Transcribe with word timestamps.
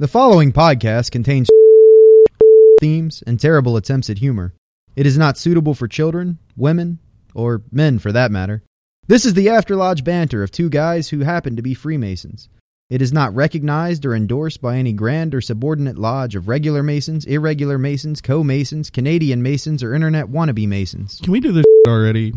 The 0.00 0.08
following 0.08 0.50
podcast 0.50 1.10
contains 1.10 1.50
themes 2.80 3.22
and 3.26 3.38
terrible 3.38 3.76
attempts 3.76 4.08
at 4.08 4.16
humor. 4.16 4.54
It 4.96 5.04
is 5.04 5.18
not 5.18 5.36
suitable 5.36 5.74
for 5.74 5.88
children, 5.88 6.38
women, 6.56 7.00
or 7.34 7.60
men 7.70 7.98
for 7.98 8.10
that 8.10 8.30
matter. 8.30 8.62
This 9.08 9.26
is 9.26 9.34
the 9.34 9.50
After 9.50 9.76
Lodge 9.76 10.02
banter 10.02 10.42
of 10.42 10.50
two 10.50 10.70
guys 10.70 11.10
who 11.10 11.20
happen 11.20 11.54
to 11.54 11.60
be 11.60 11.74
Freemasons. 11.74 12.48
It 12.88 13.02
is 13.02 13.12
not 13.12 13.34
recognized 13.34 14.06
or 14.06 14.14
endorsed 14.14 14.62
by 14.62 14.78
any 14.78 14.94
grand 14.94 15.34
or 15.34 15.42
subordinate 15.42 15.98
lodge 15.98 16.34
of 16.34 16.48
regular 16.48 16.82
Masons, 16.82 17.26
irregular 17.26 17.76
Masons, 17.76 18.22
co 18.22 18.42
Masons, 18.42 18.88
Canadian 18.88 19.42
Masons, 19.42 19.82
or 19.82 19.92
Internet 19.92 20.28
wannabe 20.28 20.66
Masons. 20.66 21.20
Can 21.22 21.30
we 21.30 21.40
do 21.40 21.52
this 21.52 21.66
already? 21.86 22.32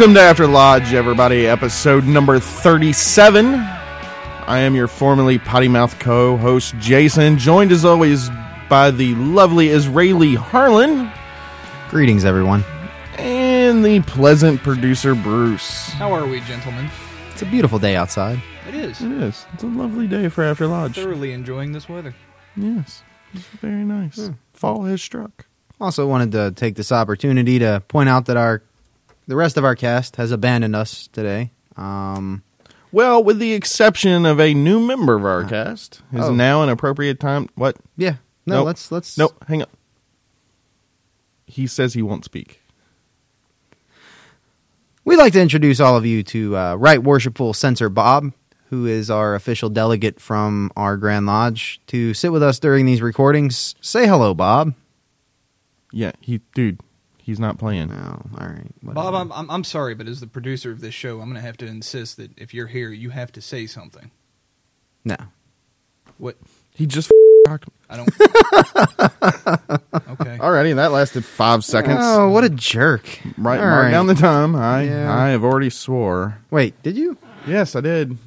Welcome 0.00 0.14
to 0.14 0.22
After 0.22 0.46
Lodge, 0.46 0.94
everybody. 0.94 1.46
Episode 1.46 2.06
number 2.06 2.38
37. 2.38 3.54
I 3.54 4.58
am 4.60 4.74
your 4.74 4.88
formerly 4.88 5.38
potty 5.38 5.68
mouth 5.68 5.98
co 5.98 6.38
host, 6.38 6.74
Jason, 6.78 7.36
joined 7.36 7.70
as 7.70 7.84
always 7.84 8.30
by 8.70 8.92
the 8.92 9.14
lovely 9.16 9.68
Israeli 9.68 10.36
Harlan 10.36 11.12
Greetings, 11.90 12.24
everyone. 12.24 12.64
and 13.18 13.84
the 13.84 14.00
pleasant 14.00 14.62
producer, 14.62 15.14
Bruce. 15.14 15.90
How 15.90 16.14
are 16.14 16.26
we, 16.26 16.40
gentlemen? 16.40 16.88
It's 17.32 17.42
a 17.42 17.46
beautiful 17.46 17.78
day 17.78 17.94
outside. 17.94 18.42
It 18.68 18.76
is. 18.76 19.02
It 19.02 19.12
is. 19.12 19.44
It's 19.52 19.64
a 19.64 19.66
lovely 19.66 20.06
day 20.06 20.30
for 20.30 20.42
After 20.42 20.66
Lodge. 20.66 20.94
Thoroughly 20.94 21.32
enjoying 21.32 21.72
this 21.72 21.90
weather. 21.90 22.14
Yes. 22.56 23.02
It's 23.34 23.44
very 23.60 23.84
nice. 23.84 24.16
Hmm. 24.16 24.32
Fall 24.54 24.84
has 24.84 25.02
struck. 25.02 25.44
Also, 25.78 26.06
wanted 26.06 26.32
to 26.32 26.52
take 26.52 26.76
this 26.76 26.90
opportunity 26.90 27.58
to 27.58 27.82
point 27.86 28.08
out 28.08 28.24
that 28.24 28.38
our 28.38 28.62
the 29.30 29.36
rest 29.36 29.56
of 29.56 29.64
our 29.64 29.76
cast 29.76 30.16
has 30.16 30.32
abandoned 30.32 30.74
us 30.74 31.06
today. 31.12 31.52
Um, 31.76 32.42
Well, 32.90 33.22
with 33.22 33.38
the 33.38 33.52
exception 33.52 34.26
of 34.26 34.40
a 34.40 34.52
new 34.52 34.80
member 34.80 35.14
of 35.14 35.24
our 35.24 35.44
cast, 35.44 36.02
is 36.12 36.24
Oh. 36.24 36.34
now 36.34 36.64
an 36.64 36.68
appropriate 36.68 37.20
time. 37.20 37.48
What? 37.54 37.76
yeah, 37.96 38.16
no, 38.44 38.56
Nope. 38.56 38.66
let's 38.66 38.90
let's 38.90 39.16
No, 39.16 39.30
hang 39.46 39.62
on. 39.62 39.68
He 41.46 41.68
says 41.68 41.94
he 41.94 42.02
won't 42.02 42.24
speak. 42.24 42.60
We'd 45.04 45.16
like 45.18 45.32
to 45.34 45.40
introduce 45.40 45.78
all 45.80 45.96
of 45.96 46.04
you 46.04 46.22
to 46.24 46.56
uh, 46.56 46.74
Right 46.74 47.02
Worshipful 47.02 47.54
Censor 47.54 47.88
Bob, 47.88 48.32
who 48.70 48.86
is 48.86 49.10
our 49.10 49.34
official 49.36 49.68
delegate 49.68 50.20
from 50.20 50.70
our 50.76 50.96
Grand 50.96 51.26
Lodge 51.26 51.80
to 51.88 52.12
sit 52.14 52.32
with 52.32 52.42
us 52.42 52.58
during 52.58 52.86
these 52.86 53.00
recordings. 53.02 53.74
Say 53.80 54.06
hello, 54.06 54.34
Bob. 54.34 54.74
Yeah, 55.92 56.12
he, 56.20 56.40
dude, 56.54 56.80
he's 57.30 57.38
not 57.38 57.58
playing. 57.58 57.92
Oh, 57.92 58.22
all 58.40 58.46
right. 58.46 58.66
whatever. 58.82 58.94
Bob, 58.94 59.14
I'm, 59.14 59.30
I'm 59.32 59.48
I'm 59.50 59.62
sorry, 59.64 59.94
but 59.94 60.08
as 60.08 60.18
the 60.18 60.26
producer 60.26 60.72
of 60.72 60.80
this 60.80 60.92
show, 60.94 61.20
I'm 61.20 61.26
going 61.28 61.36
to 61.36 61.40
have 61.40 61.56
to 61.58 61.66
insist 61.66 62.16
that 62.16 62.36
if 62.36 62.52
you're 62.52 62.66
here, 62.66 62.90
you 62.90 63.10
have 63.10 63.30
to 63.32 63.40
say 63.40 63.66
something. 63.66 64.10
no. 65.04 65.16
What? 66.18 66.36
He 66.74 66.86
just 66.86 67.10
talked. 67.46 67.68
I 67.88 67.96
don't. 67.96 68.08
okay. 70.10 70.36
Alrighty, 70.38 70.74
that 70.74 70.90
lasted 70.92 71.24
five 71.24 71.64
seconds. 71.64 72.00
Oh, 72.02 72.28
what 72.30 72.44
a 72.44 72.50
jerk! 72.50 73.04
right, 73.38 73.58
All 73.60 73.66
mark 73.66 73.84
right. 73.84 73.90
down 73.90 74.06
the 74.06 74.14
time. 74.14 74.54
I, 74.56 74.82
Yeah. 74.82 75.14
I 75.14 75.28
have 75.28 75.44
already 75.44 75.70
swore. 75.70 76.38
Wait, 76.50 76.80
did 76.82 76.96
you? 76.98 77.16
Yes, 77.46 77.74
I 77.76 77.80
did. 77.80 78.18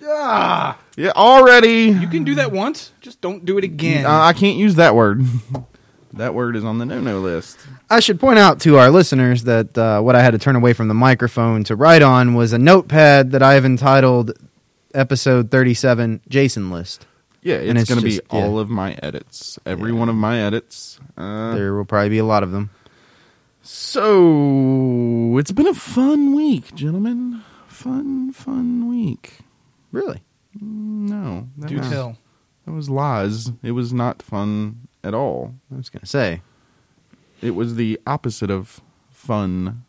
Yeah, 0.00 0.74
yeah, 0.96 1.12
already. 1.16 1.84
You 1.86 2.06
can 2.08 2.24
do 2.24 2.34
that 2.36 2.52
once. 2.52 2.92
Just 3.00 3.20
don't 3.20 3.44
do 3.44 3.56
it 3.58 3.64
again. 3.64 4.04
Uh, 4.06 4.20
I 4.20 4.32
can't 4.34 4.56
use 4.58 4.74
that 4.76 4.94
word. 4.94 5.24
that 6.16 6.34
word 6.34 6.56
is 6.56 6.64
on 6.64 6.78
the 6.78 6.86
no-no 6.86 7.20
list. 7.20 7.58
I 7.90 8.00
should 8.00 8.18
point 8.20 8.38
out 8.38 8.60
to 8.62 8.78
our 8.78 8.90
listeners 8.90 9.44
that 9.44 9.76
uh, 9.76 10.00
what 10.00 10.16
I 10.16 10.22
had 10.22 10.32
to 10.32 10.38
turn 10.38 10.56
away 10.56 10.72
from 10.72 10.88
the 10.88 10.94
microphone 10.94 11.64
to 11.64 11.76
write 11.76 12.02
on 12.02 12.34
was 12.34 12.52
a 12.52 12.58
notepad 12.58 13.30
that 13.32 13.42
I 13.42 13.54
have 13.54 13.64
entitled 13.64 14.32
"Episode 14.94 15.50
37 15.50 16.20
Jason 16.28 16.70
List." 16.70 17.06
Yeah, 17.42 17.56
And 17.56 17.76
it's, 17.78 17.82
it's 17.82 17.88
going 17.90 18.00
to 18.00 18.04
be 18.04 18.16
just- 18.16 18.22
yeah. 18.32 18.40
all 18.40 18.58
of 18.58 18.70
my 18.70 18.96
edits. 19.02 19.58
Every 19.66 19.92
one 19.92 20.08
of 20.08 20.14
my 20.14 20.40
edits. 20.40 20.98
Uh, 21.16 21.54
There 21.54 21.74
will 21.74 21.84
probably 21.84 22.08
be 22.08 22.18
a 22.18 22.24
lot 22.24 22.42
of 22.42 22.52
them. 22.52 22.70
so 23.62 25.36
it's 25.38 25.52
been 25.52 25.66
a 25.66 25.74
fun 25.74 26.34
week, 26.34 26.74
gentlemen. 26.74 27.42
Fun, 27.66 28.32
fun 28.32 28.88
week. 28.88 29.38
Really? 29.92 30.22
No, 30.60 31.48
that 31.58 31.68
do 31.68 31.78
was, 31.78 31.88
tell. 31.90 32.16
That 32.64 32.72
was 32.72 32.88
lies. 32.88 33.52
It 33.62 33.72
was 33.72 33.92
not 33.92 34.22
fun 34.22 34.86
at 35.04 35.14
all. 35.14 35.54
I 35.72 35.76
was 35.76 35.90
going 35.90 36.00
to 36.00 36.06
say. 36.06 36.42
It 37.40 37.52
was 37.54 37.76
the 37.76 38.00
opposite 38.06 38.50
of 38.50 38.80
fun. 39.10 39.84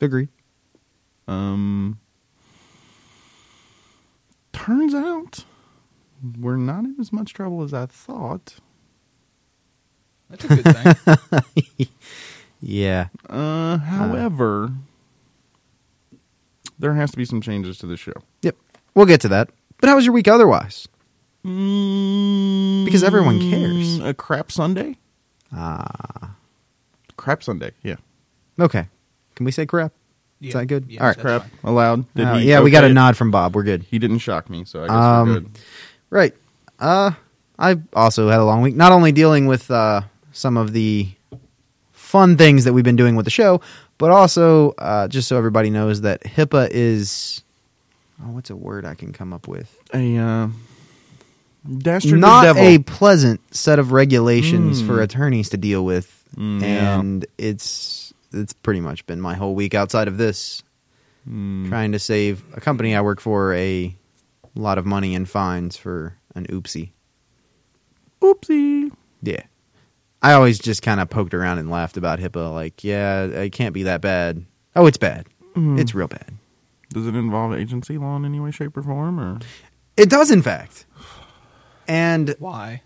Agreed. 0.00 0.28
Um, 1.28 1.98
turns 4.52 4.94
out 4.94 5.44
we're 6.40 6.56
not 6.56 6.84
in 6.84 6.96
as 6.98 7.12
much 7.12 7.34
trouble 7.34 7.62
as 7.62 7.74
I 7.74 7.86
thought. 7.86 8.56
That's 10.30 10.44
a 10.44 10.48
good 10.48 10.64
thing. 11.76 11.88
Yeah. 12.60 13.08
Uh, 13.28 13.78
however, 13.78 14.72
there 16.78 16.94
has 16.94 17.10
to 17.10 17.16
be 17.16 17.24
some 17.24 17.40
changes 17.40 17.78
to 17.78 17.86
the 17.86 17.96
show. 17.96 18.14
Yep. 18.42 18.56
We'll 18.94 19.06
get 19.06 19.20
to 19.22 19.28
that. 19.28 19.50
But 19.78 19.88
how 19.88 19.96
was 19.96 20.04
your 20.04 20.14
week 20.14 20.26
otherwise? 20.26 20.88
Mm, 21.46 22.84
Because 22.84 23.02
everyone 23.04 23.38
cares. 23.40 23.98
A 24.00 24.12
crap 24.14 24.50
Sunday? 24.50 24.96
Ah. 25.52 26.34
Crap 27.16 27.42
Sunday, 27.42 27.70
yeah. 27.82 27.96
okay. 28.60 28.86
Can 29.36 29.44
we 29.46 29.52
say 29.52 29.64
crap? 29.66 29.92
Yeah. 30.40 30.52
that 30.54 30.66
good? 30.66 30.86
Yes, 30.88 31.00
All 31.00 31.06
right. 31.06 31.16
that's 31.16 31.22
Crap 31.22 31.42
fine. 31.42 31.50
allowed. 31.64 32.14
Did 32.14 32.26
Uh, 32.26 32.34
he 32.36 32.48
yeah, 32.48 32.60
we 32.60 32.70
got 32.70 32.78
okay 32.84 32.88
a 32.88 32.90
it? 32.90 32.94
nod 32.94 33.16
from 33.16 33.30
Bob. 33.30 33.54
We're 33.54 33.62
good. 33.62 33.82
He 33.84 33.98
didn't 33.98 34.18
shock 34.18 34.50
me, 34.50 34.64
so 34.64 34.84
I 34.84 34.86
guess 34.86 34.94
Um, 34.96 35.28
we're 35.28 35.34
good. 35.40 35.50
Right. 36.10 36.34
Uh, 36.78 37.12
I 37.58 37.76
also 37.94 38.28
had 38.28 38.38
a 38.40 38.44
long 38.44 38.60
week. 38.60 38.76
Not 38.76 38.92
only 38.92 39.12
dealing 39.12 39.46
with 39.46 39.70
uh, 39.70 40.02
some 40.32 40.56
of 40.58 40.72
the 40.72 41.08
fun 41.92 42.36
things 42.36 42.64
that 42.64 42.72
we've 42.74 42.84
been 42.84 42.96
doing 42.96 43.16
with 43.16 43.24
the 43.24 43.30
show, 43.30 43.60
but 43.98 44.10
also 44.10 44.72
uh, 44.72 45.08
just 45.08 45.26
so 45.28 45.38
everybody 45.38 45.70
knows 45.70 46.02
that 46.02 46.22
HIPAA 46.22 46.68
is. 46.70 47.42
Oh, 48.22 48.30
what's 48.32 48.50
a 48.50 48.56
word 48.56 48.84
I 48.84 48.94
can 48.94 49.12
come 49.12 49.32
up 49.32 49.48
with? 49.48 49.74
A 49.94 50.16
uh, 50.18 50.48
dastard 51.78 52.18
Not 52.20 52.42
the 52.42 52.46
devil. 52.54 52.62
a 52.62 52.78
pleasant 52.78 53.40
set 53.54 53.78
of 53.78 53.92
regulations 53.92 54.82
Mm. 54.82 54.86
for 54.86 55.00
attorneys 55.02 55.48
to 55.50 55.56
deal 55.56 55.84
with, 55.84 56.24
Mm, 56.36 56.60
yeah. 56.62 56.98
and 57.00 57.26
it's 57.38 58.12
it's 58.32 58.52
pretty 58.52 58.80
much 58.80 59.06
been 59.06 59.20
my 59.20 59.34
whole 59.34 59.54
week 59.54 59.74
outside 59.74 60.08
of 60.08 60.18
this, 60.18 60.62
Mm. 61.28 61.68
trying 61.68 61.92
to 61.92 61.98
save 61.98 62.42
a 62.54 62.60
company 62.60 62.94
I 62.94 63.00
work 63.00 63.20
for 63.20 63.54
a 63.54 63.94
lot 64.54 64.78
of 64.78 64.84
money 64.86 65.14
in 65.14 65.24
fines 65.24 65.76
for 65.76 66.14
an 66.34 66.46
oopsie. 66.48 66.90
Oopsie. 68.20 68.90
Yeah. 69.22 69.42
I 70.22 70.32
always 70.32 70.58
just 70.58 70.82
kind 70.82 71.00
of 71.00 71.08
poked 71.10 71.34
around 71.34 71.58
and 71.58 71.70
laughed 71.70 71.96
about 71.96 72.18
HIPAA. 72.18 72.52
Like, 72.52 72.82
yeah, 72.82 73.24
it 73.24 73.50
can't 73.52 73.74
be 73.74 73.84
that 73.84 74.00
bad. 74.00 74.44
Oh, 74.74 74.86
it's 74.86 74.96
bad. 74.98 75.26
Mm. 75.54 75.78
It's 75.78 75.94
real 75.94 76.08
bad. 76.08 76.32
Does 76.92 77.06
it 77.06 77.14
involve 77.14 77.52
agency 77.54 77.98
law 77.98 78.16
in 78.16 78.24
any 78.24 78.40
way, 78.40 78.50
shape, 78.50 78.76
or 78.76 78.82
form? 78.82 79.18
Or 79.20 79.38
It 79.96 80.08
does, 80.10 80.30
in 80.30 80.42
fact. 80.42 80.84
And 81.88 82.34
Why? 82.38 82.82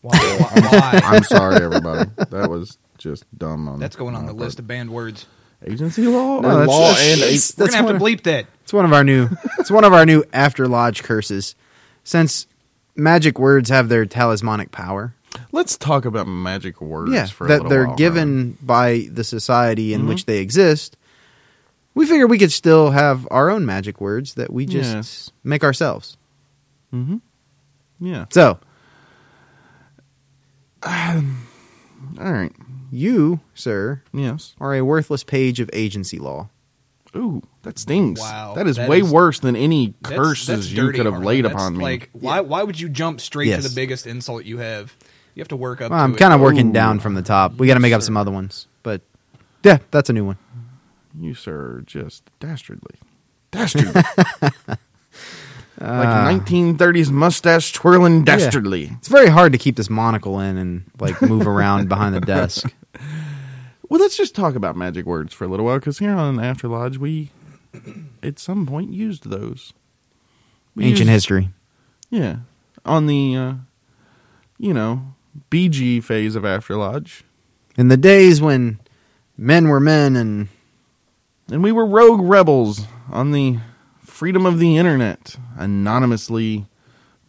Why? 0.00 0.16
Why? 0.18 0.60
Why? 0.60 1.00
I'm 1.04 1.22
sorry, 1.24 1.62
everybody. 1.64 2.10
that 2.30 2.50
was 2.50 2.78
just 2.98 3.24
dumb. 3.36 3.68
On 3.68 3.78
That's 3.78 3.96
going 3.96 4.14
on 4.14 4.22
my 4.22 4.28
the 4.28 4.34
part. 4.34 4.44
list 4.44 4.58
of 4.58 4.66
banned 4.66 4.90
words. 4.90 5.26
Agency 5.66 6.06
law 6.06 6.40
No, 6.40 6.48
or 6.48 6.52
that's- 6.52 6.68
law 6.68 6.88
that's- 6.88 7.12
and 7.12 7.22
that's- 7.22 7.54
We're 7.56 7.66
gonna 7.68 7.76
have 7.92 7.98
to 7.98 8.04
bleep 8.04 8.22
that. 8.24 8.46
It's 8.64 8.72
one 8.72 8.84
of 8.84 8.92
our 8.92 9.02
new. 9.04 9.28
It's 9.58 9.70
one 9.70 9.84
of 9.84 9.92
our 9.94 10.04
new 10.04 10.24
after 10.32 10.68
lodge 10.68 11.02
curses. 11.02 11.54
Since 12.02 12.46
magic 12.96 13.38
words 13.38 13.70
have 13.70 13.88
their 13.88 14.04
talismanic 14.06 14.70
power, 14.72 15.14
Let's 15.50 15.76
talk 15.76 16.04
about 16.04 16.28
magic 16.28 16.80
words 16.80 17.12
yeah, 17.12 17.26
for 17.26 17.46
a 17.46 17.48
that 17.48 17.68
they're 17.68 17.86
while, 17.88 17.96
given 17.96 18.56
by 18.62 19.08
the 19.10 19.24
society 19.24 19.92
in 19.94 20.02
Mhm. 20.02 20.08
which 20.08 20.26
they 20.26 20.38
exist. 20.38 20.96
We 21.94 22.06
figure 22.06 22.26
we 22.28 22.38
could 22.38 22.52
still 22.52 22.90
have 22.90 23.26
our 23.30 23.50
own 23.50 23.64
magic 23.66 24.00
words 24.00 24.34
that 24.34 24.52
we 24.52 24.64
just 24.66 24.92
Yes. 24.94 25.30
make 25.42 25.64
ourselves. 25.64 26.16
Mm-hmm. 26.94 27.16
Yeah. 28.04 28.26
So 28.30 28.58
um, 30.82 31.46
All 32.20 32.32
right. 32.32 32.52
you, 32.90 33.40
sir, 33.54 34.02
Yes. 34.12 34.54
are 34.60 34.74
a 34.74 34.82
worthless 34.82 35.24
page 35.24 35.60
of 35.60 35.70
agency 35.72 36.18
law. 36.18 36.50
Ooh, 37.16 37.42
that 37.62 37.78
stings. 37.78 38.18
Wow, 38.20 38.54
that 38.56 38.66
is 38.66 38.76
that 38.76 38.88
way 38.88 38.98
is- 39.00 39.10
worse 39.10 39.38
than 39.38 39.54
any 39.56 39.94
That's- 40.02 40.18
curses 40.18 40.46
that's 40.46 40.70
you 40.70 40.76
dirty, 40.82 40.98
could 40.98 41.06
have 41.06 41.14
Harlan. 41.14 41.26
laid 41.28 41.44
That's 41.44 41.54
upon 41.54 41.76
me. 41.76 41.84
Like, 41.84 42.10
why? 42.12 42.40
Why 42.40 42.62
would 42.64 42.78
you 42.78 42.88
jump 42.88 43.20
straight 43.20 43.48
Yes. 43.48 43.62
to 43.62 43.68
the 43.68 43.74
biggest 43.74 44.06
insult 44.06 44.44
you 44.44 44.58
have? 44.58 44.94
You 45.34 45.40
have 45.40 45.48
to 45.48 45.56
work 45.56 45.80
up. 45.80 45.90
Well, 45.90 45.98
to 46.00 46.04
I'm 46.04 46.14
kind 46.16 46.34
of 46.34 46.40
working 46.40 46.70
Ooh. 46.70 46.72
down 46.72 46.98
from 47.00 47.14
the 47.14 47.22
top. 47.22 47.54
We 47.56 47.66
got 47.68 47.74
to 47.74 47.80
make 47.80 47.92
up 47.92 48.02
some 48.02 48.16
other 48.16 48.30
ones, 48.32 48.66
but 48.82 49.00
yeah, 49.62 49.78
that's 49.92 50.10
a 50.10 50.12
new 50.12 50.24
one. 50.24 50.38
you, 51.18 51.34
sir, 51.34 51.54
are 51.78 51.82
just 51.86 52.24
dastardly. 52.40 52.96
Dastardly. 53.52 54.02
like 55.80 56.06
Uh, 56.08 56.30
1930s 56.30 57.10
mustache 57.10 57.72
twirling 57.72 58.24
dastardly. 58.24 58.90
It's 58.98 59.08
very 59.08 59.28
hard 59.28 59.52
to 59.52 59.58
keep 59.58 59.76
this 59.76 59.90
monocle 59.90 60.38
in 60.40 60.56
and 60.56 60.84
like 61.00 61.20
move 61.22 61.46
around 61.46 61.88
behind 61.88 62.14
the 62.14 62.20
desk. 62.20 62.72
Well, 63.88 64.00
let's 64.00 64.16
just 64.16 64.34
talk 64.34 64.54
about 64.54 64.76
magic 64.76 65.04
words 65.06 65.34
for 65.34 65.44
a 65.44 65.48
little 65.48 65.66
while 65.66 65.78
because 65.78 65.98
here 65.98 66.14
on 66.14 66.40
After 66.40 66.68
Lodge, 66.68 66.96
we 66.98 67.30
at 68.22 68.38
some 68.38 68.66
point 68.66 68.92
used 68.92 69.28
those. 69.30 69.72
We 70.74 70.84
Ancient 70.84 71.00
used- 71.08 71.10
history. 71.10 71.50
Yeah. 72.10 72.36
On 72.84 73.06
the, 73.06 73.36
uh, 73.36 73.52
you 74.58 74.72
know, 74.74 75.14
BG 75.50 76.02
phase 76.02 76.34
of 76.36 76.44
After 76.44 76.76
Lodge. 76.76 77.24
In 77.76 77.88
the 77.88 77.96
days 77.96 78.40
when 78.40 78.78
men 79.36 79.68
were 79.68 79.80
men 79.80 80.14
and 80.16 80.48
And 81.50 81.62
we 81.62 81.72
were 81.72 81.84
rogue 81.86 82.20
rebels 82.22 82.86
on 83.10 83.32
the 83.32 83.58
freedom 84.24 84.46
of 84.46 84.58
the 84.58 84.78
internet, 84.78 85.36
anonymously 85.58 86.64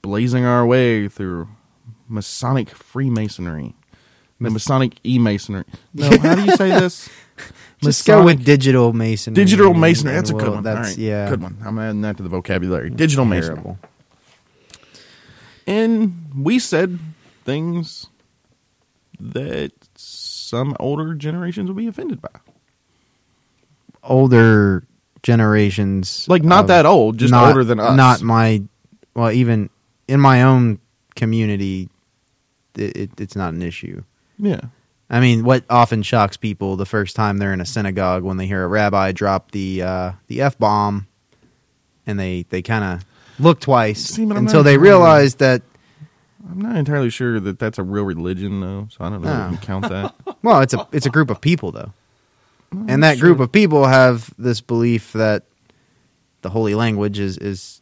blazing 0.01 0.45
our 0.45 0.65
way 0.65 1.09
through 1.09 1.45
Masonic 2.07 2.69
Freemasonry. 2.69 3.75
The 4.39 4.49
Masonic 4.49 4.93
E-Masonry. 5.05 5.65
No, 5.93 6.17
how 6.19 6.35
do 6.35 6.45
you 6.45 6.55
say 6.55 6.69
this? 6.79 7.09
let's 7.81 8.01
go 8.01 8.23
with 8.23 8.45
digital 8.45 8.93
masonry. 8.93 9.35
Digital 9.35 9.73
Masonry. 9.73 10.13
That's 10.13 10.29
a 10.29 10.33
good 10.35 10.43
Well, 10.43 10.53
one. 10.53 10.63
That's 10.63 10.77
All 10.77 10.83
right, 10.85 10.97
yeah, 10.97 11.29
good 11.29 11.41
one. 11.41 11.57
I'm 11.65 11.77
adding 11.79 11.99
that 11.99 12.15
to 12.15 12.23
the 12.23 12.29
vocabulary. 12.29 12.91
Digital 12.91 13.25
Masonry. 13.25 13.75
And 15.67 16.31
we 16.33 16.59
said 16.59 16.97
things 17.43 18.07
that 19.19 19.73
some 19.95 20.77
older 20.79 21.13
generations 21.13 21.67
would 21.67 21.75
be 21.75 21.87
offended 21.87 22.21
by. 22.21 22.29
Older 24.01 24.85
generations, 25.25 26.25
Like 26.29 26.43
not 26.43 26.61
of- 26.61 26.67
that 26.67 26.85
old, 26.85 27.17
just 27.17 27.31
not- 27.31 27.47
older 27.49 27.63
than 27.63 27.79
us. 27.79 27.97
Not 27.97 28.21
my, 28.21 28.61
well, 29.15 29.31
even 29.31 29.69
in 30.07 30.19
my 30.21 30.43
own 30.43 30.79
community, 31.15 31.89
it, 32.75 32.95
it, 32.95 33.09
it's 33.19 33.35
not 33.35 33.53
an 33.53 33.61
issue. 33.61 34.03
yeah. 34.37 34.61
I 35.07 35.19
mean, 35.19 35.43
what 35.43 35.63
often 35.69 36.01
shocks 36.01 36.35
people 36.35 36.77
the 36.77 36.85
first 36.87 37.15
time 37.15 37.37
they're 37.37 37.53
in 37.53 37.61
a 37.61 37.65
synagogue 37.65 38.23
when 38.23 38.37
they 38.37 38.47
hear 38.47 38.63
a 38.63 38.67
rabbi 38.67 39.11
drop 39.11 39.51
the 39.51 39.83
uh, 39.83 40.11
the 40.27 40.41
f 40.41 40.57
bomb, 40.57 41.05
and 42.07 42.19
they 42.19 42.47
they 42.49 42.63
kind 42.63 42.83
of 42.83 43.05
look 43.37 43.59
twice 43.59 43.99
See, 44.03 44.25
but 44.25 44.35
I'm 44.35 44.45
until 44.47 44.61
not 44.61 44.63
they 44.63 44.73
sure. 44.73 44.81
realize 44.81 45.35
that 45.35 45.61
I'm 46.49 46.59
not 46.59 46.75
entirely 46.75 47.11
sure 47.11 47.39
that 47.39 47.59
that's 47.59 47.77
a 47.77 47.83
real 47.83 48.03
religion, 48.03 48.61
though. 48.61 48.87
So 48.89 49.05
I 49.05 49.11
don't 49.11 49.21
know 49.21 49.29
if 49.31 49.37
No. 49.51 49.57
can 49.57 49.57
count 49.59 49.89
that. 49.89 50.15
well, 50.41 50.61
it's 50.61 50.73
a 50.73 50.87
it's 50.91 51.05
a 51.05 51.11
group 51.11 51.29
of 51.29 51.39
people 51.39 51.71
though, 51.71 51.93
and 52.87 53.03
that 53.03 53.19
group 53.19 53.39
of 53.39 53.51
people 53.51 53.85
have 53.85 54.29
this 54.37 54.61
belief 54.61 55.13
that 55.13 55.43
the 56.41 56.49
holy 56.49 56.75
language 56.75 57.19
is 57.19 57.37
is 57.37 57.81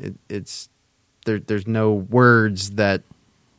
it, 0.00 0.14
it's 0.28 0.68
there. 1.24 1.38
There's 1.38 1.66
no 1.66 1.92
words 1.92 2.72
that 2.72 3.02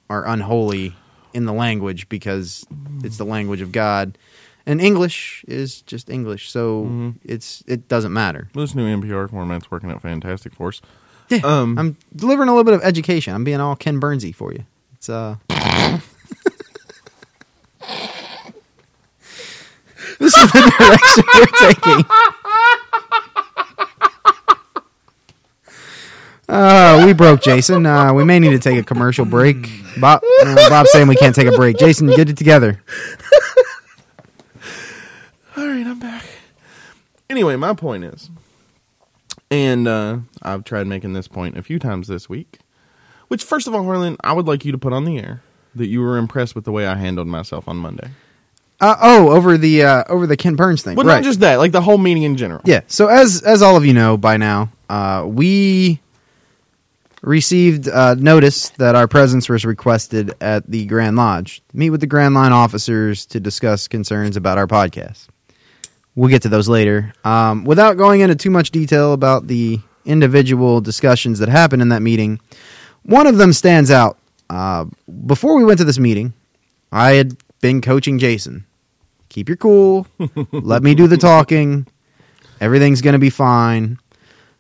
are 0.10 0.26
unholy 0.28 0.96
in 1.34 1.46
the 1.46 1.54
language 1.54 2.10
because 2.10 2.66
it's 3.04 3.18
the 3.18 3.26
language 3.26 3.62
of 3.62 3.72
God, 3.72 4.18
and 4.66 4.82
English 4.82 5.46
is 5.48 5.82
just 5.84 6.10
English, 6.10 6.50
so 6.50 6.86
Mhm. 6.86 7.16
it's 7.24 7.64
it 7.68 7.88
doesn't 7.88 8.14
matter. 8.14 8.50
This 8.54 8.74
new 8.76 8.88
NPR 8.88 9.28
format's 9.30 9.70
working 9.72 9.92
out 9.92 10.02
fantastic 10.02 10.54
for 10.56 10.70
us. 10.70 10.82
Yeah, 11.30 11.42
Um, 11.44 11.78
I'm 11.78 11.96
delivering 12.16 12.50
a 12.50 12.52
little 12.54 12.64
bit 12.64 12.74
of 12.74 12.82
education. 12.82 13.36
I'm 13.36 13.44
being 13.44 13.60
all 13.60 13.76
Ken 13.76 14.00
Burnsy 14.00 14.34
for 14.34 14.52
you. 14.52 14.66
It's 14.96 15.10
uh. 15.10 15.36
this 20.20 20.36
is 20.36 20.52
the 20.52 20.62
direction 20.78 21.24
we're 21.36 21.46
taking. 21.72 22.06
Uh, 26.48 27.04
we 27.06 27.14
broke 27.14 27.42
Jason. 27.44 27.86
Uh, 27.86 28.12
we 28.12 28.24
may 28.24 28.40
need 28.40 28.50
to 28.50 28.60
take 28.60 28.80
a 28.80 28.84
commercial 28.84 29.24
break. 29.24 29.70
Bob, 30.00 30.22
uh, 30.42 30.70
Bob's 30.70 30.92
saying 30.92 31.08
we 31.08 31.16
can't 31.16 31.36
take 31.36 31.48
a 31.48 31.52
break. 31.52 31.78
Jason, 31.78 32.08
get 32.08 32.28
it 32.28 32.38
together. 32.38 32.82
All 35.56 35.68
right, 35.68 35.86
I'm 35.86 36.00
back. 36.00 36.26
Anyway, 37.30 37.56
my 37.56 37.76
point 37.76 38.04
is, 38.04 38.32
and 39.52 39.88
uh, 39.88 40.18
I've 40.42 40.64
tried 40.64 40.88
making 40.88 41.14
this 41.14 41.28
point 41.28 41.56
a 41.56 41.62
few 41.62 41.78
times 41.78 42.08
this 42.08 42.28
week. 42.28 42.58
Which, 43.28 43.44
first 43.44 43.68
of 43.68 43.76
all, 43.76 43.84
Harlan, 43.84 44.18
I 44.24 44.34
would 44.34 44.48
like 44.48 44.66
you 44.66 44.72
to 44.72 44.80
put 44.80 44.92
on 44.92 45.06
the 45.06 45.20
air 45.20 45.44
that 45.76 45.86
you 45.86 46.02
were 46.02 46.18
impressed 46.18 46.56
with 46.56 46.66
the 46.66 46.72
way 46.72 46.88
I 46.88 46.96
handled 46.96 47.28
myself 47.28 47.68
on 47.68 47.78
Monday. 47.78 48.10
Uh, 48.82 48.96
oh, 49.02 49.32
over 49.32 49.58
the 49.58 49.84
uh, 49.84 50.04
over 50.08 50.26
the 50.26 50.38
Ken 50.38 50.56
Burns 50.56 50.82
thing. 50.82 50.96
Well, 50.96 51.06
right. 51.06 51.16
not 51.16 51.24
just 51.24 51.42
that, 51.42 51.58
like 51.58 51.72
the 51.74 51.82
whole 51.82 51.98
meeting 51.98 52.24
in 52.24 52.38
general. 52.38 52.62
Yeah. 52.64 52.82
So 52.88 53.08
as 53.08 53.42
as 53.42 53.62
all 53.62 53.76
of 53.76 53.86
you 53.86 53.94
know 53.94 54.16
by 54.16 54.38
now, 54.38 54.72
uh, 54.90 55.26
we 55.28 56.00
received 57.22 57.90
uh, 57.90 58.16
notice 58.16 58.70
that 58.72 58.96
our 58.96 59.08
presence 59.08 59.50
was 59.50 59.66
requested 59.66 60.34
at 60.40 60.70
the 60.70 60.86
Grand 60.86 61.18
Lodge. 61.18 61.62
to 61.70 61.78
Meet 61.78 61.90
with 61.90 62.02
the 62.02 62.08
Grand 62.08 62.34
Line 62.34 62.54
officers 62.54 63.26
to 63.28 63.40
discuss 63.40 63.88
concerns 63.88 64.38
about 64.38 64.58
our 64.58 64.68
podcast. 64.68 65.28
We'll 66.16 66.30
get 66.30 66.42
to 66.44 66.50
those 66.50 66.70
later. 66.70 67.14
Um, 67.24 67.66
without 67.66 67.98
going 67.98 68.22
into 68.22 68.36
too 68.36 68.50
much 68.50 68.72
detail 68.72 69.14
about 69.14 69.48
the 69.48 69.80
individual 70.06 70.82
discussions 70.82 71.40
that 71.40 71.50
happened 71.50 71.82
in 71.82 71.90
that 71.90 72.02
meeting, 72.02 72.40
one 73.04 73.28
of 73.28 73.38
them 73.38 73.54
stands 73.54 73.92
out. 73.92 74.18
Uh, 74.50 74.86
before 75.26 75.56
we 75.56 75.64
went 75.64 75.78
to 75.80 75.86
this 75.86 76.00
meeting, 76.00 76.34
I 76.92 77.12
had 77.12 77.38
been 77.62 77.82
coaching 77.82 78.18
Jason. 78.20 78.66
Keep 79.40 79.48
your 79.48 79.56
cool. 79.56 80.06
Let 80.52 80.84
me 80.84 80.96
do 80.96 81.08
the 81.08 81.16
talking. 81.16 81.88
Everything's 82.60 83.02
going 83.02 83.14
to 83.14 83.20
be 83.20 83.30
fine. 83.30 83.98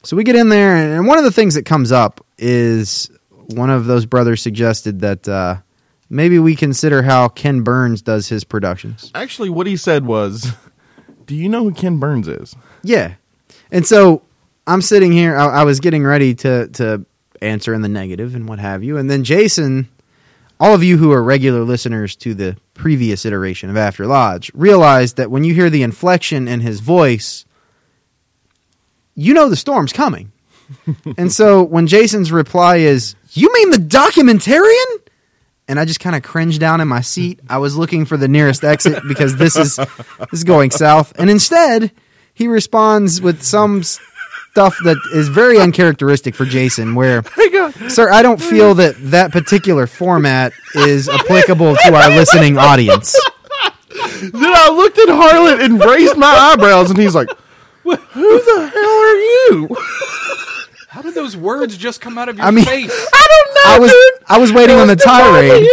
So 0.03 0.15
we 0.15 0.23
get 0.23 0.37
in 0.37 0.47
there, 0.47 0.73
and 0.73 1.05
one 1.05 1.17
of 1.17 1.25
the 1.25 1.33
things 1.33 1.55
that 1.55 1.65
comes 1.65 1.91
up 1.91 2.25
is 2.37 3.11
one 3.31 3.69
of 3.69 3.87
those 3.87 4.05
brothers 4.05 4.41
suggested 4.41 5.01
that 5.01 5.27
uh, 5.27 5.57
maybe 6.09 6.39
we 6.39 6.55
consider 6.55 7.01
how 7.01 7.27
Ken 7.27 7.59
Burns 7.59 8.01
does 8.01 8.29
his 8.29 8.45
productions. 8.45 9.11
Actually, 9.13 9.49
what 9.49 9.67
he 9.67 9.75
said 9.75 10.05
was, 10.05 10.53
"Do 11.25 11.35
you 11.35 11.49
know 11.49 11.65
who 11.65 11.73
Ken 11.73 11.99
Burns 11.99 12.29
is?" 12.29 12.55
Yeah. 12.81 13.15
And 13.73 13.85
so 13.85 14.21
I'm 14.65 14.81
sitting 14.81 15.11
here, 15.11 15.35
I, 15.37 15.47
I 15.47 15.63
was 15.65 15.81
getting 15.81 16.05
ready 16.05 16.35
to, 16.35 16.69
to 16.69 17.05
answer 17.41 17.73
in 17.73 17.81
the 17.81 17.89
negative 17.89 18.33
and 18.33 18.47
what 18.47 18.59
have 18.59 18.81
you. 18.81 18.95
And 18.95 19.11
then 19.11 19.25
Jason, 19.25 19.89
all 20.57 20.73
of 20.73 20.83
you 20.83 20.95
who 20.95 21.11
are 21.11 21.21
regular 21.21 21.63
listeners 21.63 22.15
to 22.15 22.33
the 22.33 22.55
previous 22.79 23.25
iteration 23.25 23.69
of 23.69 23.77
After 23.77 24.07
Lodge, 24.07 24.51
realized 24.55 25.17
that 25.17 25.29
when 25.29 25.43
you 25.43 25.53
hear 25.53 25.69
the 25.69 25.83
inflection 25.83 26.47
in 26.47 26.61
his 26.61 26.79
voice, 26.79 27.45
you 29.15 29.33
know 29.33 29.49
the 29.49 29.55
storm's 29.55 29.91
coming. 29.91 30.31
and 31.17 31.31
so 31.31 31.61
when 31.61 31.87
Jason's 31.87 32.31
reply 32.31 32.77
is, 32.77 33.15
You 33.31 33.51
mean 33.53 33.71
the 33.71 33.77
documentarian? 33.77 35.01
And 35.67 35.79
I 35.79 35.85
just 35.85 35.99
kind 35.99 36.15
of 36.15 36.23
cringed 36.23 36.59
down 36.59 36.81
in 36.81 36.87
my 36.87 37.01
seat. 37.01 37.41
I 37.47 37.59
was 37.59 37.75
looking 37.75 38.05
for 38.05 38.17
the 38.17 38.27
nearest 38.27 38.63
exit 38.63 39.03
because 39.07 39.35
this 39.35 39.55
is 39.55 39.75
this 39.75 40.33
is 40.33 40.43
going 40.43 40.71
south. 40.71 41.13
And 41.19 41.29
instead, 41.29 41.91
he 42.33 42.47
responds 42.47 43.21
with 43.21 43.43
some 43.43 43.83
stuff 44.51 44.77
that 44.83 44.97
is 45.13 45.27
very 45.29 45.59
uncharacteristic 45.59 46.35
for 46.35 46.45
Jason. 46.45 46.95
Where, 46.95 47.23
sir, 47.87 48.11
I 48.11 48.21
don't 48.21 48.41
feel 48.41 48.73
that 48.75 48.95
that 49.11 49.31
particular 49.31 49.87
format 49.87 50.53
is 50.75 51.07
applicable 51.09 51.75
to 51.75 51.93
our 51.95 52.09
listening 52.09 52.57
audience. 52.57 53.19
Then 54.21 54.33
I 54.35 54.69
looked 54.69 54.97
at 54.99 55.09
Harlan 55.09 55.61
and 55.61 55.79
raised 55.83 56.17
my 56.17 56.27
eyebrows, 56.27 56.89
and 56.89 56.99
he's 56.99 57.15
like, 57.15 57.29
"Who 57.83 57.95
the 57.95 58.71
hell 58.73 58.83
are 58.83 59.15
you?" 59.15 59.77
How 60.89 61.01
did 61.03 61.13
those 61.13 61.37
words 61.37 61.77
just 61.77 62.01
come 62.01 62.17
out 62.17 62.27
of 62.29 62.37
your 62.37 62.45
I 62.45 62.51
mean- 62.51 62.65
face? 62.65 62.91
I 63.13 63.27
don't 63.29 63.53
know. 63.55 63.61
I 63.75 63.79
was 63.79 63.91
dude. 63.91 64.13
I 64.27 64.37
was 64.39 64.51
waiting 64.51 64.77
on 64.77 64.87
the 64.87 64.95
was 64.95 65.03
divinely 65.03 65.49
tirade. 65.49 65.67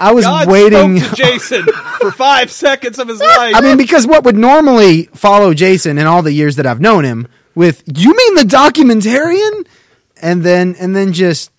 I 0.00 0.12
was 0.12 0.24
God 0.24 0.48
waiting. 0.48 0.98
to 0.98 1.14
Jason 1.14 1.64
for 2.00 2.10
five 2.10 2.50
seconds 2.50 2.98
of 2.98 3.06
his 3.08 3.20
life. 3.20 3.54
I 3.54 3.60
mean, 3.60 3.76
because 3.76 4.06
what 4.06 4.24
would 4.24 4.36
normally 4.36 5.04
follow 5.14 5.52
Jason 5.54 5.98
in 5.98 6.06
all 6.06 6.22
the 6.22 6.32
years 6.32 6.56
that 6.56 6.66
I've 6.66 6.80
known 6.80 7.04
him 7.04 7.28
with, 7.54 7.82
you 7.86 8.14
mean 8.16 8.34
the 8.34 8.42
documentarian? 8.42 9.66
And 10.22 10.42
then, 10.42 10.76
and 10.78 10.94
then 10.94 11.12
just, 11.14 11.50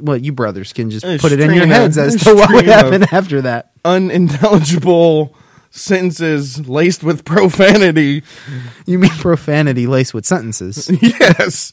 well, 0.00 0.16
you 0.16 0.32
brothers 0.32 0.72
can 0.72 0.90
just 0.90 1.04
A 1.04 1.18
put 1.18 1.30
it 1.30 1.38
in 1.40 1.52
your 1.54 1.64
of- 1.64 1.70
heads 1.70 1.96
as 1.98 2.16
to 2.24 2.34
what 2.34 2.52
would 2.52 2.64
happen 2.64 3.04
after 3.12 3.42
that. 3.42 3.70
Unintelligible 3.84 5.34
sentences 5.70 6.68
laced 6.68 7.04
with 7.04 7.24
profanity. 7.24 8.22
You 8.86 8.98
mean 8.98 9.10
profanity 9.10 9.86
laced 9.86 10.14
with 10.14 10.26
sentences? 10.26 10.90
yes. 11.02 11.72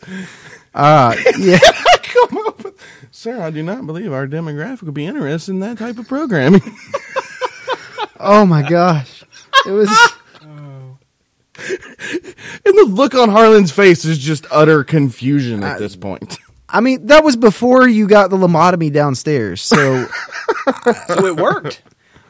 Uh, 0.74 1.16
yeah. 1.40 1.58
Come 2.04 2.30
with, 2.46 2.55
Sir, 3.26 3.42
I 3.42 3.50
do 3.50 3.64
not 3.64 3.88
believe 3.88 4.14
our 4.14 4.28
demographic 4.28 4.84
would 4.84 4.94
be 4.94 5.08
interested 5.08 5.50
in 5.50 5.60
that 5.62 5.80
type 5.80 5.98
of 5.98 6.08
programming. 6.08 6.62
Oh 8.18 8.46
my 8.46 8.62
gosh. 8.62 9.24
It 9.66 9.72
was, 9.72 9.90
and 10.42 10.98
the 11.58 12.86
look 12.88 13.16
on 13.16 13.30
Harlan's 13.30 13.72
face 13.72 14.06
is 14.06 14.20
just 14.20 14.46
utter 14.52 14.84
confusion 14.84 15.64
at 15.64 15.80
this 15.80 15.96
point. 15.96 16.38
I 16.70 16.82
mean, 16.82 17.08
that 17.08 17.24
was 17.24 17.36
before 17.36 17.88
you 17.88 18.08
got 18.08 18.30
the 18.30 18.38
lobotomy 18.38 18.92
downstairs. 18.94 19.62
So, 19.62 20.06
so 21.08 21.26
it 21.26 21.36
worked. 21.36 21.82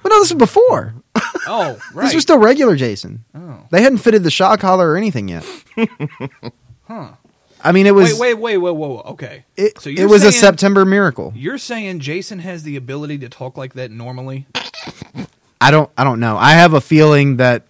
but 0.01 0.09
no, 0.09 0.19
this 0.19 0.31
was 0.33 0.39
before. 0.39 0.95
Oh, 1.45 1.77
right. 1.93 2.05
This 2.05 2.15
was 2.15 2.23
still 2.23 2.39
regular 2.39 2.75
Jason. 2.75 3.25
oh. 3.35 3.67
They 3.69 3.81
hadn't 3.81 3.99
fitted 3.99 4.23
the 4.23 4.31
shock 4.31 4.61
collar 4.61 4.89
or 4.91 4.97
anything 4.97 5.27
yet. 5.27 5.45
Huh. 6.87 7.11
I 7.65 7.71
mean, 7.71 7.87
it 7.87 7.95
was, 7.95 8.17
Wait, 8.19 8.35
wait, 8.35 8.57
wait, 8.57 8.57
whoa, 8.57 8.73
whoa. 8.73 9.01
Okay. 9.13 9.43
it, 9.57 9.79
so 9.81 9.89
it 9.89 9.97
you're 9.97 10.07
was 10.07 10.23
a 10.23 10.31
September 10.31 10.85
miracle. 10.85 11.33
You're 11.35 11.57
saying 11.57 11.99
Jason 11.99 12.39
has 12.39 12.63
the 12.63 12.75
ability 12.75 13.17
to 13.19 13.29
talk 13.29 13.57
like 13.57 13.73
that 13.73 13.89
normally? 13.91 14.45
I 15.61 15.71
don't 15.71 15.89
I 15.97 16.03
don't 16.03 16.19
know. 16.19 16.37
I 16.37 16.51
have 16.51 16.73
a 16.73 16.81
feeling 16.81 17.37
that 17.37 17.63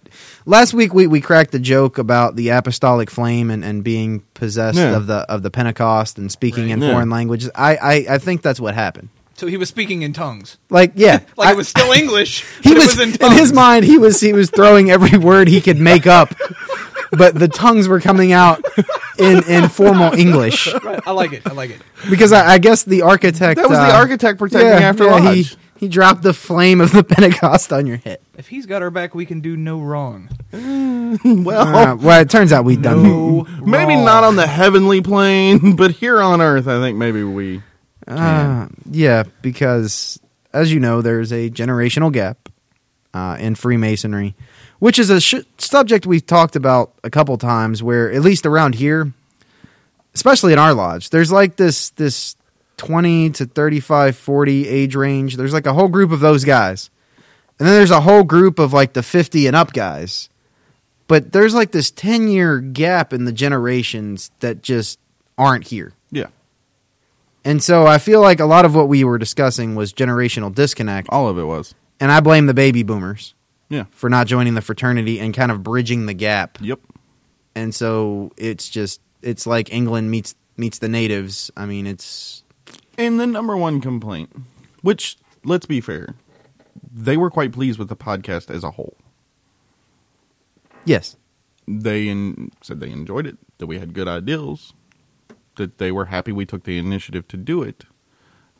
last 0.44 0.74
week 0.74 0.92
we, 0.92 1.06
we 1.06 1.20
cracked 1.20 1.52
the 1.52 1.58
joke 1.58 1.98
about 1.98 2.36
the 2.36 2.50
apostolic 2.50 3.10
flame 3.10 3.50
and, 3.50 3.64
and 3.64 3.82
being 3.82 4.20
possessed 4.34 4.76
Yeah. 4.76 4.96
of 4.96 5.06
the 5.06 5.18
of 5.30 5.42
the 5.42 5.50
Pentecost 5.50 6.18
and 6.18 6.30
speaking 6.30 6.64
Right. 6.64 6.72
in 6.72 6.82
Yeah. 6.82 6.92
foreign 6.92 7.08
languages. 7.10 7.50
I, 7.54 7.76
I, 7.76 7.94
I 8.10 8.18
think 8.18 8.42
that's 8.42 8.60
what 8.60 8.74
happened. 8.74 9.08
So 9.36 9.46
he 9.46 9.56
was 9.58 9.68
speaking 9.68 10.02
in 10.02 10.12
tongues. 10.12 10.56
Like 10.70 10.92
yeah. 10.96 11.20
Like 11.36 11.48
I- 11.48 11.52
it 11.52 11.56
was 11.56 11.68
still 11.68 11.92
English. 12.02 12.44
he 12.62 12.70
but 12.70 12.78
was, 12.78 12.98
it 12.98 13.06
was 13.06 13.16
in 13.20 13.26
in, 13.26 13.32
his 13.36 13.52
mind 13.52 13.84
he 13.84 13.98
was 13.98 14.20
he 14.20 14.32
was 14.32 14.50
throwing 14.50 14.90
every 14.90 15.18
word 15.18 15.48
he 15.48 15.60
could 15.60 15.78
make 15.78 16.06
up. 16.06 16.34
But 17.12 17.36
the 17.38 17.46
tongues 17.48 17.86
were 17.86 18.00
coming 18.00 18.32
out 18.32 18.64
in, 19.18 19.44
in 19.48 19.68
formal 19.68 20.12
English 20.12 20.66
Right. 20.82 21.00
I 21.06 21.12
like 21.12 21.32
it. 21.32 21.42
I 21.46 21.52
like 21.52 21.70
it. 21.70 21.80
because 22.10 22.32
I, 22.32 22.54
I 22.54 22.58
guess 22.58 22.82
the 22.82 23.02
architect 23.02 23.60
That 23.60 23.68
was 23.70 23.78
the 23.78 23.84
uh, 23.94 23.98
architect 23.98 24.38
protecting 24.40 24.68
yeah, 24.68 24.88
after 24.88 25.04
yeah, 25.04 25.12
lodge. 25.12 25.50
He, 25.50 25.56
he 25.78 25.88
dropped 25.88 26.22
the 26.22 26.32
flame 26.34 26.80
of 26.80 26.90
the 26.90 27.04
Pentecost 27.14 27.72
on 27.72 27.86
your 27.86 27.98
head. 27.98 28.18
If 28.36 28.48
he's 28.48 28.66
got 28.66 28.82
our 28.82 28.90
back, 28.90 29.14
we 29.14 29.24
can 29.24 29.40
do 29.40 29.56
no 29.56 29.78
wrong. 29.80 30.28
well, 30.52 31.76
Uh, 31.76 31.94
well, 31.96 32.20
it 32.20 32.28
turns 32.30 32.52
out 32.52 32.64
we've 32.64 32.82
done 32.82 33.02
No 33.02 33.46
maybe 33.64 33.94
wrong. 33.94 34.04
not 34.04 34.24
on 34.24 34.36
the 34.36 34.46
heavenly 34.46 35.00
plane, 35.00 35.76
but 35.76 35.92
here 35.92 36.20
on 36.20 36.40
earth, 36.40 36.66
I 36.66 36.80
think 36.80 36.96
maybe 36.98 37.22
we. 37.22 37.62
Uh, 38.06 38.68
yeah, 38.90 39.24
because 39.42 40.20
as 40.52 40.72
you 40.72 40.80
know, 40.80 41.02
there's 41.02 41.32
a 41.32 41.50
generational 41.50 42.12
gap 42.12 42.48
uh, 43.12 43.36
in 43.38 43.54
Freemasonry, 43.54 44.34
which 44.78 44.98
is 44.98 45.10
a 45.10 45.20
sh- 45.20 45.34
subject 45.58 46.06
we've 46.06 46.26
talked 46.26 46.56
about 46.56 46.92
a 47.02 47.10
couple 47.10 47.36
times. 47.38 47.82
Where 47.82 48.12
at 48.12 48.22
least 48.22 48.46
around 48.46 48.74
here, 48.76 49.12
especially 50.14 50.52
in 50.52 50.58
our 50.58 50.74
lodge, 50.74 51.10
there's 51.10 51.32
like 51.32 51.56
this 51.56 51.90
this 51.90 52.36
20 52.76 53.30
to 53.30 53.46
35, 53.46 54.16
40 54.16 54.68
age 54.68 54.94
range. 54.94 55.36
There's 55.36 55.52
like 55.52 55.66
a 55.66 55.72
whole 55.72 55.88
group 55.88 56.12
of 56.12 56.20
those 56.20 56.44
guys, 56.44 56.90
and 57.58 57.66
then 57.66 57.74
there's 57.74 57.90
a 57.90 58.02
whole 58.02 58.24
group 58.24 58.58
of 58.58 58.72
like 58.72 58.92
the 58.92 59.02
50 59.02 59.46
and 59.46 59.56
up 59.56 59.72
guys. 59.72 60.28
But 61.08 61.32
there's 61.32 61.54
like 61.54 61.70
this 61.70 61.90
10 61.90 62.28
year 62.28 62.58
gap 62.60 63.12
in 63.12 63.24
the 63.24 63.32
generations 63.32 64.30
that 64.40 64.62
just 64.62 64.98
aren't 65.38 65.68
here. 65.68 65.92
And 67.46 67.62
so 67.62 67.86
I 67.86 67.96
feel 67.98 68.20
like 68.20 68.40
a 68.40 68.44
lot 68.44 68.64
of 68.64 68.74
what 68.74 68.88
we 68.88 69.04
were 69.04 69.16
discussing 69.18 69.74
was 69.74 69.92
generational 69.92 70.52
disconnect. 70.54 71.08
all 71.10 71.28
of 71.28 71.38
it 71.38 71.44
was. 71.44 71.74
And 72.00 72.10
I 72.12 72.20
blame 72.20 72.46
the 72.46 72.52
baby 72.54 72.82
boomers 72.82 73.34
Yeah. 73.70 73.84
for 73.92 74.10
not 74.10 74.26
joining 74.26 74.54
the 74.54 74.60
fraternity 74.60 75.18
and 75.20 75.32
kind 75.32 75.50
of 75.52 75.62
bridging 75.62 76.06
the 76.06 76.12
gap. 76.12 76.58
Yep. 76.60 76.80
And 77.54 77.74
so 77.74 78.32
it's 78.36 78.68
just 78.68 79.00
it's 79.22 79.46
like 79.46 79.72
England 79.72 80.10
meets 80.10 80.34
meets 80.56 80.78
the 80.78 80.88
natives. 80.88 81.50
I 81.56 81.64
mean, 81.66 81.86
it's 81.86 82.42
And 82.98 83.18
the 83.20 83.26
number 83.26 83.56
one 83.56 83.80
complaint, 83.80 84.30
which 84.82 85.16
let's 85.44 85.66
be 85.66 85.80
fair, 85.80 86.14
they 86.92 87.16
were 87.16 87.30
quite 87.30 87.52
pleased 87.52 87.78
with 87.78 87.88
the 87.88 87.96
podcast 87.96 88.50
as 88.50 88.64
a 88.64 88.72
whole. 88.72 88.96
yes. 90.84 91.16
They 91.68 92.08
in, 92.08 92.50
said 92.62 92.78
they 92.80 92.90
enjoyed 92.90 93.26
it, 93.26 93.38
that 93.58 93.66
we 93.66 93.78
had 93.80 93.92
good 93.92 94.06
ideals, 94.06 94.72
that 95.56 95.78
they 95.78 95.92
were 95.92 96.06
happy 96.06 96.32
we 96.32 96.46
took 96.46 96.64
the 96.64 96.78
initiative 96.78 97.26
to 97.28 97.36
do 97.36 97.62
it, 97.62 97.84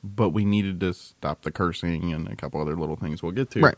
but 0.03 0.31
we 0.31 0.45
needed 0.45 0.81
to 0.81 0.93
stop 0.93 1.43
the 1.43 1.51
cursing 1.51 2.13
and 2.13 2.29
a 2.29 2.37
couple 2.37 2.61
other 2.61 2.77
little 2.77 2.97
things 2.97 3.23
we'll 3.23 3.33
get 3.33 3.51
to. 3.53 3.61
Right. 3.61 3.77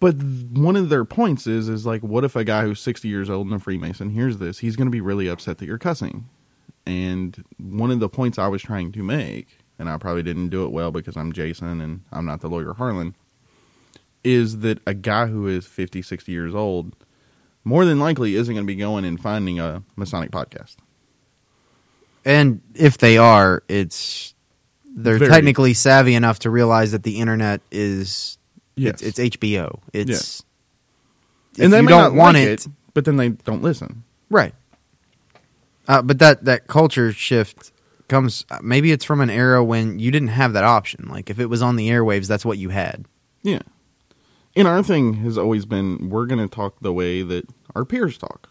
But 0.00 0.16
one 0.16 0.76
of 0.76 0.90
their 0.90 1.04
points 1.04 1.46
is 1.46 1.68
is 1.68 1.86
like, 1.86 2.02
what 2.02 2.24
if 2.24 2.36
a 2.36 2.44
guy 2.44 2.62
who's 2.64 2.80
sixty 2.80 3.08
years 3.08 3.30
old 3.30 3.46
and 3.46 3.56
a 3.56 3.58
Freemason 3.58 4.10
hears 4.10 4.38
this? 4.38 4.58
He's 4.58 4.76
going 4.76 4.86
to 4.86 4.92
be 4.92 5.00
really 5.00 5.28
upset 5.28 5.58
that 5.58 5.66
you're 5.66 5.78
cussing. 5.78 6.28
And 6.86 7.42
one 7.56 7.90
of 7.90 8.00
the 8.00 8.08
points 8.08 8.38
I 8.38 8.48
was 8.48 8.60
trying 8.60 8.92
to 8.92 9.02
make, 9.02 9.58
and 9.78 9.88
I 9.88 9.96
probably 9.96 10.22
didn't 10.22 10.50
do 10.50 10.64
it 10.66 10.72
well 10.72 10.90
because 10.90 11.16
I'm 11.16 11.32
Jason 11.32 11.80
and 11.80 12.02
I'm 12.12 12.26
not 12.26 12.42
the 12.42 12.48
lawyer 12.48 12.74
Harlan, 12.74 13.14
is 14.22 14.58
that 14.58 14.80
a 14.86 14.92
guy 14.92 15.26
who 15.26 15.46
is 15.46 15.66
50, 15.66 16.02
60 16.02 16.30
years 16.30 16.54
old 16.54 16.94
more 17.64 17.86
than 17.86 17.98
likely 17.98 18.36
isn't 18.36 18.54
going 18.54 18.66
to 18.66 18.70
be 18.70 18.76
going 18.76 19.04
and 19.04 19.20
finding 19.20 19.58
a 19.58 19.82
Masonic 19.96 20.30
podcast. 20.30 20.76
And 22.24 22.60
if 22.74 22.98
they 22.98 23.18
are, 23.18 23.62
it's 23.68 24.34
they're 24.96 25.18
Very. 25.18 25.30
technically 25.30 25.74
savvy 25.74 26.14
enough 26.14 26.40
to 26.40 26.50
realize 26.50 26.92
that 26.92 27.02
the 27.02 27.18
internet 27.20 27.60
is 27.70 28.38
Yes. 28.76 29.02
it's, 29.02 29.18
it's 29.18 29.36
HBO. 29.36 29.80
It's 29.92 30.42
if 31.56 31.64
and 31.64 31.72
they 31.72 31.82
don't 31.82 32.16
want 32.16 32.36
like 32.36 32.46
it, 32.46 32.66
it, 32.66 32.72
but 32.94 33.04
then 33.04 33.16
they 33.16 33.28
don't 33.30 33.62
listen. 33.62 34.02
Right. 34.30 34.54
Uh, 35.86 36.02
but 36.02 36.18
that 36.20 36.44
that 36.46 36.66
culture 36.66 37.12
shift 37.12 37.72
comes. 38.08 38.44
uh, 38.50 38.58
Maybe 38.62 38.90
it's 38.90 39.04
from 39.04 39.20
an 39.20 39.30
era 39.30 39.62
when 39.62 39.98
you 39.98 40.10
didn't 40.10 40.28
have 40.28 40.54
that 40.54 40.64
option. 40.64 41.08
Like 41.08 41.28
if 41.30 41.38
it 41.38 41.46
was 41.46 41.60
on 41.62 41.76
the 41.76 41.88
airwaves, 41.90 42.26
that's 42.26 42.44
what 42.44 42.58
you 42.58 42.70
had. 42.70 43.04
Yeah. 43.42 43.60
And 44.56 44.66
our 44.66 44.82
thing 44.82 45.14
has 45.14 45.36
always 45.36 45.66
been 45.66 46.08
we're 46.08 46.26
going 46.26 46.40
to 46.40 46.52
talk 46.52 46.76
the 46.80 46.92
way 46.92 47.22
that 47.22 47.46
our 47.76 47.84
peers 47.84 48.16
talk. 48.16 48.48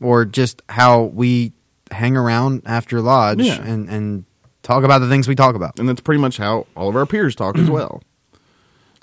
Or 0.00 0.24
just 0.24 0.62
how 0.68 1.02
we 1.04 1.52
hang 1.92 2.16
around 2.16 2.62
after 2.66 3.00
lodge 3.00 3.40
Yeah. 3.42 3.62
and 3.62 3.88
and 3.88 4.24
talk 4.62 4.84
about 4.84 4.98
the 5.00 5.08
things 5.08 5.26
we 5.28 5.34
talk 5.34 5.54
about. 5.54 5.78
And 5.78 5.88
that's 5.88 6.00
pretty 6.00 6.20
much 6.20 6.36
how 6.36 6.66
all 6.76 6.88
of 6.88 6.96
our 6.96 7.06
peers 7.06 7.34
talk 7.34 7.56
as 7.58 7.70
well. 7.70 8.02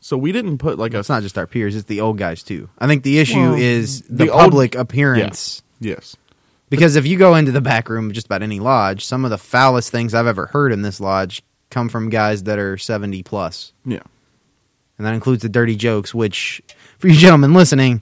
So 0.01 0.17
we 0.17 0.31
didn't 0.31 0.59
put 0.59 0.79
like 0.79 0.93
a 0.93 0.99
It's 0.99 1.09
not 1.09 1.23
just 1.23 1.37
our 1.37 1.47
peers; 1.47 1.75
it's 1.75 1.85
the 1.87 2.01
old 2.01 2.17
guys 2.17 2.41
too. 2.43 2.69
I 2.79 2.87
think 2.87 3.03
the 3.03 3.19
issue 3.19 3.37
Well, 3.37 3.53
is 3.55 4.01
the, 4.03 4.25
the 4.25 4.29
old- 4.29 4.39
public 4.41 4.75
appearance. 4.75 5.61
yes. 5.79 6.15
Because 6.69 6.95
if 6.95 7.07
you 7.07 7.17
go 7.17 7.33
into 7.35 7.51
the 7.51 7.61
back 7.61 7.89
room 7.89 8.07
of 8.07 8.13
just 8.13 8.27
about 8.27 8.43
any 8.43 8.59
lodge, 8.59 9.03
some 9.03 9.25
of 9.25 9.31
the 9.31 9.39
foulest 9.39 9.89
things 9.91 10.13
I've 10.13 10.27
ever 10.27 10.45
heard 10.45 10.71
in 10.71 10.83
this 10.83 10.99
lodge 10.99 11.41
come 11.71 11.89
from 11.89 12.09
guys 12.09 12.43
that 12.43 12.59
are 12.59 12.77
seventy 12.77 13.23
plus. 13.23 13.73
Yeah. 13.85 14.03
and 14.97 15.05
that 15.07 15.13
includes 15.15 15.41
the 15.41 15.49
dirty 15.49 15.75
jokes. 15.75 16.13
Which, 16.13 16.61
for 16.99 17.07
you 17.07 17.15
gentlemen 17.15 17.53
listening, 17.53 18.01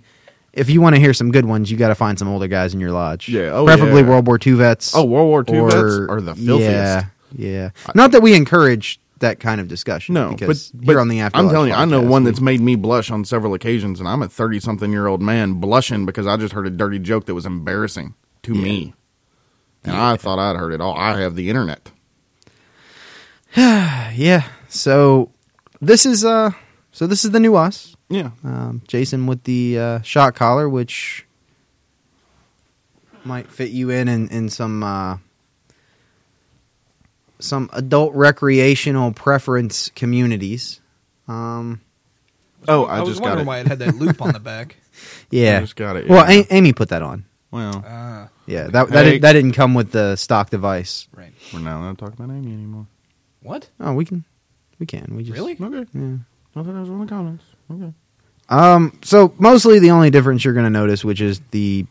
if 0.58 0.70
you 0.70 0.82
want 0.82 0.96
to 0.96 1.00
hear 1.00 1.14
some 1.14 1.32
good 1.32 1.46
ones, 1.46 1.70
you 1.70 1.78
got 1.78 1.90
to 1.90 1.96
find 1.96 2.18
some 2.18 2.28
older 2.28 2.48
guys 2.48 2.74
in 2.74 2.80
your 2.80 2.92
lodge. 2.92 3.30
Yeah, 3.30 3.52
oh, 3.52 3.66
preferably 3.66 4.02
yeah. 4.02 4.10
World 4.10 4.28
War 4.28 4.40
II 4.44 4.54
vets. 4.54 4.96
Oh, 4.96 5.04
World 5.04 5.28
War 5.28 5.46
II 5.48 5.60
or- 5.60 5.70
vets 5.70 6.12
are 6.12 6.22
the 6.22 6.36
filthiest. 6.36 6.72
Yeah, 6.72 7.06
yeah. 7.36 7.70
Not 7.94 8.12
that 8.12 8.22
we 8.22 8.34
encourage 8.34 9.00
that 9.20 9.40
kind 9.40 9.60
of 9.60 9.68
discussion. 9.68 10.14
No, 10.14 10.32
because 10.32 10.72
but, 10.72 10.86
but 10.86 10.92
here 10.92 11.00
on 11.00 11.08
the 11.08 11.20
after, 11.20 11.40
I'm 11.40 11.50
telling 11.50 11.70
you, 11.70 11.76
I 11.76 11.86
know 11.86 12.02
one 12.02 12.24
that's 12.24 12.42
made 12.42 12.62
me 12.62 12.76
blush 12.76 13.12
on 13.12 13.26
several 13.26 13.54
occasions, 13.54 14.00
and 14.00 14.08
I'm 14.08 14.22
a 14.22 14.30
30 14.30 14.60
something 14.60 14.92
year 14.92 15.08
old 15.08 15.22
man 15.22 15.56
blushing 15.56 16.06
because 16.06 16.28
I 16.28 16.38
just 16.38 16.54
heard 16.54 16.68
a 16.68 16.70
dirty 16.70 17.00
joke 17.00 17.26
that 17.26 17.34
was 17.34 17.46
embarrassing 17.46 18.16
to 18.44 18.54
me. 18.54 18.94
And 19.84 19.96
I 19.96 20.18
thought 20.18 20.40
I'd 20.40 20.58
heard 20.58 20.74
it 20.74 20.82
all. 20.82 20.96
I 20.96 21.20
have 21.20 21.36
the 21.36 21.50
internet. 21.50 21.92
yeah. 23.56 24.44
So 24.68 25.32
this 25.82 26.06
is 26.06 26.26
uh, 26.26 26.52
so 26.92 27.08
this 27.08 27.26
is 27.26 27.32
the 27.32 27.40
new 27.40 27.56
us. 27.56 27.97
Yeah. 28.10 28.32
Um, 28.44 28.82
Jason 28.88 29.28
with 29.28 29.44
the 29.44 29.78
uh, 29.80 30.02
shot 30.02 30.34
collar, 30.36 30.70
which 30.70 31.26
might 33.24 33.52
fit 33.52 33.70
you 33.72 33.90
in 33.90 34.08
in, 34.08 34.30
in 34.30 34.50
some 34.50 34.82
uh, 34.84 35.18
some 37.40 37.70
adult 37.74 38.14
recreational 38.14 39.12
preference 39.12 39.90
communities. 39.96 40.82
Um, 41.28 41.82
Oh, 42.68 42.84
I, 42.86 42.98
I, 42.98 43.00
was 43.02 43.10
just 43.10 43.20
got 43.22 43.28
wondering 43.38 43.46
it. 43.46 43.48
why 43.48 43.60
it 43.60 43.68
had 43.68 43.80
that 43.80 43.96
loop 43.96 44.22
on 44.22 44.34
the 44.34 44.40
back. 44.42 44.76
yeah, 45.30 45.58
I 45.58 45.62
just 45.62 45.76
got 45.76 45.96
it. 45.96 46.10
Well. 46.10 46.26
A- 46.28 46.48
Amy 46.54 46.74
put 46.74 46.90
that 46.90 47.02
on. 47.02 47.24
well, 47.52 47.82
Ah, 47.88 48.30
Yeah, 48.46 48.64
that 48.68 48.90
that, 48.90 49.06
Hey. 49.06 49.12
did, 49.14 49.22
that 49.22 49.34
didn't 49.34 49.52
come 49.54 49.74
with 49.74 49.92
the 49.92 50.16
stock 50.18 50.50
device. 50.50 51.08
right. 51.16 51.32
we're 51.54 51.60
not 51.60 51.80
going 51.82 51.96
to 51.96 52.04
talk 52.06 52.14
about 52.14 52.30
Amy 52.30 52.52
anymore. 52.52 52.88
What? 53.42 53.70
Oh, 53.80 53.94
we 53.94 54.04
can 54.06 54.26
We 54.80 54.86
can. 54.86 55.16
We 55.16 55.24
just 55.24 55.38
Really? 55.38 55.54
Okay. 55.54 55.86
Yeah. 55.94 56.16
I 56.16 56.54
thought 56.54 56.66
that 56.66 56.74
was 56.74 56.90
one 56.90 57.02
of 57.02 57.08
the 57.08 57.14
comments. 57.14 57.44
Okay. 57.72 57.94
Um. 58.50 58.98
So 59.04 59.34
mostly 59.38 59.80
the 59.80 59.92
only 59.92 60.10
difference 60.10 60.46
you're 60.46 60.54
going 60.54 60.66
to 60.66 60.70
notice, 60.70 61.04
which 61.04 61.22
is 61.22 61.42
the 61.52 61.86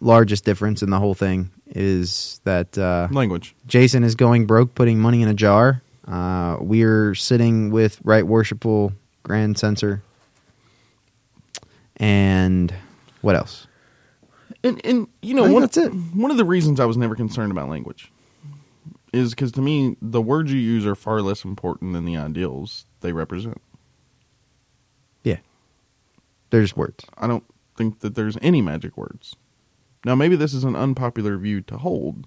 largest 0.00 0.44
difference 0.44 0.82
in 0.82 0.90
the 0.90 0.98
whole 0.98 1.14
thing, 1.14 1.50
is 1.66 2.40
that 2.44 2.76
uh, 2.78 3.08
Language. 3.10 3.54
Jason 3.66 4.04
is 4.04 4.14
going 4.14 4.46
broke, 4.46 4.74
putting 4.74 4.98
money 4.98 5.22
in 5.22 5.28
a 5.28 5.34
jar. 5.34 5.82
Uh, 6.06 6.58
we're 6.60 7.14
sitting 7.16 7.70
with 7.70 7.98
Right 8.04 8.24
Worshipful 8.24 8.92
Grand 9.24 9.58
Censor, 9.58 10.02
and 11.96 12.72
what 13.22 13.34
else? 13.34 13.66
And 14.62 14.80
and 14.84 15.08
you 15.22 15.34
know 15.34 15.52
one 15.52 15.62
that's 15.62 15.76
it. 15.76 15.88
one 15.88 16.30
of 16.30 16.36
the 16.36 16.44
reasons 16.44 16.78
I 16.78 16.84
was 16.84 16.96
never 16.96 17.16
concerned 17.16 17.50
about 17.50 17.68
language 17.68 18.12
is 19.12 19.30
because 19.30 19.52
to 19.52 19.62
me 19.62 19.96
the 20.00 20.20
words 20.20 20.52
you 20.52 20.60
use 20.60 20.86
are 20.86 20.94
far 20.94 21.22
less 21.22 21.44
important 21.44 21.92
than 21.94 22.04
the 22.04 22.16
ideals 22.16 22.84
they 23.00 23.12
represent. 23.12 23.60
There's 26.50 26.76
words. 26.76 27.04
I 27.16 27.26
don't 27.26 27.44
think 27.76 28.00
that 28.00 28.14
there's 28.14 28.36
any 28.42 28.62
magic 28.62 28.96
words. 28.96 29.34
Now 30.04 30.14
maybe 30.14 30.36
this 30.36 30.54
is 30.54 30.64
an 30.64 30.76
unpopular 30.76 31.36
view 31.36 31.60
to 31.62 31.78
hold. 31.78 32.26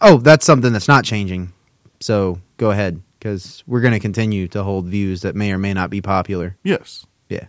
Oh, 0.00 0.18
that's 0.18 0.44
something 0.44 0.72
that's 0.72 0.88
not 0.88 1.04
changing. 1.04 1.52
So 2.00 2.40
go 2.58 2.70
ahead, 2.70 3.00
because 3.18 3.62
we're 3.66 3.80
going 3.80 3.94
to 3.94 4.00
continue 4.00 4.46
to 4.48 4.62
hold 4.62 4.86
views 4.86 5.22
that 5.22 5.34
may 5.34 5.52
or 5.52 5.58
may 5.58 5.72
not 5.72 5.88
be 5.90 6.02
popular. 6.02 6.56
Yes. 6.62 7.06
Yeah. 7.28 7.46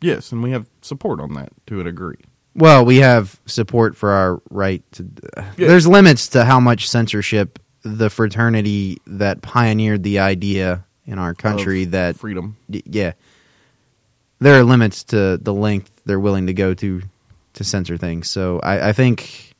Yes, 0.00 0.32
and 0.32 0.42
we 0.42 0.50
have 0.50 0.68
support 0.82 1.20
on 1.20 1.34
that 1.34 1.50
to 1.68 1.80
a 1.80 1.84
degree. 1.84 2.18
Well, 2.54 2.84
we 2.84 2.96
have 2.98 3.38
support 3.46 3.96
for 3.96 4.10
our 4.10 4.42
right 4.50 4.82
to. 4.92 5.06
Yeah. 5.36 5.68
There's 5.68 5.86
limits 5.86 6.28
to 6.28 6.44
how 6.44 6.58
much 6.58 6.88
censorship 6.88 7.58
the 7.82 8.10
fraternity 8.10 8.98
that 9.06 9.42
pioneered 9.42 10.02
the 10.02 10.18
idea 10.18 10.84
in 11.04 11.18
our 11.18 11.34
country 11.34 11.84
Of 11.84 11.92
that 11.92 12.16
freedom. 12.16 12.56
yeah, 12.68 13.12
there 14.38 14.58
are 14.58 14.64
limits 14.64 15.04
to 15.04 15.38
the 15.38 15.52
length 15.52 16.02
they're 16.04 16.20
willing 16.20 16.46
to 16.46 16.54
go 16.54 16.74
to 16.74 17.02
to 17.54 17.64
censor 17.64 17.96
things. 17.96 18.28
So 18.28 18.60
I, 18.60 18.90
I 18.90 18.92
think, 18.92 19.54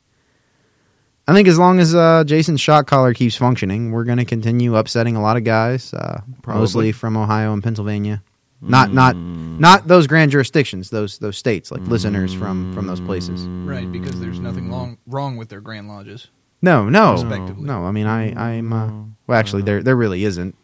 I 1.27 1.33
think 1.33 1.47
as 1.47 1.57
long 1.57 1.79
as 1.79 1.95
uh, 1.95 2.23
Jason's 2.25 2.61
shot 2.61 2.85
collar 2.85 3.13
keeps 3.13 3.35
functioning, 3.35 3.91
we're 3.91 4.03
going 4.03 4.19
to 4.19 4.25
continue 4.25 4.75
upsetting 4.75 5.15
a 5.15 5.21
lot 5.21 5.35
of 5.35 5.43
guys, 5.43 5.93
uh, 5.93 6.21
mostly 6.45 6.91
from 6.91 7.17
Ohio 7.17 7.53
and 7.53 7.63
Pennsylvania. 7.63 8.21
Not 8.59 8.91
not 8.91 9.15
not 9.15 9.87
those 9.87 10.07
grand 10.07 10.31
jurisdictions, 10.31 10.89
those 10.89 11.19
those 11.19 11.37
states, 11.37 11.71
like 11.71 11.81
listeners 11.81 12.33
from 12.33 12.73
from 12.73 12.87
those 12.87 12.99
places. 12.99 13.41
Right, 13.45 13.91
because 13.91 14.19
there's 14.19 14.39
nothing 14.39 14.71
long, 14.71 14.97
wrong 15.05 15.37
with 15.37 15.49
their 15.49 15.61
grand 15.61 15.87
lodges. 15.87 16.27
No, 16.59 16.89
no, 16.89 17.21
no. 17.55 17.85
I 17.85 17.91
mean, 17.91 18.07
I, 18.07 18.55
I'm. 18.55 18.73
Uh, 18.73 18.87
well, 19.27 19.37
actually, 19.37 19.61
there, 19.61 19.83
there 19.83 19.95
really 19.95 20.23
isn't. 20.23 20.55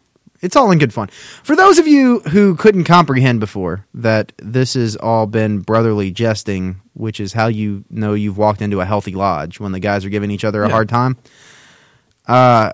It's 0.44 0.56
all 0.56 0.70
in 0.70 0.78
good 0.78 0.92
fun. 0.92 1.08
For 1.42 1.56
those 1.56 1.78
of 1.78 1.86
you 1.88 2.20
who 2.20 2.54
couldn't 2.56 2.84
comprehend 2.84 3.40
before 3.40 3.86
that 3.94 4.32
this 4.36 4.74
has 4.74 4.94
all 4.96 5.26
been 5.26 5.60
brotherly 5.60 6.10
jesting, 6.10 6.80
which 6.92 7.18
is 7.18 7.32
how 7.32 7.46
you 7.46 7.84
know 7.88 8.12
you've 8.12 8.36
walked 8.36 8.60
into 8.60 8.80
a 8.80 8.84
healthy 8.84 9.14
lodge 9.14 9.58
when 9.58 9.72
the 9.72 9.80
guys 9.80 10.04
are 10.04 10.10
giving 10.10 10.30
each 10.30 10.44
other 10.44 10.62
a 10.62 10.68
Yeah. 10.68 10.72
hard 10.74 10.88
time. 10.90 11.16
Uh, 12.26 12.72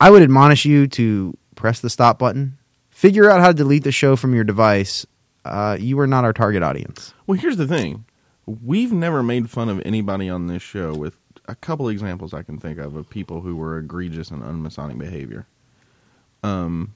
I 0.00 0.10
would 0.10 0.22
admonish 0.22 0.64
you 0.64 0.86
to 0.88 1.36
press 1.54 1.80
the 1.80 1.88
stop 1.90 2.18
button, 2.18 2.58
figure 2.90 3.30
out 3.30 3.40
how 3.40 3.48
to 3.48 3.54
delete 3.54 3.84
the 3.84 3.92
show 3.92 4.14
from 4.16 4.34
your 4.34 4.44
device. 4.44 5.06
Uh, 5.44 5.76
you 5.80 5.98
are 6.00 6.06
not 6.06 6.24
our 6.24 6.32
target 6.32 6.62
audience. 6.62 7.14
Well, 7.26 7.38
here's 7.38 7.56
the 7.56 7.66
thing. 7.66 8.04
We've 8.46 8.92
never 8.92 9.22
made 9.22 9.48
fun 9.50 9.68
of 9.70 9.80
anybody 9.86 10.28
on 10.28 10.46
this 10.48 10.62
show 10.62 10.94
with 10.94 11.16
a 11.48 11.54
couple 11.54 11.88
examples 11.88 12.34
I 12.34 12.42
can 12.42 12.58
think 12.58 12.78
of 12.78 12.94
of 12.94 13.08
people 13.08 13.40
who 13.40 13.56
were 13.56 13.78
egregious 13.78 14.30
and 14.30 14.42
unmasonic 14.42 14.98
behavior. 14.98 15.46
Um, 16.44 16.94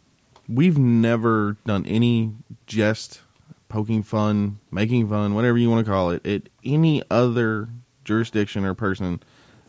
we've 0.49 0.79
never 0.79 1.57
done 1.67 1.87
any 1.87 2.33
jest, 2.67 3.21
poking 3.69 4.03
fun, 4.03 4.59
making 4.71 5.09
fun, 5.09 5.35
whatever 5.35 5.59
you 5.59 5.71
want 5.71 5.85
to 5.87 5.91
call 5.91 6.11
it, 6.11 6.27
at 6.27 6.43
any 6.65 7.03
other 7.11 7.69
jurisdiction 8.05 8.65
or 8.65 8.75
person 8.75 9.21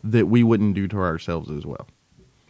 that 0.04 0.26
we 0.26 0.42
wouldn't 0.42 0.74
do 0.74 0.88
to 0.88 0.98
ourselves 0.98 1.50
as 1.50 1.64
well. 1.66 1.86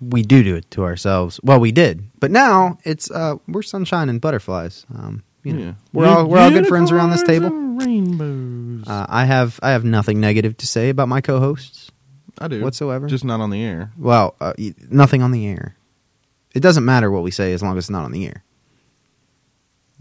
we 0.00 0.22
do 0.22 0.42
do 0.42 0.54
it 0.56 0.70
to 0.72 0.82
ourselves. 0.84 1.38
Well, 1.42 1.60
we 1.60 1.72
did, 1.72 2.04
but 2.20 2.30
now 2.30 2.78
it's 2.84 3.10
uh, 3.10 3.36
we're 3.48 3.62
sunshine 3.62 4.08
and 4.08 4.20
butterflies. 4.20 4.86
Um, 4.94 5.22
you 5.44 5.52
know, 5.52 5.60
Yeah. 5.64 5.72
we're 5.92 6.06
all 6.06 6.26
we're 6.28 6.38
all 6.38 6.50
good 6.50 6.66
friends 6.66 6.90
around 6.92 7.10
this 7.10 7.22
table. 7.22 7.50
Rainbows. 7.50 8.88
Uh, 8.88 9.06
I 9.08 9.24
have 9.24 9.58
I 9.62 9.70
have 9.70 9.84
nothing 9.84 10.20
negative 10.20 10.56
to 10.58 10.66
say 10.66 10.88
about 10.90 11.08
my 11.08 11.20
co-hosts 11.20 11.90
I 12.38 12.48
do 12.48 12.62
whatsoever. 12.62 13.06
just 13.08 13.24
not 13.24 13.40
on 13.40 13.50
the 13.50 13.62
air. 13.62 13.92
well, 13.98 14.36
uh, 14.40 14.52
nothing 14.90 15.22
on 15.22 15.32
the 15.32 15.46
air. 15.46 15.76
It 16.54 16.60
doesn't 16.60 16.84
matter 16.84 17.10
what 17.10 17.22
we 17.22 17.30
say 17.30 17.52
as 17.52 17.62
long 17.62 17.76
as 17.78 17.84
it's 17.84 17.90
not 17.90 18.04
on 18.04 18.12
the 18.12 18.26
air, 18.26 18.44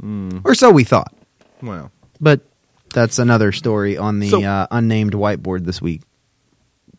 Mm, 0.01 0.41
or 0.45 0.55
so 0.55 0.71
we 0.71 0.83
thought. 0.83 1.13
well, 1.61 1.91
But 2.21 2.41
that's 2.93 3.19
another 3.19 3.51
story 3.51 3.97
on 3.97 4.19
the 4.19 4.29
So- 4.29 4.43
uh, 4.43 4.67
unnamed 4.71 5.13
whiteboard 5.13 5.65
this 5.65 5.81
week. 5.81 6.01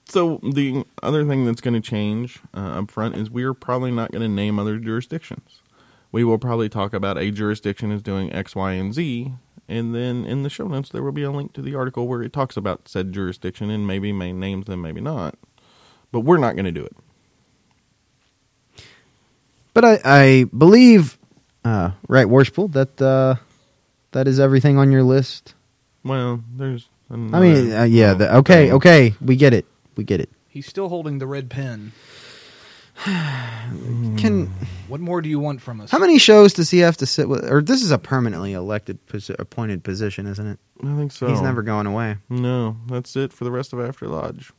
So 0.08 0.40
the 0.42 0.84
other 1.02 1.24
thing 1.24 1.44
that's 1.44 1.60
going 1.60 1.74
to 1.74 1.80
change 1.80 2.40
uh, 2.54 2.80
up 2.80 2.90
front 2.90 3.16
is 3.16 3.30
we 3.30 3.44
are 3.44 3.54
probably 3.54 3.90
not 3.92 4.10
going 4.10 4.22
to 4.22 4.28
name 4.28 4.58
other 4.58 4.78
jurisdictions. 4.78 5.62
We 6.12 6.24
will 6.24 6.38
probably 6.38 6.68
talk 6.68 6.92
about 6.92 7.16
a 7.16 7.30
jurisdiction 7.30 7.92
is 7.92 8.02
doing 8.02 8.32
X, 8.32 8.56
Y, 8.56 8.72
and 8.72 8.92
Z, 8.92 9.32
and 9.68 9.94
then 9.94 10.24
in 10.26 10.42
the 10.42 10.50
show 10.50 10.66
notes 10.66 10.88
there 10.88 11.02
will 11.04 11.12
be 11.12 11.22
a 11.22 11.30
link 11.30 11.52
to 11.52 11.62
the 11.62 11.76
article 11.76 12.08
where 12.08 12.22
it 12.22 12.32
talks 12.32 12.56
about 12.56 12.88
said 12.88 13.12
jurisdiction 13.12 13.70
and 13.70 13.86
maybe 13.86 14.12
may 14.12 14.32
names 14.32 14.66
them, 14.66 14.82
maybe 14.82 15.00
not. 15.00 15.36
But 16.10 16.20
we're 16.20 16.38
not 16.38 16.56
going 16.56 16.64
to 16.64 16.72
do 16.72 16.84
it. 16.84 16.96
But 19.72 19.84
I, 19.84 20.00
I 20.04 20.44
believe, 20.56 21.18
uh, 21.64 21.92
right, 22.08 22.28
worshipful 22.28 22.68
that 22.68 23.00
uh, 23.00 23.36
that 24.12 24.26
is 24.26 24.40
everything 24.40 24.78
on 24.78 24.90
your 24.90 25.02
list. 25.02 25.54
Well, 26.04 26.42
there's. 26.56 26.88
I 27.10 27.16
mean, 27.16 27.72
uh, 27.72 27.84
yeah. 27.84 28.14
The, 28.14 28.36
okay, 28.36 28.66
thing. 28.66 28.72
okay, 28.74 29.14
we 29.20 29.36
get 29.36 29.52
it. 29.52 29.66
We 29.96 30.04
get 30.04 30.20
it. 30.20 30.30
He's 30.48 30.66
still 30.66 30.88
holding 30.88 31.18
the 31.18 31.26
red 31.26 31.50
pen. 31.50 31.92
Can 33.04 34.52
What 34.88 35.00
more 35.00 35.22
do 35.22 35.28
you 35.28 35.38
want 35.38 35.62
from 35.62 35.80
us? 35.80 35.90
how 35.90 35.98
many 35.98 36.18
shows 36.18 36.52
does 36.52 36.70
he 36.70 36.80
have 36.80 36.96
to 36.98 37.06
sit 37.06 37.28
with? 37.28 37.50
Or 37.50 37.62
this 37.62 37.82
is 37.82 37.90
a 37.90 37.98
permanently 37.98 38.52
elected, 38.52 39.04
posi- 39.06 39.38
appointed 39.38 39.82
position, 39.82 40.26
isn't 40.26 40.46
it? 40.46 40.58
I 40.82 40.96
think 40.96 41.10
so. 41.12 41.26
He's 41.28 41.40
never 41.40 41.62
going 41.62 41.86
away. 41.86 42.18
No, 42.28 42.76
that's 42.88 43.16
it 43.16 43.32
for 43.32 43.44
the 43.44 43.50
rest 43.50 43.72
of 43.72 43.80
After 43.80 44.06
Lodge. 44.06 44.52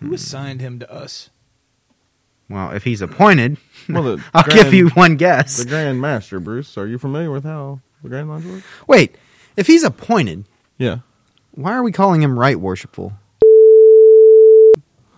Who 0.00 0.12
assigned 0.14 0.60
him 0.60 0.78
to 0.80 0.92
us? 0.92 1.30
Well, 2.50 2.72
if 2.72 2.84
he's 2.84 3.00
appointed, 3.00 3.56
Well, 3.88 4.18
I'll 4.34 4.42
Grand- 4.42 4.64
give 4.64 4.74
you 4.74 4.88
one 4.90 5.16
guess. 5.16 5.56
the 5.58 5.64
Grand 5.66 6.00
Master, 6.00 6.38
Bruce. 6.40 6.76
Are 6.76 6.86
you 6.86 6.98
familiar 6.98 7.30
with 7.30 7.44
how 7.44 7.80
the 8.02 8.08
Grand 8.10 8.28
Lodge 8.28 8.44
works? 8.44 8.64
Wait, 8.86 9.16
if 9.56 9.66
he's 9.66 9.84
appointed, 9.84 10.44
Yeah. 10.76 10.98
why 11.52 11.72
are 11.72 11.82
we 11.82 11.92
calling 11.92 12.20
him 12.22 12.38
right 12.38 12.58
worshipful? 12.60 13.14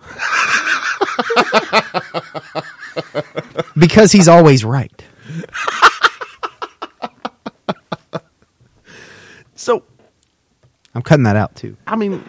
because 3.79 4.13
he's 4.13 4.29
always 4.29 4.65
right. 4.65 4.93
So 9.55 9.85
I'm 10.95 11.03
cutting 11.03 11.25
that 11.25 11.37
out 11.37 11.55
too. 11.55 11.77
I 11.87 11.97
mean, 11.97 12.23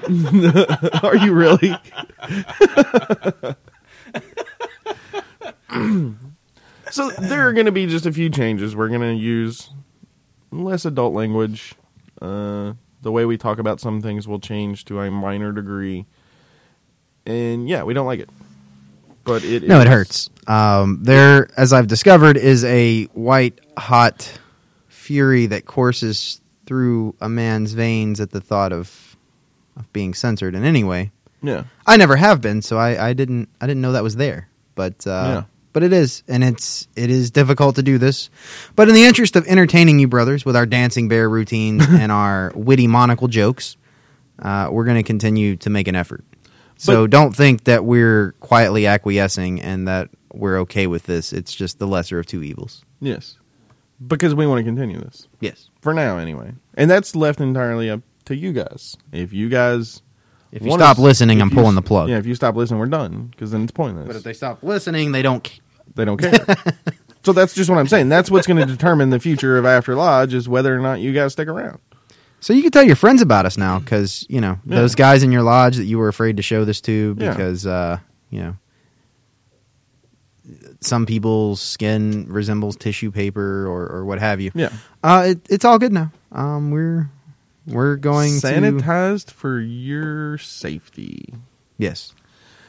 are 1.04 1.16
you 1.18 1.34
really? 1.34 1.76
so 6.92 7.10
there 7.12 7.48
are 7.48 7.54
going 7.54 7.66
to 7.66 7.72
be 7.72 7.88
just 7.88 8.06
a 8.06 8.12
few 8.12 8.30
changes. 8.30 8.76
We're 8.76 8.90
going 8.90 9.02
to 9.02 9.14
use 9.14 9.70
less 10.52 10.86
adult 10.86 11.14
language. 11.14 11.76
Uh, 12.22 12.74
the 13.02 13.12
way 13.12 13.26
we 13.26 13.38
talk 13.38 13.60
about 13.60 13.80
some 13.80 14.02
things 14.02 14.28
will 14.28 14.40
change 14.40 14.86
to 14.86 15.00
a 15.02 15.12
minor 15.12 15.52
degree. 15.52 16.06
And 17.26 17.68
yeah, 17.68 17.84
we 17.84 17.94
don't 17.94 18.06
like 18.06 18.20
it. 18.20 18.30
But 19.24 19.44
it 19.44 19.64
No, 19.64 19.80
it 19.80 19.88
hurts. 19.88 20.30
Um, 20.48 21.00
there, 21.02 21.48
as 21.58 21.72
I've 21.72 21.88
discovered, 21.88 22.38
is 22.38 22.64
a 22.66 23.06
white 23.14 23.60
hot 23.78 24.40
fury 24.88 25.46
that 25.48 25.66
courses 25.66 26.42
through 26.66 27.16
a 27.22 27.30
man's 27.30 27.74
veins 27.74 28.20
at 28.20 28.32
the 28.32 28.42
thought 28.42 28.72
of, 28.74 29.16
of 29.78 29.92
being 29.94 30.14
censored 30.14 30.56
in 30.56 30.64
any 30.64 30.84
way. 30.84 31.12
Yeah. 31.42 31.66
I 31.86 31.98
never 31.98 32.16
have 32.16 32.42
been, 32.42 32.62
so 32.62 32.78
I, 32.78 33.10
I 33.10 33.14
didn't 33.14 33.50
I 33.60 33.68
didn't 33.68 33.82
know 33.82 33.92
that 33.94 34.04
was 34.04 34.16
there. 34.16 34.50
But 34.76 35.06
uh, 35.06 35.10
Yeah. 35.10 35.44
But 35.74 35.84
it 35.84 35.92
is, 35.92 36.24
and 36.28 36.44
it's 36.44 36.88
it 36.96 37.10
is 37.10 37.32
difficult 37.32 37.76
to 37.76 37.84
do 37.84 37.98
this. 37.98 38.30
But 38.76 38.88
in 38.90 38.96
the 38.96 39.04
interest 39.04 39.36
of 39.36 39.46
entertaining 39.48 40.00
you 40.00 40.08
brothers 40.08 40.46
with 40.46 40.56
our 40.56 40.66
dancing 40.66 41.08
bear 41.10 41.30
routines 41.30 41.84
and 41.90 42.12
our 42.12 42.52
witty 42.56 42.88
monocle 42.88 43.28
jokes, 43.28 43.76
uh, 44.40 44.70
we're 44.72 44.86
going 44.86 44.98
to 44.98 45.04
continue 45.04 45.56
to 45.58 45.70
make 45.70 45.88
an 45.88 45.96
effort. 45.96 46.24
So 46.78 47.04
But- 47.04 47.12
don't 47.12 47.36
think 47.36 47.66
that 47.66 47.84
we're 47.86 48.34
quietly 48.40 48.88
acquiescing 48.88 49.62
and 49.62 49.88
that 49.88 50.10
we're 50.34 50.60
okay 50.62 50.88
with 50.88 51.04
this. 51.04 51.32
It's 51.34 51.54
just 51.54 51.78
the 51.80 51.88
lesser 51.88 52.20
of 52.20 52.26
two 52.26 52.42
evils. 52.44 52.84
Yes. 53.00 53.38
Because 54.06 54.34
we 54.36 54.48
want 54.48 54.60
to 54.60 54.64
continue 54.64 55.00
this. 55.00 55.28
Yes. 55.40 55.70
For 55.82 55.94
now, 55.94 56.18
anyway. 56.18 56.54
And 56.74 56.90
that's 56.90 57.16
left 57.16 57.40
entirely 57.40 57.90
up 57.90 58.02
to 58.26 58.36
you 58.36 58.52
guys. 58.52 58.98
If 59.12 59.32
you 59.34 59.48
guys. 59.50 60.02
If 60.52 60.64
you 60.64 60.72
stop 60.72 60.98
s- 60.98 61.00
listening, 61.04 61.42
I'm 61.42 61.50
you 61.50 61.56
pulling 61.56 61.76
the 61.76 61.82
plug. 61.82 62.10
Yeah, 62.10 62.18
if 62.18 62.26
you 62.26 62.36
stop 62.36 62.56
listening, 62.56 62.80
we're 62.80 62.86
done. 62.88 63.28
Because 63.32 63.52
then 63.52 63.64
it's 63.64 63.72
pointless. 63.72 64.08
But 64.08 64.16
if 64.16 64.24
they 64.24 64.34
stop 64.34 64.62
listening, 64.64 65.12
they 65.12 65.22
don't. 65.22 65.48
They 65.96 66.06
don't 66.06 66.18
care. 66.18 66.34
So 67.24 67.32
that's 67.34 67.54
just 67.54 67.70
what 67.70 67.80
I'm 67.80 67.88
saying. 67.88 68.10
That's 68.10 68.30
what's 68.30 68.48
going 68.48 68.60
to 68.60 68.66
determine 68.66 69.10
the 69.10 69.20
future 69.20 69.58
of 69.58 69.66
After 69.66 69.96
Lodge 69.96 70.34
is 70.34 70.50
whether 70.50 70.76
or 70.76 70.80
not 70.82 71.00
you 71.00 71.14
guys 71.14 71.32
stick 71.34 71.48
around. 71.48 71.80
So 72.42 72.52
you 72.52 72.62
can 72.62 72.72
tell 72.72 72.84
your 72.84 72.98
friends 72.98 73.22
about 73.22 73.46
us 73.46 73.58
now 73.58 73.80
because 73.80 74.26
you 74.30 74.42
know 74.42 74.60
Yeah. 74.66 74.76
those 74.76 74.96
guys 74.96 75.24
in 75.24 75.32
your 75.32 75.44
lodge 75.44 75.78
that 75.78 75.86
you 75.86 75.98
were 75.98 76.10
afraid 76.10 76.36
to 76.38 76.44
show 76.44 76.66
this 76.66 76.82
to 76.82 77.16
Yeah. 77.18 77.30
because 77.32 77.66
uh, 77.66 78.00
you 78.30 78.42
know 78.42 78.56
some 80.82 81.06
people's 81.06 81.62
skin 81.62 82.26
resembles 82.28 82.76
tissue 82.76 83.12
paper 83.12 83.66
or, 83.68 83.88
or 83.90 84.06
what 84.06 84.20
have 84.20 84.42
you. 84.42 84.52
Yeah. 84.54 84.74
Uh, 85.02 85.24
it, 85.28 85.40
it's 85.50 85.64
all 85.66 85.80
good 85.80 85.94
now. 85.94 86.12
Um, 86.32 86.72
we're 86.72 87.10
we're 87.66 87.96
going 87.96 88.40
to 88.42 88.46
sanitized 88.48 89.32
for 89.32 89.60
your 89.60 90.38
safety. 90.38 91.34
yes. 91.78 92.14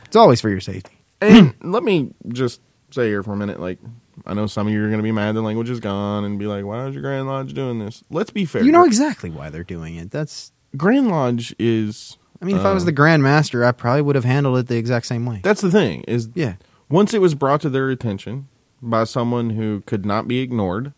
It's 0.07 0.15
always 0.17 0.41
for 0.41 0.49
your 0.49 0.61
safety. 0.61 0.93
And 1.21 1.55
let 1.61 1.83
me 1.83 2.13
just 2.29 2.61
say 2.95 3.09
here 3.09 3.23
for 3.23 3.33
a 3.33 3.37
minute, 3.37 3.61
like 3.61 3.79
I 4.25 4.35
know 4.35 4.47
some 4.47 4.67
of 4.67 4.73
you 4.73 4.83
are 4.83 4.89
going 4.89 4.99
to 4.99 5.05
be 5.05 5.13
mad 5.13 5.35
the 5.35 5.43
language 5.43 5.71
is 5.71 5.81
gone 5.81 6.25
and 6.25 6.39
be 6.39 6.47
like, 6.47 6.65
"Why 6.65 6.87
is 6.87 6.95
your 6.95 7.03
Grand 7.03 7.27
Lodge 7.27 7.53
doing 7.53 7.79
this?" 7.79 8.03
Let's 8.11 8.31
be 8.31 8.45
fair. 8.45 8.63
You 8.63 8.73
know 8.73 8.85
exactly 8.85 9.31
why 9.31 9.51
they're 9.51 9.65
doing 9.65 9.97
it. 9.97 10.11
That's. 10.11 10.53
Grand 10.77 11.09
Lodge 11.09 11.55
is. 11.59 12.17
I 12.41 12.47
mean, 12.47 12.57
if 12.57 12.65
I 12.65 12.73
was 12.73 12.83
uh, 12.83 12.87
the 12.87 12.93
Grand 12.93 13.23
Master, 13.23 13.65
I 13.65 13.73
probably 13.73 14.03
would 14.03 14.17
have 14.17 14.25
handled 14.25 14.59
it 14.59 14.67
the 14.67 14.77
exact 14.77 15.07
same 15.07 15.25
way. 15.25 15.41
That's 15.43 15.61
the 15.61 15.71
thing 15.71 16.03
is 16.03 16.29
yeah. 16.35 16.55
once 16.89 17.15
it 17.15 17.21
was 17.21 17.35
brought 17.35 17.61
to 17.63 17.71
their 17.71 17.91
attention 17.91 18.49
by 18.83 19.05
someone 19.05 19.51
who 19.51 19.83
could 19.83 20.05
not 20.05 20.29
be 20.29 20.41
ignored, 20.41 20.93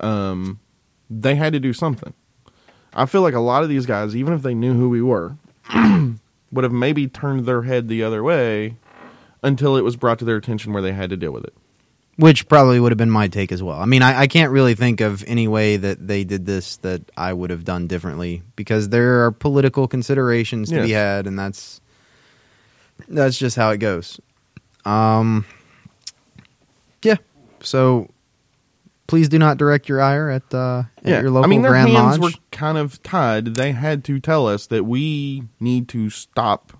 um, 0.00 0.60
they 1.10 1.34
had 1.34 1.52
to 1.52 1.60
do 1.60 1.72
something. 1.72 2.14
I 2.94 3.06
feel 3.06 3.22
like 3.22 3.34
a 3.34 3.40
lot 3.40 3.64
of 3.64 3.68
these 3.68 3.86
guys, 3.86 4.14
even 4.14 4.32
if 4.32 4.42
they 4.42 4.54
knew 4.54 4.74
who 4.74 4.88
we 4.88 5.02
were, 5.02 5.36
would 6.52 6.64
have 6.64 6.72
maybe 6.72 7.08
turned 7.08 7.44
their 7.44 7.62
head 7.62 7.88
the 7.88 8.04
other 8.04 8.22
way 8.22 8.76
until 9.44 9.76
it 9.76 9.82
was 9.82 9.94
brought 9.94 10.18
to 10.18 10.24
their 10.24 10.36
attention 10.36 10.72
where 10.72 10.82
they 10.82 10.92
had 10.92 11.10
to 11.10 11.16
deal 11.16 11.30
with 11.30 11.44
it. 11.44 11.54
Which 12.16 12.48
probably 12.48 12.78
would 12.78 12.92
have 12.92 12.98
been 12.98 13.10
my 13.10 13.28
take 13.28 13.50
as 13.52 13.62
well. 13.62 13.78
I 13.78 13.86
mean, 13.86 14.02
I, 14.02 14.20
I 14.20 14.26
can't 14.28 14.52
really 14.52 14.74
think 14.74 15.00
of 15.00 15.24
any 15.26 15.48
way 15.48 15.76
that 15.76 16.06
they 16.06 16.22
did 16.24 16.46
this 16.46 16.76
that 16.78 17.02
I 17.16 17.32
would 17.32 17.50
have 17.50 17.64
done 17.64 17.88
differently 17.88 18.42
because 18.56 18.88
there 18.88 19.24
are 19.24 19.32
political 19.32 19.88
considerations 19.88 20.70
to 20.70 20.82
be 20.82 20.92
had, 20.92 21.26
and 21.26 21.36
that's 21.38 21.80
that's 23.08 23.36
just 23.36 23.56
how 23.56 23.70
it 23.70 23.78
goes. 23.78 24.20
Um, 24.84 25.44
yeah. 27.02 27.16
So 27.60 28.08
please 29.06 29.28
do 29.28 29.38
not 29.38 29.56
direct 29.56 29.88
your 29.88 30.00
ire 30.00 30.30
at, 30.30 30.54
uh, 30.54 30.84
at 31.04 31.22
your 31.22 31.30
local 31.30 31.44
I 31.44 31.48
mean, 31.48 31.62
their 31.62 31.72
Grand 31.72 31.90
hands 31.90 32.18
Lodge. 32.18 32.34
were 32.34 32.40
kind 32.50 32.78
of 32.78 33.02
tied. 33.02 33.56
They 33.56 33.72
had 33.72 34.04
to 34.04 34.20
tell 34.20 34.46
us 34.46 34.66
that 34.68 34.84
we 34.84 35.44
need 35.60 35.88
to 35.88 36.10
stop 36.10 36.72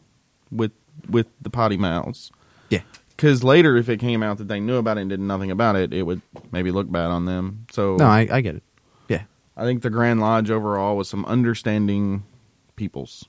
with 0.50 0.72
with 1.08 1.26
the 1.40 1.50
potty 1.50 1.76
mouths. 1.76 2.30
Yeah. 3.14 3.24
Because 3.24 3.44
later, 3.44 3.76
if 3.76 3.88
it 3.88 4.00
came 4.00 4.22
out 4.22 4.38
that 4.38 4.48
they 4.48 4.60
knew 4.60 4.76
about 4.76 4.98
it 4.98 5.02
and 5.02 5.10
did 5.10 5.20
nothing 5.20 5.50
about 5.50 5.76
it, 5.76 5.92
it 5.92 6.02
would 6.02 6.20
maybe 6.52 6.70
look 6.70 6.90
bad 6.90 7.06
on 7.06 7.24
them. 7.24 7.66
So 7.72 7.96
No, 7.96 8.06
I, 8.06 8.28
I 8.30 8.40
get 8.40 8.56
it. 8.56 8.62
Yeah. 9.08 9.22
I 9.56 9.64
think 9.64 9.82
the 9.82 9.90
Grand 9.90 10.20
Lodge 10.20 10.50
overall 10.50 10.96
was 10.96 11.08
some 11.08 11.24
understanding 11.24 12.24
peoples. 12.76 13.24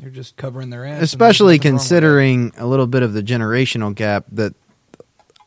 They're 0.00 0.10
just 0.10 0.36
covering 0.36 0.70
their 0.70 0.84
ass. 0.84 1.02
especially 1.02 1.56
there's 1.56 1.64
nothing 1.64 1.70
wrong 1.70 1.74
with 1.74 1.80
considering 1.82 2.52
a 2.58 2.66
little 2.66 2.86
bit 2.86 3.02
of 3.02 3.12
the 3.12 3.22
generational 3.22 3.94
gap 3.94 4.26
that 4.32 4.54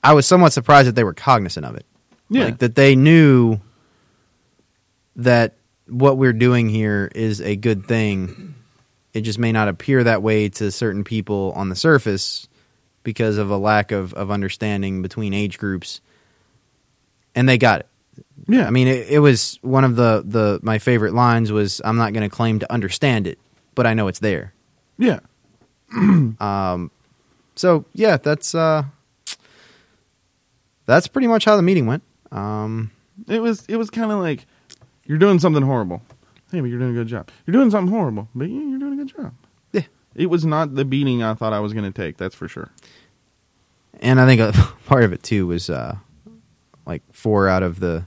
I 0.03 0.13
was 0.13 0.25
somewhat 0.25 0.53
surprised 0.53 0.87
that 0.87 0.95
they 0.95 1.03
were 1.03 1.13
cognizant 1.13 1.65
of 1.65 1.75
it. 1.75 1.85
Yeah. 2.29 2.45
Like 2.45 2.59
that 2.59 2.75
they 2.75 2.95
knew 2.95 3.59
that 5.17 5.55
what 5.87 6.17
we're 6.17 6.33
doing 6.33 6.69
here 6.69 7.11
is 7.13 7.41
a 7.41 7.55
good 7.55 7.85
thing. 7.87 8.55
It 9.13 9.21
just 9.21 9.39
may 9.39 9.51
not 9.51 9.67
appear 9.67 10.03
that 10.03 10.21
way 10.21 10.49
to 10.49 10.71
certain 10.71 11.03
people 11.03 11.53
on 11.55 11.69
the 11.69 11.75
surface 11.75 12.47
because 13.09 13.39
of 13.39 13.49
a 13.49 13.57
lack 13.57 13.91
of, 13.91 14.13
of 14.13 14.29
understanding 14.29 15.01
between 15.01 15.33
age 15.33 15.57
groups. 15.57 15.99
And 17.33 17.49
they 17.49 17.57
got 17.57 17.79
it. 17.79 17.87
Yeah, 18.47 18.67
I 18.67 18.69
mean, 18.69 18.87
it, 18.87 19.07
it 19.09 19.19
was 19.19 19.57
one 19.63 19.83
of 19.83 19.95
the, 19.95 20.23
the 20.25 20.59
my 20.61 20.77
favorite 20.77 21.13
lines 21.15 21.51
was 21.51 21.81
I'm 21.83 21.97
not 21.97 22.13
going 22.13 22.29
to 22.29 22.35
claim 22.35 22.59
to 22.59 22.71
understand 22.71 23.25
it, 23.25 23.39
but 23.73 23.87
I 23.87 23.95
know 23.95 24.07
it's 24.07 24.19
there. 24.19 24.53
yeah, 24.99 25.19
Um, 26.39 26.91
so 27.55 27.85
yeah, 27.93 28.17
that's 28.17 28.53
uh, 28.53 28.83
that's 30.85 31.07
pretty 31.07 31.27
much 31.27 31.45
how 31.45 31.55
the 31.55 31.61
meeting 31.63 31.87
went. 31.87 32.03
Um, 32.31 32.91
it 33.27 33.41
was 33.41 33.65
it 33.67 33.77
was 33.77 33.89
kind 33.89 34.11
of 34.11 34.19
like 34.19 34.45
you're 35.05 35.17
doing 35.17 35.39
something 35.39 35.63
horrible. 35.63 36.01
Hey, 36.51 36.61
but 36.61 36.67
you're 36.69 36.79
doing 36.79 36.91
a 36.91 36.99
good 36.99 37.07
job. 37.07 37.29
You're 37.45 37.53
doing 37.53 37.71
something 37.71 37.93
horrible, 37.93 38.27
but 38.35 38.45
you're 38.49 38.79
doing 38.79 38.93
a 38.93 39.03
good 39.03 39.15
job. 39.15 39.33
Yeah. 39.71 39.83
it 40.15 40.27
was 40.27 40.45
not 40.45 40.73
the 40.75 40.83
beating 40.85 41.21
I 41.21 41.33
thought 41.35 41.53
I 41.53 41.59
was 41.59 41.73
going 41.73 41.91
to 41.91 41.95
take. 41.95 42.17
That's 42.17 42.33
for 42.35 42.47
sure. 42.47 42.71
And 43.99 44.19
I 44.19 44.25
think 44.25 44.41
a 44.41 44.51
part 44.85 45.03
of 45.03 45.13
it 45.13 45.23
too 45.23 45.47
was 45.47 45.69
uh, 45.69 45.95
like 46.85 47.03
four 47.11 47.47
out 47.47 47.63
of 47.63 47.79
the 47.79 48.05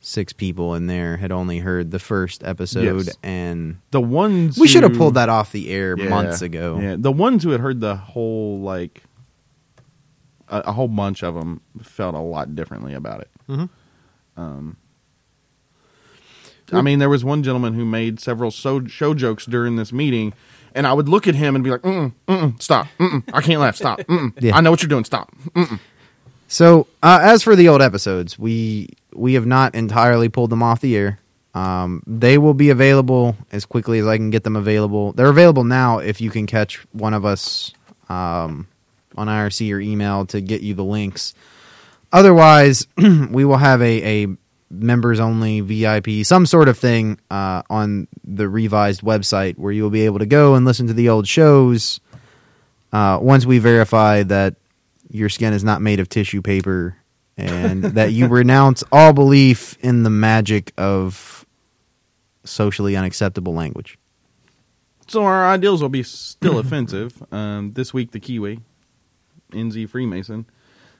six 0.00 0.32
people 0.32 0.74
in 0.76 0.86
there 0.86 1.16
had 1.16 1.32
only 1.32 1.58
heard 1.58 1.90
the 1.90 1.98
first 1.98 2.44
episode, 2.44 3.06
Yes. 3.06 3.16
and 3.24 3.78
The 3.90 4.00
ones 4.00 4.56
we 4.58 4.68
should 4.68 4.84
have 4.84 4.94
pulled 4.94 5.14
that 5.14 5.28
off 5.28 5.50
the 5.50 5.68
air 5.70 5.96
Yeah, 5.98 6.08
months 6.08 6.42
ago. 6.42 6.78
Yeah, 6.80 6.96
the 6.96 7.10
ones 7.10 7.42
who 7.42 7.50
had 7.50 7.60
heard 7.60 7.80
the 7.80 7.96
whole 7.96 8.60
like 8.60 9.02
a, 10.48 10.58
a 10.66 10.72
whole 10.72 10.86
bunch 10.88 11.24
of 11.24 11.34
them 11.34 11.60
felt 11.82 12.14
a 12.14 12.20
lot 12.20 12.54
differently 12.54 12.94
about 12.94 13.20
it. 13.22 13.30
Mhm. 13.48 13.68
Um, 14.36 14.76
I 16.72 16.82
mean, 16.82 16.98
there 16.98 17.08
was 17.08 17.24
one 17.24 17.42
gentleman 17.44 17.74
who 17.74 17.84
made 17.84 18.18
several 18.20 18.50
so, 18.50 18.84
show 18.86 19.14
jokes 19.14 19.46
during 19.46 19.76
this 19.76 19.92
meeting, 19.92 20.34
and 20.76 20.86
I 20.86 20.92
would 20.92 21.08
look 21.08 21.26
at 21.26 21.34
him 21.34 21.56
and 21.56 21.64
be 21.64 21.70
like, 21.70 21.82
mm 21.82 22.12
mm 22.28 22.62
"Stop! 22.62 22.86
Mm-mm, 23.00 23.24
I 23.32 23.40
can't 23.40 23.60
laugh. 23.60 23.74
Stop! 23.76 23.98
Mm-mm, 24.00 24.32
Yeah. 24.40 24.56
I 24.56 24.60
know 24.60 24.70
what 24.70 24.82
you're 24.82 24.88
doing. 24.88 25.04
Stop!" 25.04 25.34
Mm-mm. 25.54 25.80
So 26.48 26.86
uh, 27.02 27.18
as 27.22 27.42
for 27.42 27.56
the 27.56 27.68
old 27.68 27.82
episodes, 27.82 28.38
we 28.38 28.90
we 29.14 29.34
have 29.34 29.46
not 29.46 29.74
entirely 29.74 30.28
pulled 30.28 30.50
them 30.50 30.62
off 30.62 30.80
the 30.80 30.96
air. 30.96 31.18
Um, 31.54 32.02
they 32.06 32.36
will 32.38 32.54
be 32.54 32.68
available 32.70 33.34
as 33.50 33.64
quickly 33.64 33.98
as 33.98 34.06
I 34.06 34.18
can 34.18 34.30
get 34.30 34.44
them 34.44 34.56
available. 34.56 35.12
They're 35.12 35.30
available 35.30 35.64
now 35.64 35.98
if 35.98 36.20
you 36.20 36.30
can 36.30 36.46
catch 36.46 36.76
one 36.92 37.14
of 37.14 37.24
us 37.24 37.72
um, 38.10 38.68
on 39.16 39.26
IRC 39.28 39.72
or 39.74 39.80
email 39.80 40.26
to 40.26 40.40
get 40.42 40.60
you 40.60 40.74
the 40.74 40.84
links. 40.84 41.34
Otherwise, 42.12 42.86
we 42.96 43.44
will 43.46 43.56
have 43.56 43.80
a, 43.80 44.24
a 44.24 44.36
members 44.70 45.20
only 45.20 45.60
VIP, 45.60 46.24
some 46.24 46.46
sort 46.46 46.68
of 46.68 46.78
thing 46.78 47.20
uh, 47.30 47.62
on 47.70 48.08
the 48.24 48.48
revised 48.48 49.02
website 49.02 49.56
where 49.56 49.72
you 49.72 49.82
will 49.82 49.90
be 49.90 50.02
able 50.02 50.18
to 50.18 50.26
go 50.26 50.54
and 50.54 50.64
listen 50.64 50.86
to 50.88 50.92
the 50.92 51.08
old 51.08 51.28
shows 51.28 52.00
uh, 52.92 53.18
once 53.20 53.46
we 53.46 53.58
verify 53.58 54.22
that 54.22 54.56
your 55.10 55.28
skin 55.28 55.52
is 55.52 55.62
not 55.62 55.80
made 55.80 56.00
of 56.00 56.08
tissue 56.08 56.42
paper 56.42 56.96
and 57.36 57.84
that 57.94 58.12
you 58.12 58.26
renounce 58.26 58.82
all 58.90 59.12
belief 59.12 59.76
in 59.80 60.02
the 60.02 60.10
magic 60.10 60.72
of 60.76 61.46
socially 62.44 62.96
unacceptable 62.96 63.54
language. 63.54 63.98
So 65.08 65.24
our 65.24 65.46
ideals 65.46 65.82
will 65.82 65.88
be 65.88 66.02
still 66.02 66.58
offensive. 66.58 67.22
Um, 67.32 67.72
this 67.74 67.94
week, 67.94 68.10
the 68.10 68.18
Kiwi, 68.18 68.60
NZ 69.52 69.88
Freemason, 69.88 70.46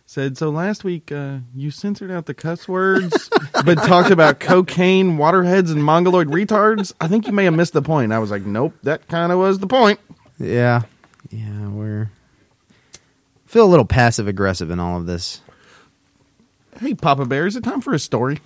said, 0.06 0.38
So 0.38 0.48
last 0.50 0.84
week, 0.84 1.12
uh, 1.12 1.38
you 1.54 1.70
censored 1.70 2.10
out 2.10 2.26
the 2.26 2.34
cuss 2.34 2.66
words, 2.66 3.28
but 3.64 3.74
talked 3.74 4.10
about 4.10 4.40
cocaine, 4.40 5.18
waterheads, 5.18 5.70
and 5.70 5.84
mongoloid 5.84 6.28
retards. 6.28 6.94
I 7.00 7.08
think 7.08 7.26
you 7.26 7.32
may 7.32 7.44
have 7.44 7.54
missed 7.54 7.74
the 7.74 7.82
point. 7.82 8.12
I 8.12 8.18
was 8.18 8.30
like, 8.30 8.46
Nope, 8.46 8.74
that 8.84 9.06
kind 9.08 9.32
of 9.32 9.38
was 9.38 9.58
the 9.58 9.66
point. 9.66 10.00
Yeah. 10.38 10.82
Yeah, 11.30 11.68
we're 11.68 12.10
feel 13.46 13.64
a 13.64 13.66
little 13.66 13.84
passive 13.84 14.28
aggressive 14.28 14.70
in 14.70 14.80
all 14.80 14.96
of 14.96 15.06
this. 15.06 15.40
Hey, 16.78 16.94
Papa 16.94 17.24
Bear, 17.24 17.46
is 17.46 17.56
it 17.56 17.64
time 17.64 17.80
for 17.80 17.94
a 17.94 17.98
story? 17.98 18.38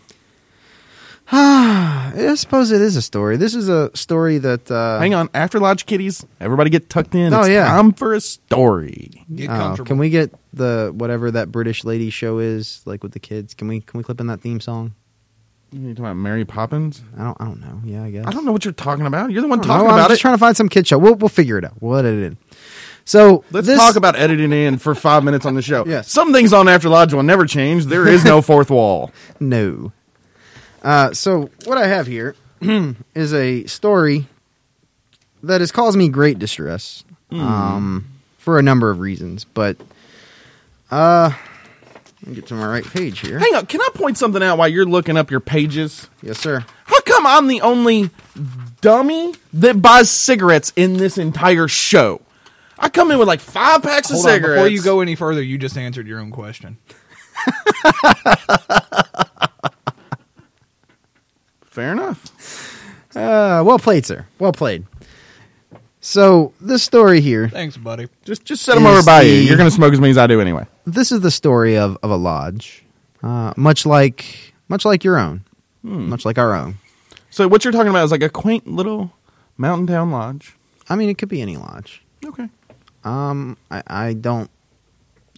I 1.33 2.35
suppose 2.35 2.73
it 2.73 2.81
is 2.81 2.97
a 2.97 3.03
story. 3.03 3.37
This 3.37 3.55
is 3.55 3.69
a 3.69 3.97
story 3.97 4.39
that 4.39 4.69
uh 4.71 4.99
Hang 4.99 5.15
on. 5.15 5.29
After 5.33 5.61
Lodge 5.61 5.87
Kitties, 5.87 6.25
everybody 6.41 6.71
get 6.71 6.89
tucked 6.91 7.15
in. 7.15 7.33
Oh, 7.33 7.41
it's 7.41 7.51
yeah. 7.51 7.67
time 7.67 7.93
for 7.93 8.15
a 8.15 8.21
story. 8.21 9.25
Get 9.33 9.49
oh, 9.49 9.57
comfortable. 9.57 9.87
can 9.87 9.99
we 9.99 10.11
get 10.11 10.35
the 10.53 10.93
whatever 10.95 11.31
that 11.31 11.53
British 11.53 11.85
lady 11.85 12.11
show 12.11 12.39
is 12.41 12.83
like 12.85 13.03
with 13.05 13.13
the 13.13 13.21
kids? 13.21 13.55
Can 13.55 13.69
we 13.69 13.81
can 13.81 13.99
we 13.99 14.05
clip 14.05 14.21
in 14.21 14.27
that 14.27 14.41
theme 14.41 14.61
song? 14.61 14.95
You 15.73 15.91
talking 15.91 16.05
about 16.05 16.15
Mary 16.17 16.45
Poppins? 16.45 17.01
I 17.17 17.23
don't 17.23 17.37
I 17.41 17.45
don't 17.45 17.61
know. 17.61 17.81
Yeah, 17.85 18.03
I 18.03 18.11
guess. 18.11 18.27
I 18.27 18.33
don't 18.33 18.45
know 18.45 18.51
what 18.53 18.65
you're 18.65 18.75
talking 18.75 19.07
about. 19.07 19.31
You're 19.31 19.43
the 19.43 19.49
one 19.49 19.61
I 19.61 19.63
don't 19.63 19.69
talking 19.69 19.87
know. 19.87 19.93
I'm 19.93 19.99
about 20.01 20.09
just 20.09 20.21
it. 20.21 20.23
trying 20.23 20.35
to 20.35 20.39
find 20.39 20.57
some 20.57 20.69
kid 20.69 20.89
show. 20.89 20.99
We'll 20.99 21.15
we'll 21.15 21.29
figure 21.29 21.59
it 21.59 21.65
out. 21.65 21.75
We'll 21.81 21.97
edit 21.97 22.19
it 22.19 22.27
in. 22.27 22.39
So 23.05 23.45
Let's 23.53 23.69
this- 23.69 23.79
talk 23.79 23.95
about 23.95 24.17
editing 24.17 24.53
in 24.53 24.79
for 24.79 24.97
five 24.97 25.23
minutes 25.23 25.47
on 25.47 25.55
the 25.55 25.63
show. 25.63 25.85
Yes. 25.91 26.11
Some 26.11 26.33
things 26.33 26.53
on 26.53 26.69
After 26.69 26.89
Lodge 26.89 27.15
will 27.15 27.23
never 27.23 27.47
change. 27.47 27.87
There 27.87 28.07
is 28.09 28.25
no 28.25 28.43
fourth 28.43 28.71
wall. 28.71 29.13
No. 29.41 29.93
Uh, 30.83 31.13
so 31.13 31.51
what 31.65 31.79
I 31.79 31.87
have 31.87 32.07
here 32.07 32.35
is 33.15 33.35
a 33.35 33.65
story 33.67 34.27
that 35.43 35.61
has 35.61 35.73
caused 35.73 35.97
me 35.97 36.09
great 36.09 36.39
distress 36.39 37.05
um, 37.31 38.07
for 38.39 38.59
a 38.59 38.63
number 38.63 38.91
of 38.91 39.01
reasons. 39.01 39.45
But 39.45 39.77
uh, 40.91 41.33
let 42.23 42.29
me 42.29 42.35
get 42.35 42.47
to 42.49 42.55
my 42.55 42.67
right 42.67 42.85
page 42.85 43.21
here. 43.21 43.39
Hang 43.39 43.55
on. 43.55 43.67
Can 43.67 43.81
I 43.81 43.89
point 43.95 44.19
something 44.19 44.43
out 44.43 44.59
while 44.59 44.69
you're 44.69 44.85
looking 44.87 45.17
up 45.17 45.31
your 45.31 45.41
pages? 45.41 46.09
Yes, 46.23 46.39
sir. 46.39 46.65
How 46.85 47.01
come 47.03 47.27
I'm 47.27 47.47
the 47.47 47.61
only 47.63 48.11
dummy 48.81 49.35
that 49.55 49.81
buys 49.81 50.11
cigarettes 50.11 50.73
in 50.77 50.95
this 50.97 51.17
entire 51.19 51.69
show? 51.69 52.21
I 52.79 52.89
come 52.89 53.11
in 53.11 53.19
with 53.19 53.29
like 53.29 53.41
five 53.41 53.83
packs 53.83 54.11
Hold 54.11 54.25
of 54.25 54.31
on, 54.31 54.35
cigarettes. 54.37 54.57
before 54.59 54.69
you 54.69 54.83
go 54.83 55.01
any 55.01 55.15
further, 55.15 55.43
you 55.43 55.59
just 55.59 55.77
answered 55.77 56.07
your 56.07 56.21
own 56.21 56.31
question. 56.31 56.79
Fair 61.71 61.93
enough. 61.93 62.77
Uh, 63.17 63.63
well 63.65 63.79
played, 63.79 64.05
sir. 64.07 64.27
Well 64.39 64.53
played. 64.53 64.87
So 66.01 66.53
this 66.61 66.83
story 66.83 67.21
here, 67.21 67.49
Thanks, 67.49 67.77
buddy. 67.77 68.09
Just 68.25 68.45
just 68.45 68.63
set 68.63 68.75
them 68.77 68.87
Is 68.87 68.93
over 68.93 69.03
by 69.05 69.23
you. 69.23 69.37
the- 69.37 69.45
You're 69.45 69.57
going 69.57 69.69
to 69.69 69.75
smoke 69.75 69.93
as 69.93 70.01
many 70.01 70.11
as 70.13 70.19
I 70.19 70.27
do 70.27 70.41
anyway. 70.41 70.67
this 70.87 71.13
is 71.13 71.21
the 71.21 71.31
story 71.31 71.77
of, 71.77 71.99
of 72.03 72.11
a 72.11 72.17
lodge, 72.17 72.85
uh, 73.23 73.53
much 73.57 73.85
like 73.85 74.55
much 74.69 74.85
like 74.85 75.05
your 75.05 75.19
own, 75.19 75.45
much 75.83 76.25
like 76.25 76.39
our 76.39 76.55
own. 76.55 76.77
So 77.31 77.47
what 77.49 77.65
you're 77.65 77.73
talking 77.73 77.91
about 77.91 78.05
is 78.05 78.11
like 78.11 78.23
a 78.23 78.31
quaint 78.31 78.67
little 78.67 79.13
mountain 79.59 79.87
town 79.87 80.11
lodge. 80.11 80.57
I 80.89 80.97
mean, 80.97 81.09
it 81.11 81.19
could 81.19 81.29
be 81.29 81.43
any 81.43 81.57
lodge. 81.57 82.03
Okay. 82.25 82.49
Um, 83.05 83.57
I, 83.71 83.83
I 83.87 84.13
don't. 84.15 84.51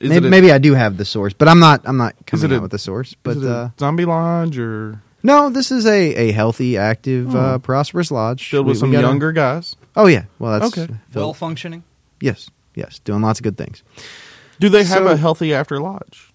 Is 0.00 0.08
maybe, 0.10 0.26
it 0.26 0.28
a, 0.28 0.30
maybe 0.30 0.52
I 0.52 0.58
do 0.58 0.74
have 0.74 0.96
the 0.96 1.04
source, 1.04 1.32
but 1.32 1.48
I'm 1.48 1.58
not. 1.58 1.82
I'm 1.84 1.96
not 1.96 2.14
coming 2.26 2.44
it 2.46 2.54
out 2.54 2.58
a- 2.58 2.62
with 2.62 2.70
the 2.70 2.78
source. 2.78 3.10
is 3.10 3.16
But 3.24 3.36
it 3.38 3.44
a 3.44 3.50
uh, 3.52 3.70
zombie 3.80 4.04
lodge 4.04 4.58
or 4.58 5.02
no, 5.22 5.50
this 5.50 5.70
is 5.70 5.86
a, 5.86 6.14
a 6.14 6.32
healthy, 6.32 6.76
active, 6.76 7.34
uh, 7.34 7.58
prosperous 7.58 8.10
lodge 8.10 8.48
filled 8.48 8.66
with 8.66 8.76
We- 8.76 8.78
we 8.78 8.80
some 8.80 8.92
gotta- 8.92 9.06
younger 9.06 9.32
guys? 9.32 9.76
Oh 9.96 10.06
yeah, 10.06 10.24
well 10.38 10.58
that's 10.58 10.76
Okay. 10.78 10.92
Well 11.14 11.34
functioning. 11.34 11.84
yes, 12.20 12.48
yes, 12.74 12.98
doing 13.00 13.22
lots 13.22 13.38
of 13.40 13.44
good 13.44 13.56
things. 13.58 13.82
Do 14.60 14.68
they 14.68 14.84
have 14.84 15.04
So- 15.04 15.08
a 15.08 15.16
healthy 15.16 15.52
after 15.54 15.80
lodge? 15.80 16.32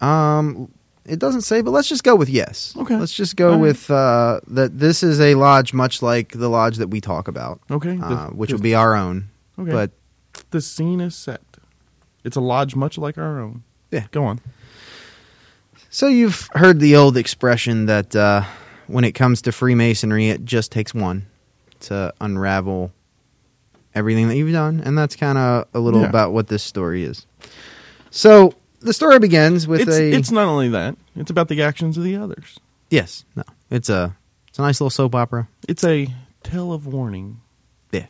Um, 0.00 0.68
it 1.04 1.18
doesn't 1.18 1.42
say, 1.42 1.60
but 1.60 1.70
let's 1.70 1.88
just 1.88 2.04
go 2.04 2.14
with 2.16 2.28
yes. 2.28 2.74
Okay. 2.76 2.96
Let's 2.96 3.12
just 3.12 3.36
go 3.36 3.48
All 3.48 3.52
right. 3.54 3.60
with 3.60 3.90
uh, 3.90 4.40
that. 4.48 4.78
This 4.78 5.02
is 5.02 5.20
a 5.20 5.34
lodge 5.34 5.72
much 5.72 6.02
like 6.02 6.32
the 6.32 6.48
lodge 6.48 6.76
that 6.78 6.88
we 6.88 7.00
talk 7.00 7.28
about, 7.28 7.60
Okay. 7.70 7.98
uh, 8.02 8.08
the- 8.08 8.34
which 8.34 8.50
the- 8.50 8.56
will 8.56 8.62
be 8.62 8.74
our 8.74 8.94
own. 8.94 9.28
Okay. 9.58 9.70
But 9.70 9.90
the 10.50 10.60
scene 10.60 11.00
is 11.00 11.14
set. 11.14 11.40
It's 12.24 12.36
a 12.36 12.40
lodge 12.40 12.74
much 12.74 12.96
like 12.98 13.18
our 13.18 13.38
own. 13.40 13.62
Yeah. 13.90 14.06
Go 14.10 14.24
on. 14.24 14.40
So 15.94 16.08
you've 16.08 16.48
heard 16.54 16.80
the 16.80 16.96
old 16.96 17.16
expression 17.16 17.86
that 17.86 18.16
uh, 18.16 18.42
when 18.88 19.04
it 19.04 19.12
comes 19.12 19.42
to 19.42 19.52
Freemasonry, 19.52 20.28
it 20.28 20.44
just 20.44 20.72
takes 20.72 20.92
one 20.92 21.26
to 21.80 22.12
unravel 22.20 22.90
everything 23.94 24.26
that 24.28 24.36
you've 24.36 24.52
done, 24.52 24.80
and 24.84 24.98
that's 24.98 25.14
kind 25.14 25.38
of 25.38 25.68
a 25.72 25.78
little 25.78 26.00
Yeah. 26.00 26.08
about 26.08 26.32
what 26.32 26.48
this 26.48 26.64
story 26.64 27.04
is. 27.04 27.26
So 28.10 28.54
the 28.80 28.92
story 28.92 29.20
begins 29.20 29.68
with 29.68 29.82
It's 29.82 29.96
a 29.96 30.10
it's 30.12 30.30
not 30.32 30.48
only 30.48 30.68
that. 30.70 30.96
It's 31.14 31.30
about 31.30 31.46
the 31.48 31.62
actions 31.62 31.96
of 31.96 32.02
the 32.02 32.16
others. 32.16 32.58
yes, 32.90 33.24
no, 33.36 33.44
it's 33.70 33.88
a 33.88 34.16
it's 34.48 34.58
a 34.58 34.62
nice 34.62 34.80
little 34.80 34.90
soap 34.90 35.14
opera. 35.14 35.46
It's 35.68 35.84
a 35.84 36.08
tale 36.42 36.72
of 36.72 36.86
warning. 36.86 37.40
Yeah. 37.92 38.06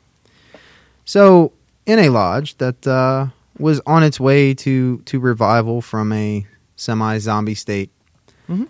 So, 1.05 1.53
in 1.87 1.99
a 1.99 2.09
lodge 2.09 2.57
that 2.59 2.87
uh, 2.87 3.27
was 3.59 3.81
on 3.87 4.03
its 4.03 4.19
way 4.19 4.55
to 4.55 4.99
to 5.05 5.21
revival 5.21 5.83
from 5.83 6.13
a 6.13 6.47
semi 6.77 7.19
zombie 7.19 7.55
state, 7.55 7.91
Mhm. 8.49 8.69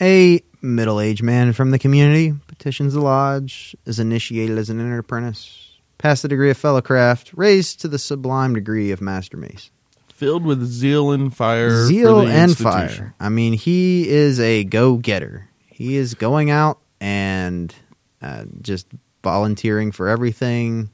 a 0.00 0.40
middle 0.62 1.00
aged 1.00 1.22
man 1.22 1.52
from 1.52 1.70
the 1.70 1.78
community 1.78 2.34
petitions 2.48 2.94
the 2.94 3.00
lodge, 3.00 3.76
is 3.86 3.98
initiated 3.98 4.58
as 4.58 4.68
an 4.70 4.80
entered 4.80 4.98
apprentice, 4.98 5.78
past 5.98 6.22
the 6.22 6.28
degree 6.28 6.50
of 6.50 6.60
fellowcraft, 6.60 7.30
raised 7.34 7.80
to 7.80 7.88
the 7.88 7.98
sublime 7.98 8.54
degree 8.54 8.90
of 8.90 9.00
master 9.00 9.36
mason. 9.36 9.70
Filled 10.08 10.44
with 10.44 10.64
zeal 10.64 11.12
and 11.12 11.34
fire. 11.36 11.84
Zeal 11.86 12.20
and 12.26 12.56
fire. 12.56 13.14
I 13.20 13.28
mean, 13.28 13.52
he 13.52 14.08
is 14.08 14.40
a 14.40 14.64
go 14.64 14.96
getter. 14.96 15.48
He 15.66 15.96
is 15.96 16.14
going 16.14 16.50
out 16.50 16.78
and 17.02 17.74
uh, 18.22 18.44
just 18.62 18.86
volunteering 19.22 19.92
for 19.92 20.08
everything, 20.08 20.88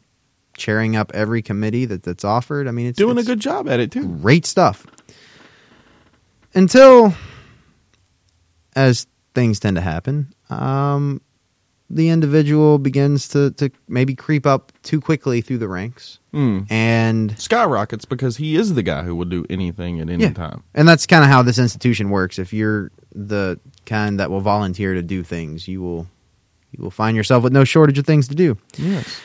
chairing 0.57 0.97
up 0.97 1.13
every 1.15 1.41
committee 1.41 1.85
that, 1.85 2.03
that's 2.03 2.25
offered. 2.25 2.67
I 2.67 2.73
mean, 2.73 2.87
it's 2.87 2.99
Doing 2.99 3.17
a 3.19 3.23
good 3.23 3.39
job 3.41 3.69
at 3.69 3.79
it 3.79 3.93
too. 3.93 4.09
great 4.09 4.45
stuff. 4.45 4.85
Until, 6.55 7.15
as 8.77 9.07
things 9.35 9.59
tend 9.61 9.77
to 9.77 9.81
happen, 9.83 10.33
um, 10.51 11.21
the 11.89 12.09
individual 12.09 12.79
begins 12.79 13.29
to, 13.29 13.51
to 13.53 13.71
maybe 13.89 14.15
creep 14.15 14.47
up 14.47 14.73
too 14.83 15.01
quickly 15.01 15.41
through 15.43 15.59
the 15.59 15.69
ranks. 15.69 16.19
Mm. 16.33 16.71
And 16.71 17.39
Skyrockets 17.39 18.05
because 18.07 18.39
he 18.39 18.57
is 18.57 18.75
the 18.75 18.83
guy 18.83 19.03
who 19.03 19.15
will 19.15 19.27
do 19.27 19.45
anything 19.51 20.01
at 20.01 20.09
any 20.09 20.25
Yeah. 20.25 20.33
time. 20.33 20.63
And 20.75 20.89
that's 20.89 21.07
kind 21.07 21.23
of 21.23 21.29
how 21.31 21.43
this 21.43 21.59
institution 21.59 22.09
works. 22.11 22.39
If 22.39 22.53
you're 22.53 22.91
the 23.15 23.61
kind 23.85 24.19
that 24.21 24.31
will 24.31 24.41
volunteer 24.41 24.95
to 24.95 25.03
do 25.03 25.23
things, 25.23 25.69
you 25.69 25.83
will 25.83 26.07
you 26.71 26.83
will 26.83 26.91
find 26.91 27.15
yourself 27.15 27.45
with 27.45 27.53
no 27.53 27.65
shortage 27.65 27.99
of 27.99 28.07
things 28.07 28.29
to 28.29 28.35
do. 28.35 28.57
Yes. 28.79 29.21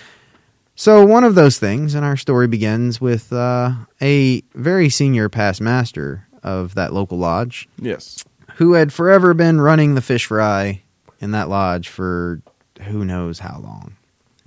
So 0.75 1.05
one 1.05 1.23
of 1.23 1.33
those 1.35 1.57
things, 1.57 1.95
and 1.95 2.03
our 2.03 2.17
story 2.17 2.47
begins 2.49 2.99
with 2.99 3.31
uh, 3.31 3.71
a 4.01 4.41
very 4.53 4.89
senior 4.89 5.29
past 5.29 5.61
master 5.61 6.26
of 6.47 6.75
that 6.75 6.93
local 6.93 7.17
lodge, 7.17 7.67
Yes. 7.79 8.23
who 8.55 8.73
had 8.73 8.93
forever 8.93 9.33
been 9.33 9.59
running 9.61 9.95
the 9.95 10.01
fish 10.01 10.25
fry 10.27 10.81
in 11.19 11.31
that 11.31 11.49
lodge 11.49 11.89
for 11.89 12.41
who 12.83 13.03
knows 13.03 13.39
how 13.39 13.59
long. 13.59 13.95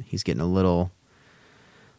He's 0.05 0.23
getting 0.23 0.41
a 0.41 0.47
little, 0.47 0.91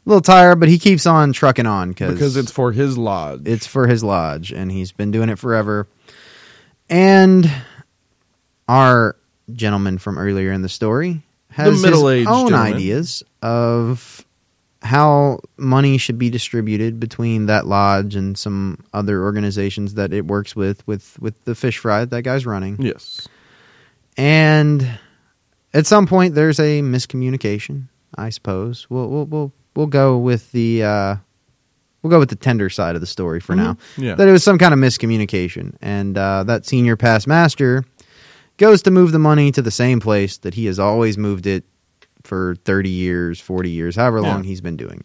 a 0.05 0.09
little 0.09 0.21
tired, 0.21 0.59
but 0.59 0.69
he 0.69 0.79
keeps 0.79 1.05
on 1.05 1.33
trucking 1.33 1.65
on 1.67 1.89
Because 1.89 2.13
because 2.13 2.35
it's 2.37 2.51
for 2.51 2.71
his 2.71 2.97
lodge. 2.97 3.41
it's 3.45 3.67
for 3.67 3.87
his 3.87 4.03
lodge, 4.03 4.51
and 4.51 4.71
he's 4.71 4.91
been 4.91 5.11
doing 5.11 5.29
it 5.29 5.37
forever. 5.39 5.87
And 6.89 7.49
our 8.67 9.15
gentleman 9.53 9.97
from 9.97 10.17
earlier 10.17 10.51
in 10.51 10.61
the 10.61 10.69
story 10.69 11.21
has 11.49 11.73
his 11.73 11.83
middle-aged 11.83 12.27
own 12.29 12.49
gentleman. 12.49 12.73
ideas 12.75 13.23
of 13.41 14.25
how 14.83 15.39
money 15.57 15.97
should 15.97 16.17
be 16.17 16.29
distributed 16.29 16.99
between 16.99 17.45
that 17.45 17.67
lodge 17.67 18.15
and 18.15 18.37
some 18.37 18.83
other 18.93 19.21
organizations 19.23 19.93
that 19.93 20.11
it 20.11 20.25
works 20.27 20.55
with, 20.55 20.85
with 20.87 21.19
with 21.19 21.43
the 21.45 21.53
fish 21.55 21.77
fry 21.77 21.99
that, 22.01 22.09
that 22.09 22.21
guy's 22.23 22.45
running. 22.45 22.81
yes. 22.81 23.27
And 24.17 24.99
at 25.73 25.85
some 25.87 26.05
point, 26.05 26.35
there's 26.35 26.59
a 26.59 26.81
miscommunication. 26.81 27.87
I 28.15 28.29
suppose 28.29 28.87
we'll 28.89 29.07
we'll 29.07 29.25
we'll, 29.25 29.53
we'll 29.75 29.87
go 29.87 30.17
with 30.17 30.51
the 30.51 30.83
uh, 30.83 31.15
we'll 32.01 32.11
go 32.11 32.19
with 32.19 32.29
the 32.29 32.35
tender 32.35 32.69
side 32.69 32.95
of 32.95 33.01
the 33.01 33.07
story 33.07 33.39
for 33.39 33.55
now. 33.55 33.73
Mhm. 33.95 34.03
Yeah. 34.03 34.15
That 34.15 34.27
it 34.27 34.31
was 34.31 34.43
some 34.43 34.57
kind 34.57 34.73
of 34.73 34.79
miscommunication, 34.79 35.75
and 35.81 36.17
uh, 36.17 36.43
that 36.43 36.65
senior 36.65 36.97
past 36.97 37.25
master 37.27 37.85
goes 38.57 38.81
to 38.83 38.91
move 38.91 39.11
the 39.13 39.19
money 39.19 39.51
to 39.53 39.61
the 39.61 39.71
same 39.71 39.99
place 39.99 40.37
that 40.39 40.53
he 40.55 40.65
has 40.65 40.77
always 40.77 41.17
moved 41.17 41.47
it 41.47 41.63
for 42.23 42.55
thirty 42.63 42.89
years, 42.89 43.39
forty 43.39 43.69
years, 43.71 43.95
however 43.95 44.21
long 44.21 44.43
he's 44.43 44.61
been 44.61 44.77
doing. 44.77 45.03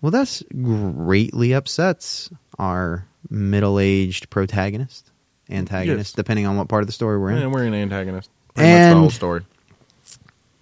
Well, 0.00 0.10
that's 0.12 0.42
greatly 0.62 1.52
upsets 1.52 2.30
our 2.58 3.06
middle-aged 3.30 4.30
protagonist, 4.30 5.10
antagonist, 5.50 6.10
Yes. 6.10 6.16
depending 6.16 6.46
on 6.46 6.56
what 6.56 6.68
part 6.68 6.82
of 6.82 6.86
the 6.86 6.92
story 6.92 7.18
we're 7.18 7.30
in. 7.30 7.38
And 7.38 7.52
we're 7.52 7.64
an 7.64 7.74
antagonist. 7.74 8.30
Pretty 8.54 8.70
much 8.70 8.76
the 8.78 8.82
And- 8.90 8.98
whole 8.98 9.10
story. 9.10 9.42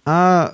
Uh, 0.07 0.51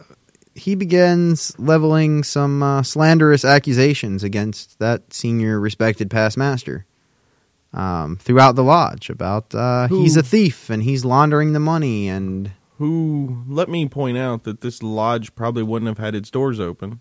he 0.56 0.76
begins 0.76 1.58
leveling 1.58 2.24
some 2.24 2.62
uh, 2.62 2.84
slanderous 2.84 3.46
accusations 3.46 4.24
against 4.24 4.78
that 4.80 5.14
senior 5.14 5.60
respected 5.60 6.10
past 6.12 6.38
master 6.38 6.86
um, 7.74 8.18
throughout 8.18 8.56
the 8.56 8.64
lodge 8.64 9.10
about 9.10 9.54
uh, 9.56 9.88
he's 9.88 10.18
a 10.18 10.24
thief 10.24 10.70
and 10.70 10.84
he's 10.84 11.06
laundering 11.06 11.54
the 11.54 11.60
money 11.60 12.08
and 12.10 12.52
Who 12.84 13.46
let 13.48 13.70
me 13.70 13.88
point 13.88 14.18
out 14.18 14.44
that 14.44 14.60
this 14.60 14.84
lodge 14.84 15.34
probably 15.36 15.64
wouldn't 15.64 15.88
have 15.88 16.00
had 16.00 16.16
its 16.16 16.30
doors 16.30 16.60
open 16.60 17.00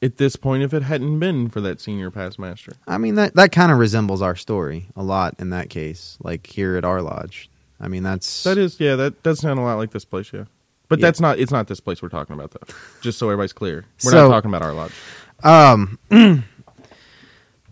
at 0.00 0.18
this 0.18 0.36
point 0.36 0.62
if 0.62 0.72
it 0.72 0.84
hadn't 0.84 1.18
been 1.18 1.48
for 1.48 1.60
that 1.62 1.80
senior 1.80 2.12
past 2.12 2.38
master. 2.38 2.74
I 2.86 2.96
mean 2.96 3.16
that 3.16 3.34
that 3.34 3.50
kind 3.50 3.72
of 3.72 3.78
resembles 3.78 4.22
our 4.22 4.36
story 4.36 4.86
a 4.94 5.02
lot 5.02 5.34
in 5.40 5.50
that 5.50 5.68
case 5.68 6.16
like 6.22 6.46
here 6.46 6.76
at 6.76 6.84
our 6.84 7.02
lodge. 7.02 7.50
I 7.80 7.88
mean 7.88 8.04
that's 8.04 8.44
That 8.44 8.56
is, 8.56 8.78
yeah, 8.78 8.94
that 8.94 9.24
does 9.24 9.40
sound 9.40 9.58
a 9.58 9.62
lot 9.64 9.78
like 9.78 9.90
this 9.90 10.04
place, 10.04 10.32
yeah. 10.32 10.44
But 10.88 11.00
Yeah. 11.00 11.06
that's 11.06 11.18
not. 11.20 11.40
It's 11.40 11.50
not 11.50 11.66
this 11.66 11.80
place 11.80 12.00
we're 12.00 12.08
talking 12.08 12.34
about, 12.34 12.52
though. 12.52 12.72
Just 13.00 13.18
so 13.18 13.26
everybody's 13.30 13.52
clear, 13.52 13.84
we're 14.04 14.12
So- 14.12 14.28
not 14.28 14.32
talking 14.32 14.48
about 14.54 14.62
our 14.62 14.74
lodge. 14.74 14.92
Um, 15.42 15.98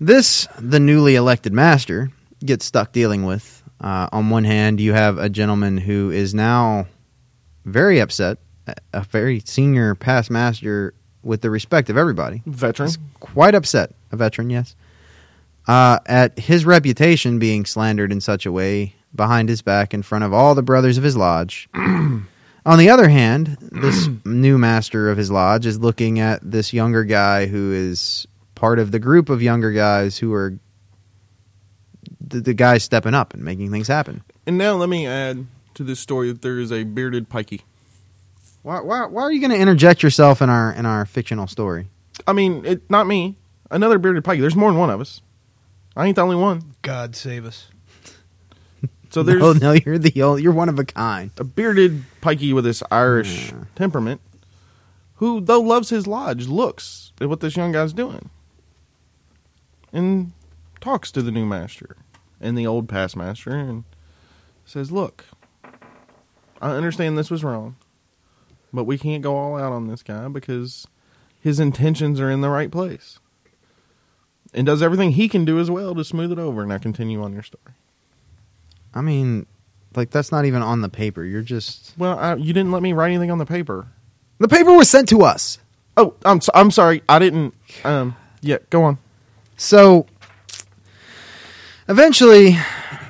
this 0.00 0.48
the 0.58 0.80
newly 0.80 1.14
elected 1.14 1.52
master 1.52 2.10
gets 2.44 2.64
stuck 2.64 2.90
dealing 2.92 3.24
with. 3.24 3.59
Uh, 3.80 4.08
on 4.12 4.30
one 4.30 4.44
hand, 4.44 4.80
you 4.80 4.92
have 4.92 5.18
a 5.18 5.28
gentleman 5.28 5.78
who 5.78 6.10
is 6.10 6.34
now 6.34 6.86
very 7.64 8.00
upset, 8.00 8.38
a- 8.92 9.02
very 9.02 9.40
senior 9.40 9.94
past 9.94 10.30
master 10.30 10.94
with 11.22 11.40
the 11.40 11.50
respect 11.50 11.88
of 11.90 11.96
everybody. 11.96 12.42
Veteran. 12.46 12.88
He's 12.88 12.98
quite 13.20 13.54
upset, 13.54 13.94
a 14.12 14.16
veteran, 14.16 14.50
yes, 14.50 14.74
uh, 15.66 15.98
at 16.06 16.38
his 16.38 16.64
reputation 16.64 17.38
being 17.38 17.64
slandered 17.64 18.12
in 18.12 18.20
such 18.20 18.46
a 18.46 18.52
way 18.52 18.94
behind 19.14 19.48
his 19.48 19.62
back 19.62 19.92
in 19.94 20.02
front 20.02 20.24
of 20.24 20.32
all 20.32 20.54
the 20.54 20.62
brothers 20.62 20.98
of 20.98 21.04
his 21.04 21.16
lodge. 21.16 21.68
On 21.74 22.78
the 22.78 22.90
other 22.90 23.08
hand, 23.08 23.56
this 23.60 24.08
new 24.24 24.58
master 24.58 25.10
of 25.10 25.16
his 25.16 25.30
lodge 25.30 25.64
is 25.66 25.78
looking 25.78 26.20
at 26.20 26.40
this 26.48 26.72
younger 26.72 27.04
guy 27.04 27.46
who 27.46 27.72
is 27.72 28.26
part 28.54 28.78
of 28.78 28.90
the 28.90 28.98
group 28.98 29.30
of 29.30 29.42
younger 29.42 29.72
guys 29.72 30.18
who 30.18 30.32
are 30.34 30.58
the, 32.30 32.40
the 32.40 32.54
guys 32.54 32.82
stepping 32.82 33.14
up 33.14 33.34
and 33.34 33.44
making 33.44 33.70
things 33.70 33.88
happen. 33.88 34.22
And 34.46 34.56
now 34.58 34.74
let 34.74 34.88
me 34.88 35.06
add 35.06 35.46
to 35.74 35.84
this 35.84 36.00
story 36.00 36.32
that 36.32 36.42
there 36.42 36.58
is 36.58 36.72
a 36.72 36.84
bearded 36.84 37.28
pikey. 37.28 37.60
Why, 38.62 38.80
why, 38.80 39.06
why 39.06 39.22
are 39.22 39.32
you 39.32 39.40
going 39.40 39.52
to 39.52 39.58
interject 39.58 40.02
yourself 40.02 40.42
in 40.42 40.50
our 40.50 40.72
in 40.72 40.84
our 40.86 41.06
fictional 41.06 41.46
story? 41.46 41.88
I 42.26 42.32
mean, 42.32 42.64
it 42.66 42.90
not 42.90 43.06
me. 43.06 43.36
Another 43.70 43.98
bearded 43.98 44.24
pikey. 44.24 44.40
There's 44.40 44.56
more 44.56 44.70
than 44.70 44.78
one 44.78 44.90
of 44.90 45.00
us. 45.00 45.20
I 45.96 46.06
ain't 46.06 46.16
the 46.16 46.22
only 46.22 46.36
one. 46.36 46.74
God 46.82 47.16
save 47.16 47.44
us. 47.44 47.68
So 49.12 49.24
there's 49.24 49.40
no, 49.40 49.52
no, 49.54 49.72
you're 49.72 49.98
the 49.98 50.22
only, 50.22 50.44
you're 50.44 50.52
one 50.52 50.68
of 50.68 50.78
a 50.78 50.84
kind. 50.84 51.32
a 51.36 51.42
bearded 51.42 52.04
pikey 52.22 52.54
with 52.54 52.62
this 52.62 52.80
Irish 52.92 53.52
temperament 53.74 54.20
who, 55.16 55.40
though 55.40 55.60
loves 55.60 55.90
his 55.90 56.06
lodge, 56.06 56.46
looks 56.46 57.10
at 57.20 57.28
what 57.28 57.40
this 57.40 57.56
young 57.56 57.72
guy's 57.72 57.92
doing 57.92 58.30
and 59.92 60.30
talks 60.80 61.10
to 61.12 61.22
the 61.22 61.30
new 61.30 61.44
master 61.44 61.96
and 62.40 62.56
the 62.56 62.66
old 62.66 62.88
past 62.88 63.16
master 63.16 63.50
and 63.50 63.84
says, 64.64 64.90
Look, 64.90 65.24
I 66.60 66.70
understand 66.72 67.16
this 67.16 67.30
was 67.30 67.44
wrong, 67.44 67.76
but 68.72 68.84
we 68.84 68.98
can't 68.98 69.22
go 69.22 69.36
all 69.36 69.56
out 69.58 69.72
on 69.72 69.88
this 69.88 70.02
guy 70.02 70.28
because 70.28 70.86
his 71.40 71.58
intentions 71.60 72.20
are 72.20 72.30
in 72.30 72.40
the 72.40 72.50
right 72.50 72.70
place. 72.70 73.18
And 74.52 74.66
does 74.66 74.82
everything 74.82 75.12
he 75.12 75.28
can 75.28 75.44
do 75.44 75.60
as 75.60 75.70
well 75.70 75.94
to 75.94 76.04
smooth 76.04 76.32
it 76.32 76.38
over. 76.38 76.62
And 76.62 76.70
now 76.70 76.78
continue 76.78 77.22
on 77.22 77.32
your 77.32 77.42
story. 77.44 77.74
I 78.92 79.00
mean, 79.00 79.46
like 79.94 80.10
that's 80.10 80.32
not 80.32 80.44
even 80.44 80.60
on 80.62 80.80
the 80.80 80.88
paper. 80.88 81.24
You're 81.24 81.42
just 81.42 81.94
Well, 81.96 82.18
I, 82.18 82.34
you 82.34 82.52
didn't 82.52 82.72
let 82.72 82.82
me 82.82 82.92
write 82.92 83.10
anything 83.10 83.30
on 83.30 83.38
the 83.38 83.46
paper. 83.46 83.86
the 84.38 84.48
paper 84.48 84.72
was 84.72 84.90
sent 84.90 85.08
to 85.10 85.22
us. 85.22 85.58
Oh, 85.96 86.14
I'm 86.24 86.40
so, 86.40 86.50
I'm 86.54 86.70
sorry. 86.72 87.02
I 87.08 87.18
didn't. 87.20 87.54
Um. 87.84 88.16
Yeah. 88.40 88.58
Go 88.70 88.82
on. 88.82 88.98
So 89.56 90.06
eventually, 91.90 92.56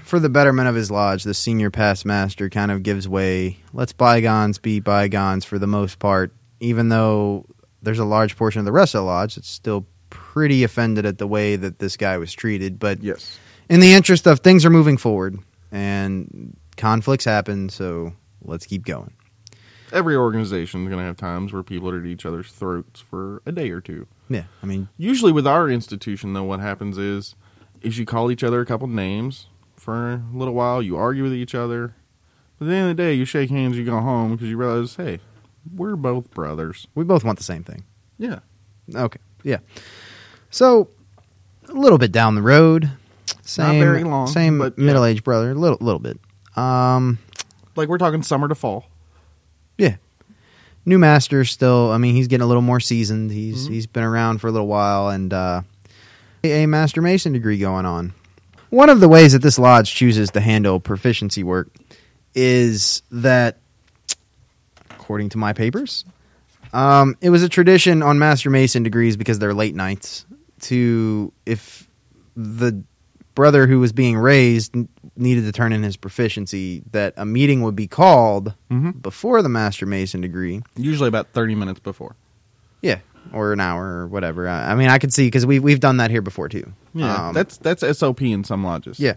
for 0.03 0.19
the 0.19 0.29
betterment 0.29 0.69
of 0.69 0.75
his 0.75 0.91
lodge, 0.91 1.23
the 1.23 1.35
senior 1.35 1.71
past 1.71 2.05
master 2.05 2.49
kind 2.51 2.71
of 2.73 2.83
gives 2.83 3.09
way. 3.09 3.59
Lets 3.73 3.93
bygones 3.93 4.59
be 4.59 4.81
bygones 4.81 5.45
for 5.45 5.59
the 5.59 5.67
most 5.67 5.99
part, 5.99 6.33
even 6.59 6.89
though 6.89 7.47
there's 7.83 7.99
a 7.99 8.05
large 8.05 8.37
portion 8.37 8.59
of 8.59 8.65
the 8.65 8.73
rest 8.73 8.95
of 8.95 9.01
the 9.01 9.05
lodge 9.05 9.37
that's 9.37 9.49
still 9.49 9.87
pretty 10.11 10.65
offended 10.65 11.07
at 11.07 11.19
the 11.19 11.27
way 11.27 11.57
that 11.57 11.79
this 11.79 11.97
guy 11.97 12.19
was 12.19 12.33
treated. 12.33 12.79
But 12.79 13.03
Yes. 13.03 13.39
in 13.69 13.81
the 13.81 13.93
interest 13.93 14.27
of 14.27 14.41
things 14.41 14.65
are 14.65 14.71
moving 14.71 14.97
forward 14.97 15.39
and 15.71 16.57
conflicts 16.77 17.25
happen, 17.25 17.69
so 17.69 18.13
let's 18.43 18.67
keep 18.67 18.85
going. 18.85 19.13
Every 19.93 20.15
organization 20.17 20.83
is 20.83 20.89
going 20.89 21.01
to 21.01 21.05
have 21.05 21.17
times 21.17 21.53
where 21.53 21.63
people 21.65 21.91
are 21.91 21.99
at 21.99 22.07
each 22.07 22.25
other's 22.25 22.51
throats 22.53 23.01
for 23.01 23.43
a 23.45 23.51
day 23.53 23.71
or 23.71 23.81
two. 23.81 24.07
Yeah, 24.29 24.45
I 24.63 24.67
mean, 24.67 24.89
Usually, 24.97 25.33
with 25.33 25.47
our 25.49 25.69
institution, 25.69 26.33
though, 26.33 26.45
what 26.45 26.61
happens 26.61 26.97
is 26.97 27.35
is 27.83 27.99
you 27.99 28.05
call 28.07 28.31
each 28.31 28.45
other 28.45 28.61
a 28.61 28.67
couple 28.67 28.87
names 28.87 29.47
for 29.77 30.13
a 30.15 30.23
little 30.33 30.55
while. 30.55 30.83
You 30.83 30.97
argue 30.97 31.23
with 31.23 31.33
each 31.35 31.55
other. 31.55 31.95
But 32.59 32.67
at 32.67 32.69
the 32.69 32.75
end 32.77 32.91
of 32.91 32.97
the 32.97 33.03
day, 33.03 33.15
you 33.15 33.25
shake 33.25 33.51
hands. 33.51 33.79
You 33.79 33.85
go 33.85 34.01
home 34.01 34.33
because 34.33 34.49
you 34.49 34.57
realize, 34.57 34.97
hey, 34.97 35.21
we're 35.75 35.97
both 35.97 36.31
brothers. 36.31 36.87
we 36.95 37.05
both 37.05 37.25
want 37.25 37.39
the 37.39 37.45
same 37.45 37.65
thing. 37.65 37.85
Yeah. 38.19 38.41
Okay. 38.95 39.19
Yeah. 39.43 39.59
So 40.51 40.89
a 41.69 41.73
little 41.73 41.99
bit 41.99 42.13
down 42.13 42.35
the 42.35 42.43
road, 42.43 42.91
same 43.43 43.81
very 43.81 44.05
long, 44.05 44.27
same 44.27 44.59
but 44.59 44.75
yeah. 44.77 44.85
middle-aged 44.85 45.25
brother, 45.25 45.53
a 45.53 45.55
little 45.55 45.79
little 45.81 46.01
bit. 46.01 46.19
Um 46.57 47.19
Like 47.77 47.89
we're 47.89 47.99
talking 47.99 48.23
summer 48.23 48.49
to 48.49 48.55
fall. 48.55 48.87
yeah. 49.79 49.97
New 50.87 50.99
master 50.99 51.45
still, 51.45 51.91
I 51.93 51.99
mean, 51.99 52.15
he's 52.17 52.27
getting 52.27 52.43
a 52.43 52.47
little 52.47 52.63
more 52.63 52.81
seasoned. 52.81 53.31
He's 53.31 53.65
Mm-hmm. 53.65 53.73
he's 53.75 53.87
been 53.87 54.03
around 54.05 54.39
for 54.41 54.49
a 54.49 54.51
little 54.51 54.67
while 54.67 55.09
and 55.09 55.33
uh 55.33 55.63
a 56.45 56.67
master 56.67 57.03
mason 57.03 57.33
degree 57.33 57.59
going 57.59 57.87
on. 57.87 58.13
One 58.71 58.89
of 58.89 59.01
the 59.01 59.09
ways 59.09 59.33
that 59.33 59.43
this 59.43 59.59
lodge 59.59 59.93
chooses 59.95 60.31
to 60.31 60.41
handle 60.41 60.79
proficiency 60.81 61.43
work 61.43 61.69
is 62.35 63.03
that 63.11 63.59
according 64.91 65.31
to 65.31 65.39
my 65.39 65.53
papers, 65.53 66.05
um, 66.73 67.17
it 67.21 67.31
was 67.31 67.43
a 67.43 67.49
tradition 67.49 68.03
on 68.03 68.19
Master 68.21 68.49
Mason 68.49 68.83
degrees 68.85 69.17
because 69.17 69.39
they're 69.41 69.55
late 69.55 69.75
nights 69.75 70.25
to 70.61 71.33
if 71.47 71.89
the 72.37 72.83
brother 73.35 73.67
who 73.67 73.81
was 73.81 73.93
being 73.93 74.17
raised 74.17 74.75
needed 75.17 75.45
to 75.45 75.53
turn 75.53 75.73
in 75.73 75.83
his 75.83 75.97
proficiency, 75.97 76.83
that 76.93 77.15
a 77.17 77.25
meeting 77.27 77.63
would 77.63 77.75
be 77.75 77.87
called 77.89 78.55
Mhm. 78.71 79.03
before 79.03 79.43
the 79.43 79.49
Master 79.49 79.85
Mason 79.87 80.21
degree. 80.21 80.63
Usually 80.77 81.09
about 81.09 81.29
30 81.33 81.55
minutes 81.57 81.81
before. 81.81 82.15
Yeah, 82.83 82.99
or 83.33 83.53
an 83.53 83.61
hour 83.61 83.85
or 83.85 84.07
whatever. 84.07 84.49
I, 84.49 84.73
I 84.73 84.75
mean, 84.75 84.89
I 84.89 84.99
could 84.99 85.13
see 85.13 85.27
because 85.27 85.47
we 85.47 85.59
we've 85.59 85.81
done 85.81 85.99
that 85.99 86.11
here 86.11 86.23
before 86.23 86.49
too. 86.49 86.73
Yeah. 86.95 87.29
Um, 87.29 87.35
that's 87.35 87.57
that's 87.59 87.99
SOP 87.99 88.23
in 88.23 88.45
some 88.45 88.65
lodges. 88.65 88.99
yeah. 89.01 89.15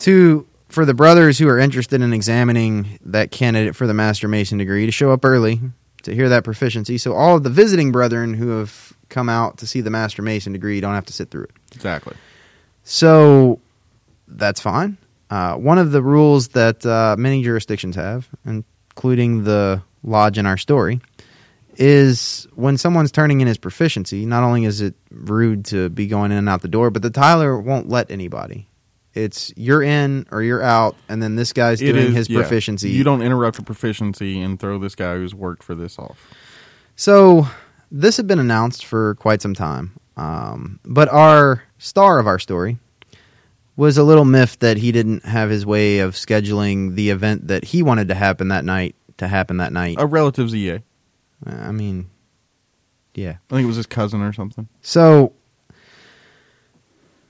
To 0.00 0.46
for 0.68 0.84
the 0.84 0.94
brothers 0.94 1.38
who 1.38 1.48
are 1.48 1.58
interested 1.58 2.00
in 2.00 2.12
examining 2.12 2.98
that 3.04 3.30
candidate 3.30 3.76
for 3.76 3.86
the 3.86 3.94
Master 3.94 4.26
Mason 4.26 4.58
degree 4.58 4.86
to 4.86 4.92
show 4.92 5.12
up 5.12 5.24
early 5.24 5.60
to 6.02 6.14
hear 6.14 6.28
that 6.30 6.44
proficiency. 6.44 6.98
So 6.98 7.12
all 7.12 7.36
of 7.36 7.42
the 7.42 7.50
visiting 7.50 7.92
brethren 7.92 8.34
who 8.34 8.48
have 8.58 8.92
come 9.08 9.28
out 9.28 9.58
to 9.58 9.66
see 9.66 9.80
the 9.82 9.90
Master 9.90 10.22
Mason 10.22 10.52
degree 10.52 10.80
don't 10.80 10.94
have 10.94 11.06
to 11.06 11.12
sit 11.12 11.30
through 11.30 11.44
it. 11.44 11.50
Exactly. 11.74 12.16
So 12.84 13.60
that's 14.26 14.60
fine. 14.60 14.96
Uh, 15.30 15.54
one 15.56 15.78
of 15.78 15.92
the 15.92 16.02
rules 16.02 16.48
that 16.48 16.84
uh, 16.84 17.16
many 17.18 17.42
jurisdictions 17.42 17.96
have, 17.96 18.28
including 18.44 19.44
the 19.44 19.82
lodge 20.02 20.38
in 20.38 20.46
our 20.46 20.56
story, 20.56 21.00
is 21.76 22.46
when 22.54 22.76
someone's 22.76 23.12
turning 23.12 23.40
in 23.40 23.46
his 23.48 23.58
proficiency, 23.58 24.26
not 24.26 24.42
only 24.42 24.64
is 24.64 24.80
it 24.80 24.94
rude 25.10 25.64
to 25.66 25.88
be 25.88 26.06
going 26.06 26.30
in 26.32 26.38
and 26.38 26.48
out 26.48 26.62
the 26.62 26.68
door, 26.68 26.90
but 26.90 27.02
the 27.02 27.10
Tyler 27.10 27.58
won't 27.58 27.88
let 27.88 28.10
anybody. 28.10 28.68
It's 29.14 29.52
you're 29.56 29.82
in 29.82 30.26
or 30.30 30.42
you're 30.42 30.62
out, 30.62 30.96
and 31.08 31.22
then 31.22 31.36
this 31.36 31.52
guy's 31.52 31.82
It 31.82 31.92
doing 31.92 32.08
is- 32.08 32.14
his 32.14 32.30
yeah. 32.30 32.40
proficiency. 32.40 32.90
You 32.90 33.04
don't 33.04 33.22
interrupt 33.22 33.58
a 33.58 33.62
proficiency 33.62 34.40
and 34.40 34.58
throw 34.58 34.78
this 34.78 34.94
guy 34.94 35.16
who's 35.16 35.34
worked 35.34 35.62
for 35.62 35.74
this 35.74 35.98
off. 35.98 36.18
So 36.96 37.46
this 37.90 38.16
had 38.16 38.26
been 38.26 38.38
announced 38.38 38.84
for 38.86 39.14
quite 39.16 39.42
some 39.42 39.54
time, 39.54 39.92
um, 40.16 40.78
but 40.84 41.08
our 41.10 41.62
star 41.78 42.18
of 42.18 42.26
our 42.26 42.38
story 42.38 42.78
was 43.76 43.96
a 43.98 44.02
little 44.04 44.24
miffed 44.26 44.60
that 44.60 44.76
he 44.78 44.92
didn't 44.92 45.24
have 45.24 45.50
his 45.50 45.64
way 45.66 45.98
of 46.00 46.14
scheduling 46.14 46.94
the 46.94 47.10
event 47.10 47.48
that 47.48 47.64
he 47.64 47.82
wanted 47.82 48.08
to 48.08 48.14
happen 48.14 48.48
that 48.48 48.64
night 48.64 48.94
to 49.18 49.26
happen 49.28 49.58
that 49.58 49.72
night. 49.72 49.96
A 49.98 50.06
relative's 50.06 50.54
EA. 50.54 50.78
I 51.46 51.72
mean, 51.72 52.10
yeah. 53.14 53.36
I 53.50 53.54
think 53.54 53.64
it 53.64 53.66
was 53.66 53.76
his 53.76 53.86
cousin 53.86 54.22
or 54.22 54.32
something. 54.32 54.68
So 54.80 55.32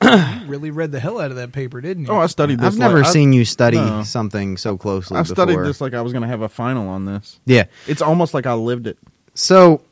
You 0.03 0.47
really 0.47 0.71
read 0.71 0.93
the 0.93 1.01
hell 1.01 1.21
out 1.21 1.31
of 1.31 1.37
that 1.37 1.53
paper, 1.53 1.81
didn't 1.81 2.07
you? 2.07 2.11
Oh, 2.11 2.19
I 2.19 2.27
studied 2.27 2.59
this. 2.59 2.67
I've 2.75 2.79
never 2.79 2.99
like- 2.99 3.07
I- 3.07 3.13
seen 3.13 3.33
you 3.33 3.45
study 3.45 3.77
No. 3.77 4.03
something 4.03 4.57
so 4.57 4.77
closely. 4.77 5.17
I 5.19 5.23
studied 5.23 5.53
before. 5.53 5.67
this 5.67 5.81
like 5.81 5.95
I 5.95 6.03
was 6.03 6.13
going 6.13 6.23
to 6.23 6.29
have 6.29 6.43
a 6.43 6.49
final 6.49 6.89
on 6.89 7.05
this. 7.05 7.41
Yeah. 7.45 7.65
It's 7.87 8.03
almost 8.03 8.35
like 8.35 8.47
I 8.47 8.55
lived 8.55 8.87
it. 8.87 8.99
So 9.35 9.83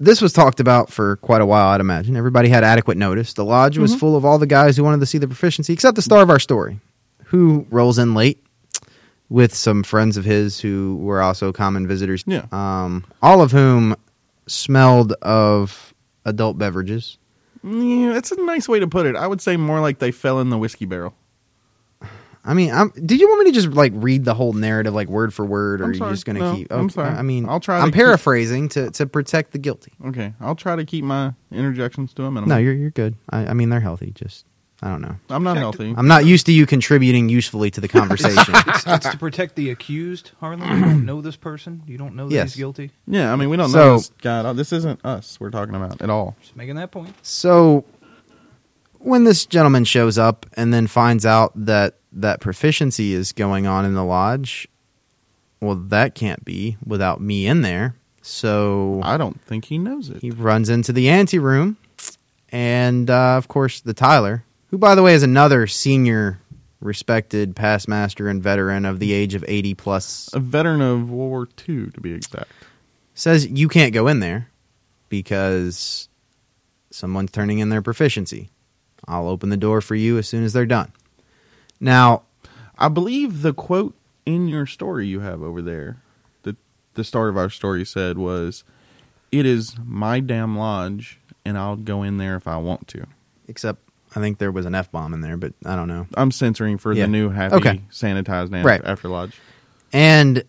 this 0.00 0.20
was 0.20 0.32
talked 0.32 0.60
about 0.60 0.90
for 0.90 1.16
quite 1.16 1.40
a 1.40 1.46
while, 1.46 1.68
I'd 1.68 1.80
imagine. 1.80 2.16
Everybody 2.16 2.48
had 2.48 2.64
adequate 2.64 2.96
notice. 2.96 3.32
The 3.32 3.44
lodge 3.44 3.78
was 3.78 3.92
mm-hmm. 3.92 4.00
full 4.00 4.16
of 4.16 4.24
all 4.24 4.38
the 4.38 4.46
guys 4.46 4.76
who 4.76 4.84
wanted 4.84 5.00
to 5.00 5.06
see 5.06 5.18
the 5.18 5.28
proficiency, 5.28 5.72
except 5.72 5.96
the 5.96 6.02
star 6.02 6.22
of 6.22 6.30
our 6.30 6.40
story, 6.40 6.80
who 7.26 7.66
rolls 7.70 7.98
in 7.98 8.14
late 8.14 8.43
with 9.28 9.54
some 9.54 9.82
friends 9.82 10.16
of 10.16 10.24
his 10.24 10.60
who 10.60 10.96
were 10.96 11.20
also 11.22 11.52
common 11.52 11.86
visitors. 11.86 12.24
Yeah. 12.26 12.46
Um, 12.52 13.04
all 13.22 13.40
of 13.42 13.52
whom 13.52 13.96
smelled 14.46 15.12
of 15.22 15.94
adult 16.24 16.58
beverages. 16.58 17.18
Yeah, 17.62 18.12
that's 18.12 18.30
a 18.30 18.40
nice 18.42 18.68
way 18.68 18.80
to 18.80 18.86
put 18.86 19.06
it. 19.06 19.16
I 19.16 19.26
would 19.26 19.40
say 19.40 19.56
more 19.56 19.80
like 19.80 19.98
they 19.98 20.10
fell 20.12 20.40
in 20.40 20.50
the 20.50 20.58
whiskey 20.58 20.84
barrel. 20.84 21.14
I 22.46 22.52
mean, 22.52 22.70
I'm, 22.72 22.90
did 22.90 23.20
you 23.20 23.26
want 23.26 23.40
me 23.46 23.50
to 23.52 23.54
just 23.54 23.68
like 23.68 23.92
read 23.94 24.26
the 24.26 24.34
whole 24.34 24.52
narrative 24.52 24.92
like 24.92 25.08
word 25.08 25.32
for 25.32 25.46
word, 25.46 25.80
or 25.80 25.84
are 25.86 25.92
you 25.94 25.98
just 26.10 26.26
going 26.26 26.36
to 26.36 26.42
No, 26.42 26.54
keep? 26.54 26.70
I'm 26.70 26.90
sorry. 26.90 27.08
I 27.08 27.22
mean, 27.22 27.48
I'll 27.48 27.58
try 27.58 27.78
I'm 27.78 27.86
keep- 27.86 27.94
paraphrasing 27.94 28.68
to 28.70 28.90
to 28.90 29.06
protect 29.06 29.52
the 29.52 29.58
guilty. 29.58 29.92
Okay, 30.08 30.34
I'll 30.40 30.54
try 30.54 30.76
to 30.76 30.84
keep 30.84 31.04
my 31.06 31.32
interjections 31.50 32.12
to 32.14 32.24
a 32.24 32.30
minimum. 32.30 32.50
No, 32.50 32.58
you're 32.58 32.74
you're 32.74 32.90
good. 32.90 33.14
I, 33.30 33.46
I 33.46 33.52
mean, 33.54 33.70
they're 33.70 33.80
healthy. 33.80 34.10
Just 34.14 34.44
I 34.84 34.90
don't 34.90 35.00
know. 35.00 35.16
I'm 35.30 35.42
not 35.42 35.54
Check 35.54 35.60
healthy. 35.62 35.94
I'm 35.96 36.06
not 36.08 36.26
used 36.26 36.44
to 36.46 36.52
you 36.52 36.66
contributing 36.66 37.30
usefully 37.30 37.70
to 37.70 37.80
the 37.80 37.88
conversation. 38.00 38.54
it's, 38.66 38.86
it's 38.86 39.08
to 39.08 39.16
protect 39.16 39.56
the 39.56 39.70
accused, 39.70 40.32
Harlan. 40.40 40.60
You 40.60 40.84
don't 40.84 41.06
know 41.06 41.22
this 41.22 41.36
person. 41.36 41.82
You 41.86 41.96
don't 41.96 42.14
know 42.14 42.28
that 42.28 42.34
Yes. 42.34 42.52
he's 42.52 42.58
guilty. 42.60 42.90
yeah, 43.06 43.32
I 43.32 43.36
mean 43.36 43.48
we 43.48 43.56
don't 43.56 43.70
So- 43.70 43.78
know 43.78 43.96
this 43.96 44.10
guy. 44.20 44.52
This 44.52 44.72
isn't 44.72 45.02
us 45.04 45.40
we're 45.40 45.50
talking 45.50 45.74
about 45.74 46.02
at 46.02 46.10
all. 46.10 46.36
Just 46.42 46.54
making 46.54 46.76
that 46.76 46.90
point. 46.90 47.14
so 47.22 47.84
when 48.98 49.24
this 49.24 49.46
gentleman 49.46 49.84
shows 49.84 50.16
up 50.18 50.46
and 50.54 50.72
then 50.72 50.86
finds 50.86 51.24
out 51.26 51.52
that 51.56 51.96
that 52.12 52.40
proficiency 52.40 53.12
is 53.12 53.32
going 53.32 53.66
on 53.66 53.84
in 53.84 53.94
the 53.94 54.04
lodge, 54.04 54.68
well, 55.60 55.74
that 55.76 56.14
can't 56.14 56.44
be 56.44 56.76
without 56.86 57.20
me 57.20 57.46
in 57.46 57.60
there. 57.62 57.96
So 58.22 59.00
I 59.02 59.16
don't 59.16 59.40
think 59.42 59.66
he 59.66 59.78
knows 59.78 60.08
it. 60.10 60.20
he 60.22 60.30
runs 60.30 60.68
into 60.70 60.92
the 60.92 61.08
anteroom, 61.10 61.76
and 62.50 63.10
uh, 63.10 63.36
of 63.36 63.48
course 63.48 63.80
the 63.80 63.92
Tyler, 63.92 64.44
who 64.74 64.78
by 64.78 64.96
the 64.96 65.04
way 65.04 65.14
is 65.14 65.22
another 65.22 65.68
senior, 65.68 66.40
respected 66.80 67.54
past 67.54 67.86
master 67.86 68.28
and 68.28 68.42
veteran 68.42 68.84
of 68.84 68.98
the 68.98 69.12
age 69.12 69.36
of 69.36 69.44
eighty 69.46 69.72
plus. 69.72 70.28
A 70.32 70.40
veteran 70.40 70.80
of 70.80 71.12
World 71.12 71.30
War 71.30 71.48
II, 71.68 71.92
to 71.92 72.00
be 72.00 72.12
exact. 72.12 72.50
says 73.14 73.46
you 73.46 73.68
can't 73.68 73.94
go 73.94 74.08
in 74.08 74.18
there 74.18 74.48
because 75.08 76.08
someone's 76.90 77.30
turning 77.30 77.60
in 77.60 77.68
their 77.68 77.82
proficiency. 77.82 78.50
I'll 79.06 79.28
open 79.28 79.48
the 79.48 79.56
door 79.56 79.80
for 79.80 79.94
you 79.94 80.18
as 80.18 80.26
soon 80.26 80.42
as 80.42 80.52
they're 80.52 80.66
done. 80.66 80.90
Now, 81.78 82.22
I 82.76 82.88
believe 82.88 83.42
the 83.42 83.54
quote 83.54 83.94
in 84.26 84.48
your 84.48 84.66
story 84.66 85.06
you 85.06 85.20
have 85.20 85.40
over 85.40 85.62
there, 85.62 85.98
that 86.42 86.56
the 86.94 87.04
start 87.04 87.28
of 87.28 87.36
our 87.36 87.48
story 87.48 87.84
said 87.84 88.18
was, 88.18 88.64
"It 89.30 89.46
is 89.46 89.76
my 89.84 90.18
damn 90.18 90.58
lodge, 90.58 91.20
and 91.44 91.56
I'll 91.56 91.76
go 91.76 92.02
in 92.02 92.18
there 92.18 92.34
if 92.34 92.48
I 92.48 92.56
want 92.56 92.88
to." 92.88 93.06
except 93.46 93.80
I 94.16 94.20
think 94.20 94.38
there 94.38 94.52
was 94.52 94.66
an 94.66 94.74
f 94.74 94.90
bomb 94.92 95.12
in 95.14 95.20
there, 95.20 95.36
but 95.36 95.52
I 95.64 95.74
don't 95.76 95.88
know. 95.88 96.06
I'm 96.14 96.30
censoring 96.30 96.78
for 96.78 96.92
Yeah. 96.92 97.04
the 97.04 97.10
new 97.10 97.30
happy 97.30 97.56
Okay. 97.56 97.80
sanitized 97.90 98.54
after, 98.54 98.62
Right. 98.62 98.80
after 98.84 99.08
lodge. 99.08 99.38
And 99.92 100.44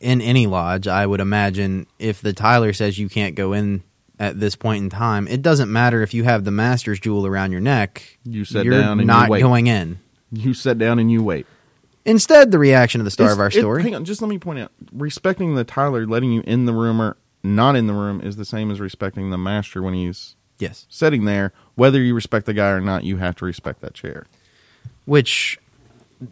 in 0.00 0.20
any 0.20 0.46
lodge, 0.46 0.88
I 0.88 1.04
would 1.06 1.20
imagine 1.20 1.86
if 1.98 2.20
the 2.22 2.32
Tyler 2.32 2.72
says 2.72 2.98
you 2.98 3.08
can't 3.08 3.34
go 3.34 3.52
in 3.52 3.82
at 4.18 4.38
this 4.40 4.56
point 4.56 4.82
in 4.84 4.90
time, 4.90 5.26
it 5.28 5.42
doesn't 5.42 5.70
matter 5.72 6.02
if 6.02 6.12
you 6.14 6.24
have 6.24 6.44
the 6.44 6.50
master's 6.50 7.00
jewel 7.00 7.26
around 7.26 7.52
your 7.52 7.60
neck. 7.60 8.18
You 8.24 8.44
sit 8.44 8.64
you're 8.64 8.78
down 8.80 8.92
and 8.92 9.00
you 9.02 9.06
not 9.06 9.28
wait. 9.30 9.40
going 9.40 9.66
in. 9.66 9.98
You 10.32 10.54
sit 10.54 10.78
down 10.78 10.98
and 10.98 11.10
you 11.10 11.22
wait. 11.22 11.46
Instead, 12.06 12.50
the 12.50 12.58
reaction 12.58 13.00
of 13.00 13.04
the 13.04 13.10
star 13.10 13.26
It's- 13.26 13.36
of 13.36 13.40
our 13.40 13.48
it- 13.48 13.52
story. 13.52 13.82
hang 13.82 13.94
on, 13.94 14.04
just 14.04 14.22
let 14.22 14.28
me 14.28 14.38
point 14.38 14.58
out: 14.58 14.72
respecting 14.92 15.54
the 15.54 15.64
Tyler, 15.64 16.06
letting 16.06 16.32
you 16.32 16.42
in 16.46 16.64
the 16.64 16.72
room 16.72 17.00
or 17.00 17.16
not 17.42 17.76
in 17.76 17.86
the 17.86 17.92
room, 17.92 18.20
is 18.22 18.36
the 18.36 18.44
same 18.44 18.70
as 18.70 18.80
respecting 18.80 19.30
the 19.30 19.38
master 19.38 19.82
when 19.82 19.92
he's 19.94 20.34
yes. 20.60 20.86
sitting 20.88 21.24
there. 21.24 21.52
Whether 21.74 22.00
you 22.00 22.14
respect 22.14 22.46
the 22.46 22.54
guy 22.54 22.68
or 22.70 22.80
not, 22.80 23.04
you 23.04 23.16
have 23.16 23.36
to 23.36 23.44
respect 23.44 23.80
that 23.80 23.94
chair. 23.94 24.26
which 25.06 25.58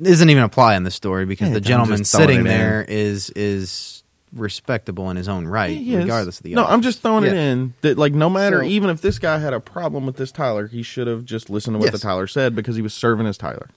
doesn't 0.02 0.28
even 0.28 0.42
apply 0.42 0.76
in 0.76 0.82
the 0.84 0.90
story 0.90 1.24
because 1.24 1.48
Yeah, 1.48 1.54
the 1.54 1.60
I'm 1.60 1.62
gentleman 1.64 1.98
just 1.98 2.12
throwing 2.12 2.28
sitting 2.28 2.46
it 2.46 2.50
in. 2.50 2.58
there 2.58 2.84
is 2.86 3.30
is 3.30 4.02
respectable 4.34 5.08
in 5.10 5.16
his 5.16 5.26
own 5.28 5.46
right, 5.46 5.76
He 5.76 5.94
is. 5.94 6.04
regardless 6.04 6.36
of 6.38 6.42
the. 6.44 6.54
no, 6.54 6.64
other. 6.64 6.72
I'm 6.74 6.82
just 6.82 7.00
throwing 7.00 7.24
it 7.24 7.32
Yeah. 7.32 7.40
in 7.52 7.74
that 7.80 7.96
like 7.96 8.12
no 8.12 8.28
matter 8.28 8.58
So- 8.60 8.66
even 8.68 8.90
if 8.90 9.00
this 9.00 9.18
guy 9.18 9.38
had 9.38 9.54
a 9.54 9.60
problem 9.60 10.04
with 10.04 10.16
this 10.16 10.30
Tyler, 10.30 10.66
he 10.66 10.82
should 10.82 11.06
have 11.06 11.24
just 11.24 11.48
listened 11.48 11.74
to 11.74 11.78
what 11.78 11.86
Yes. 11.86 11.92
the 11.92 11.98
Tyler 12.06 12.26
said 12.26 12.54
because 12.54 12.76
he 12.76 12.82
was 12.82 12.92
serving 12.92 13.26
as 13.26 13.38
Tyler. 13.38 13.68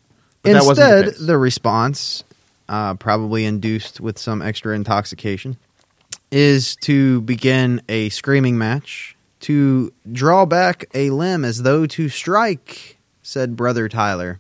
But 0.44 0.54
that 0.54 0.66
wasn't 0.66 0.92
Instead, 1.06 1.16
the, 1.22 1.26
the, 1.28 1.38
response, 1.38 2.24
uh, 2.68 2.96
probably 2.96 3.46
induced 3.46 4.02
with 4.02 4.18
some 4.20 4.42
extra 4.42 4.76
intoxication, 4.76 5.56
is 6.32 6.76
to 6.82 7.22
begin 7.22 7.82
a 7.88 8.10
screaming 8.10 8.58
match 8.58 9.16
to 9.42 9.92
draw 10.12 10.46
back 10.46 10.86
a 10.94 11.10
limb 11.10 11.44
as 11.46 11.64
though 11.64 11.86
to 11.88 12.10
strike, 12.10 12.98
said 13.22 13.56
Brother 13.56 13.90
Tyler, 13.90 14.40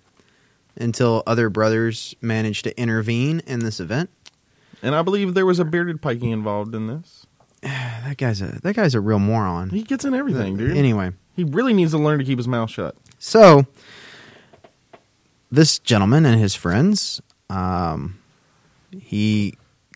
until 0.77 1.23
other 1.27 1.49
brothers 1.49 2.15
managed 2.21 2.63
to 2.65 2.79
intervene 2.79 3.41
in 3.45 3.59
this 3.59 3.79
event. 3.79 4.09
and 4.83 4.95
I 4.95 5.01
believe 5.01 5.33
there 5.33 5.45
was 5.45 5.59
a 5.59 5.65
bearded 5.65 6.01
pikey 6.01 6.31
involved 6.31 6.73
in 6.75 6.87
this. 6.87 7.25
That 8.01 8.17
guy's 8.17 8.41
a 8.41 8.59
that 8.63 8.75
guy's 8.75 8.95
a 8.95 8.99
real 8.99 9.19
moron. 9.19 9.69
He 9.69 9.83
gets 9.83 10.03
in 10.03 10.13
everything, 10.15 10.57
dude. 10.57 10.75
Anyway, 10.75 11.11
he 11.35 11.43
really 11.43 11.71
needs 11.73 11.91
to 11.91 11.99
learn 11.99 12.17
to 12.19 12.25
keep 12.25 12.39
his 12.39 12.47
mouth 12.47 12.69
shut. 12.71 12.95
So, 13.19 13.67
this 15.51 15.79
gentleman 15.79 16.25
and 16.25 16.39
his 16.41 16.55
friends, 16.55 17.21
um, 17.49 18.17
he 18.91 19.53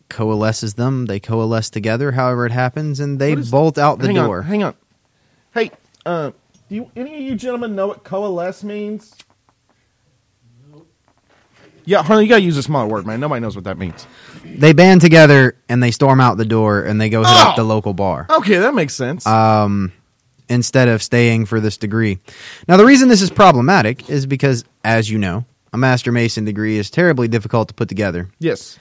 coalesces 0.09 0.75
them. 0.75 1.07
They 1.07 1.19
coalesce 1.19 1.69
together, 1.71 2.11
however 2.11 2.45
it 2.45 2.51
happens, 2.51 2.99
and 2.99 3.19
they 3.19 3.33
is- 3.33 3.49
bolt 3.49 3.77
out 3.77 3.99
the 3.99 4.07
hang 4.07 4.15
door. 4.15 4.39
On, 4.39 4.43
hang 4.45 4.63
on. 4.63 4.75
Hey, 6.05 6.11
uh, 6.11 6.31
do 6.69 6.75
you, 6.75 6.91
any 6.95 7.15
of 7.15 7.21
you 7.21 7.35
gentlemen 7.35 7.75
know 7.75 7.87
what 7.87 8.03
coalesce 8.03 8.63
means? 8.63 9.13
Yeah, 11.87 12.01
Harley, 12.01 12.23
you 12.23 12.29
gotta 12.29 12.41
use 12.41 12.57
a 12.57 12.63
smaller 12.63 12.87
word, 12.87 13.05
man. 13.05 13.19
Nobody 13.19 13.41
knows 13.41 13.55
what 13.55 13.65
that 13.65 13.77
means. 13.77 14.07
They 14.43 14.73
band 14.73 15.01
together 15.01 15.55
and 15.69 15.83
they 15.83 15.91
storm 15.91 16.19
out 16.19 16.37
the 16.37 16.45
door 16.45 16.81
and 16.83 16.99
they 16.99 17.09
go 17.09 17.19
hit 17.19 17.27
up 17.29 17.53
Oh! 17.53 17.61
the 17.61 17.63
local 17.63 17.93
bar. 17.93 18.25
Okay, 18.29 18.57
that 18.57 18.73
makes 18.73 18.95
sense. 18.95 19.25
um, 19.27 19.91
instead 20.49 20.87
of 20.87 21.03
staying 21.03 21.45
for 21.45 21.59
this 21.59 21.77
degree. 21.77 22.19
Now, 22.67 22.77
the 22.77 22.85
reason 22.85 23.07
this 23.09 23.21
is 23.21 23.29
problematic 23.29 24.09
is 24.09 24.25
because, 24.25 24.63
as 24.83 25.09
you 25.09 25.17
know, 25.19 25.45
a 25.73 25.77
Master 25.77 26.11
Mason 26.11 26.43
degree 26.45 26.77
is 26.77 26.89
terribly 26.89 27.27
difficult 27.27 27.67
to 27.67 27.73
put 27.73 27.89
together. 27.89 28.29
yes. 28.39 28.79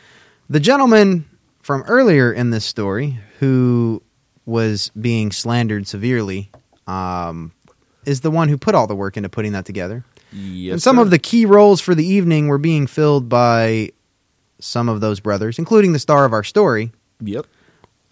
The 0.50 0.60
gentleman 0.60 1.24
from 1.62 1.82
earlier 1.88 2.30
in 2.32 2.50
this 2.50 2.66
story 2.66 3.18
who 3.40 4.02
was 4.44 4.90
being 4.90 5.32
slandered 5.32 5.86
severely 5.86 6.50
um, 6.86 7.52
is 8.04 8.20
the 8.20 8.30
one 8.30 8.48
who 8.48 8.56
put 8.58 8.74
all 8.74 8.86
the 8.86 8.94
work 8.96 9.16
into 9.16 9.28
putting 9.28 9.52
that 9.52 9.64
together. 9.64 10.04
Yes. 10.32 10.72
and 10.72 10.82
some 10.82 10.96
sir. 10.96 11.02
of 11.02 11.10
the 11.10 11.18
key 11.18 11.46
roles 11.46 11.80
for 11.80 11.94
the 11.94 12.04
evening 12.04 12.48
were 12.48 12.58
being 12.58 12.86
filled 12.88 13.28
by 13.28 13.90
some 14.58 14.88
of 14.88 15.00
those 15.00 15.20
brothers, 15.20 15.58
including 15.58 15.92
the 15.92 15.98
star 15.98 16.24
of 16.24 16.32
our 16.32 16.42
story, 16.42 16.90
Yep. 17.20 17.46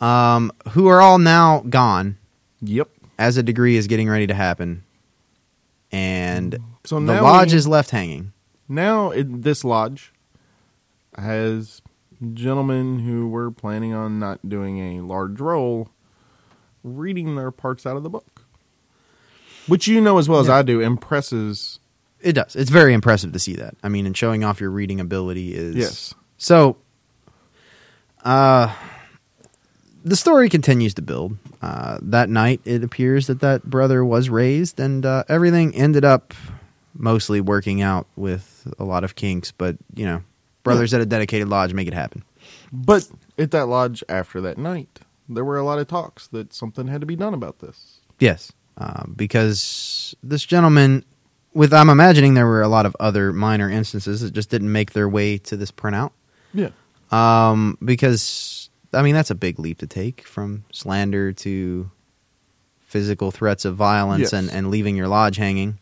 um, 0.00 0.52
who 0.70 0.86
are 0.86 1.00
all 1.00 1.18
now 1.18 1.60
gone 1.68 2.16
Yep. 2.60 2.88
as 3.18 3.36
a 3.36 3.42
degree 3.42 3.76
is 3.76 3.86
getting 3.88 4.08
ready 4.08 4.26
to 4.28 4.34
happen. 4.34 4.84
And 5.90 6.58
So 6.84 7.00
the 7.00 7.20
lodge 7.20 7.52
we- 7.52 7.58
is 7.58 7.66
left 7.66 7.90
hanging. 7.90 8.32
Now, 8.68 9.10
in 9.10 9.42
this 9.42 9.64
lodge 9.64 10.12
has 11.18 11.82
gentlemen 12.32 13.00
who 13.00 13.28
were 13.28 13.50
planning 13.50 13.92
on 13.92 14.18
not 14.18 14.48
doing 14.48 14.78
a 14.78 15.00
large 15.02 15.40
role 15.40 15.90
reading 16.84 17.34
their 17.36 17.50
parts 17.50 17.84
out 17.84 17.96
of 17.96 18.02
the 18.02 18.10
book. 18.10 18.31
Which 19.66 19.86
you 19.86 20.00
know 20.00 20.18
as 20.18 20.28
well 20.28 20.40
as 20.40 20.48
Yeah. 20.48 20.56
I 20.56 20.62
do 20.62 20.80
impresses. 20.80 21.78
It 22.20 22.32
does. 22.34 22.54
It's 22.56 22.70
very 22.70 22.94
impressive 22.94 23.32
to 23.32 23.38
see 23.38 23.56
that. 23.56 23.74
I 23.82 23.88
mean, 23.88 24.06
and 24.06 24.16
showing 24.16 24.44
off 24.44 24.60
your 24.60 24.70
reading 24.70 25.00
ability 25.00 25.54
is 25.54 25.74
Yes. 25.76 26.14
So, 26.36 26.76
uh, 28.24 28.74
the 30.04 30.16
story 30.16 30.48
continues 30.48 30.94
to 30.94 31.02
build. 31.02 31.36
Uh, 31.60 31.98
that 32.02 32.28
night, 32.28 32.60
it 32.64 32.82
appears 32.82 33.28
that 33.28 33.40
that 33.40 33.64
brother 33.64 34.04
was 34.04 34.28
raised, 34.28 34.80
and 34.80 35.06
uh, 35.06 35.24
everything 35.28 35.74
ended 35.74 36.04
up 36.04 36.34
mostly 36.94 37.40
working 37.40 37.82
out 37.82 38.06
with 38.16 38.72
a 38.78 38.84
lot 38.84 39.04
of 39.04 39.14
kinks. 39.14 39.52
But 39.52 39.76
you 39.94 40.04
know, 40.04 40.22
brothers 40.64 40.92
at 40.94 41.00
a 41.00 41.06
dedicated 41.06 41.48
lodge 41.48 41.72
make 41.72 41.88
it 41.88 41.94
happen. 41.94 42.24
But 42.72 43.08
at 43.38 43.50
that 43.52 43.66
lodge 43.66 44.02
after 44.08 44.40
that 44.40 44.58
night, 44.58 45.00
there 45.28 45.44
were 45.44 45.56
a 45.58 45.64
lot 45.64 45.78
of 45.78 45.86
talks 45.86 46.26
that 46.28 46.52
something 46.52 46.88
had 46.88 47.00
to 47.00 47.06
be 47.06 47.16
done 47.16 47.34
about 47.34 47.60
this. 47.60 48.00
Yes, 48.18 48.52
uh, 48.78 49.04
because 49.14 50.14
this 50.22 50.44
gentleman, 50.44 51.04
with 51.54 51.72
I'm 51.72 51.90
imagining 51.90 52.34
there 52.34 52.46
were 52.46 52.62
a 52.62 52.68
lot 52.68 52.86
of 52.86 52.96
other 52.98 53.32
minor 53.32 53.70
instances 53.70 54.20
that 54.22 54.32
just 54.32 54.50
didn't 54.50 54.72
make 54.72 54.92
their 54.92 55.08
way 55.08 55.38
to 55.38 55.56
this 55.56 55.70
printout. 55.70 56.12
Yeah. 56.54 56.70
Um, 57.10 57.76
because 57.84 58.70
I 58.92 59.02
mean 59.02 59.14
that's 59.14 59.30
a 59.30 59.34
big 59.34 59.58
leap 59.58 59.78
to 59.78 59.86
take 59.86 60.26
from 60.26 60.64
slander 60.72 61.32
to 61.32 61.90
physical 62.86 63.30
threats 63.30 63.64
of 63.64 63.76
violence 63.76 64.20
Yes. 64.20 64.32
and, 64.32 64.50
and 64.50 64.70
leaving 64.70 64.96
your 64.96 65.08
lodge 65.08 65.36
hanging. 65.36 65.78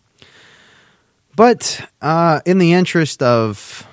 But 1.36 1.80
uh, 2.02 2.40
in 2.44 2.58
the 2.58 2.72
interest 2.72 3.22
of 3.22 3.86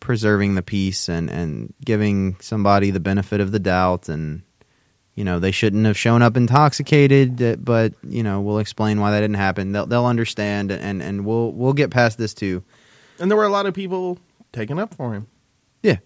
preserving 0.00 0.54
the 0.54 0.62
peace 0.62 1.08
and, 1.08 1.28
and 1.28 1.74
giving 1.84 2.36
somebody 2.40 2.90
the 2.90 3.00
benefit 3.00 3.40
of 3.40 3.52
the 3.52 3.58
doubt 3.58 4.08
and 4.08 4.42
you 5.18 5.24
know 5.24 5.38
they 5.40 5.50
shouldn't 5.50 5.84
have 5.86 5.98
shown 5.98 6.22
up 6.22 6.36
intoxicated 6.36 7.42
uh, 7.42 7.56
but 7.56 7.92
you 8.06 8.22
know 8.22 8.40
we'll 8.40 8.60
explain 8.60 9.00
why 9.00 9.10
that 9.10 9.20
didn't 9.20 9.34
happen 9.36 9.72
they'll, 9.72 9.86
they'll 9.86 10.06
understand 10.06 10.70
and, 10.70 11.02
and 11.02 11.24
we'll 11.26 11.50
we'll 11.52 11.72
get 11.72 11.90
past 11.90 12.18
this 12.18 12.32
too 12.34 12.62
And 13.18 13.28
there 13.30 13.36
were 13.36 13.44
a 13.44 13.50
lot 13.58 13.66
of 13.66 13.74
people 13.74 14.18
taking 14.52 14.78
up 14.78 14.94
for 14.94 15.14
him. 15.14 15.26
yeah 15.82 15.96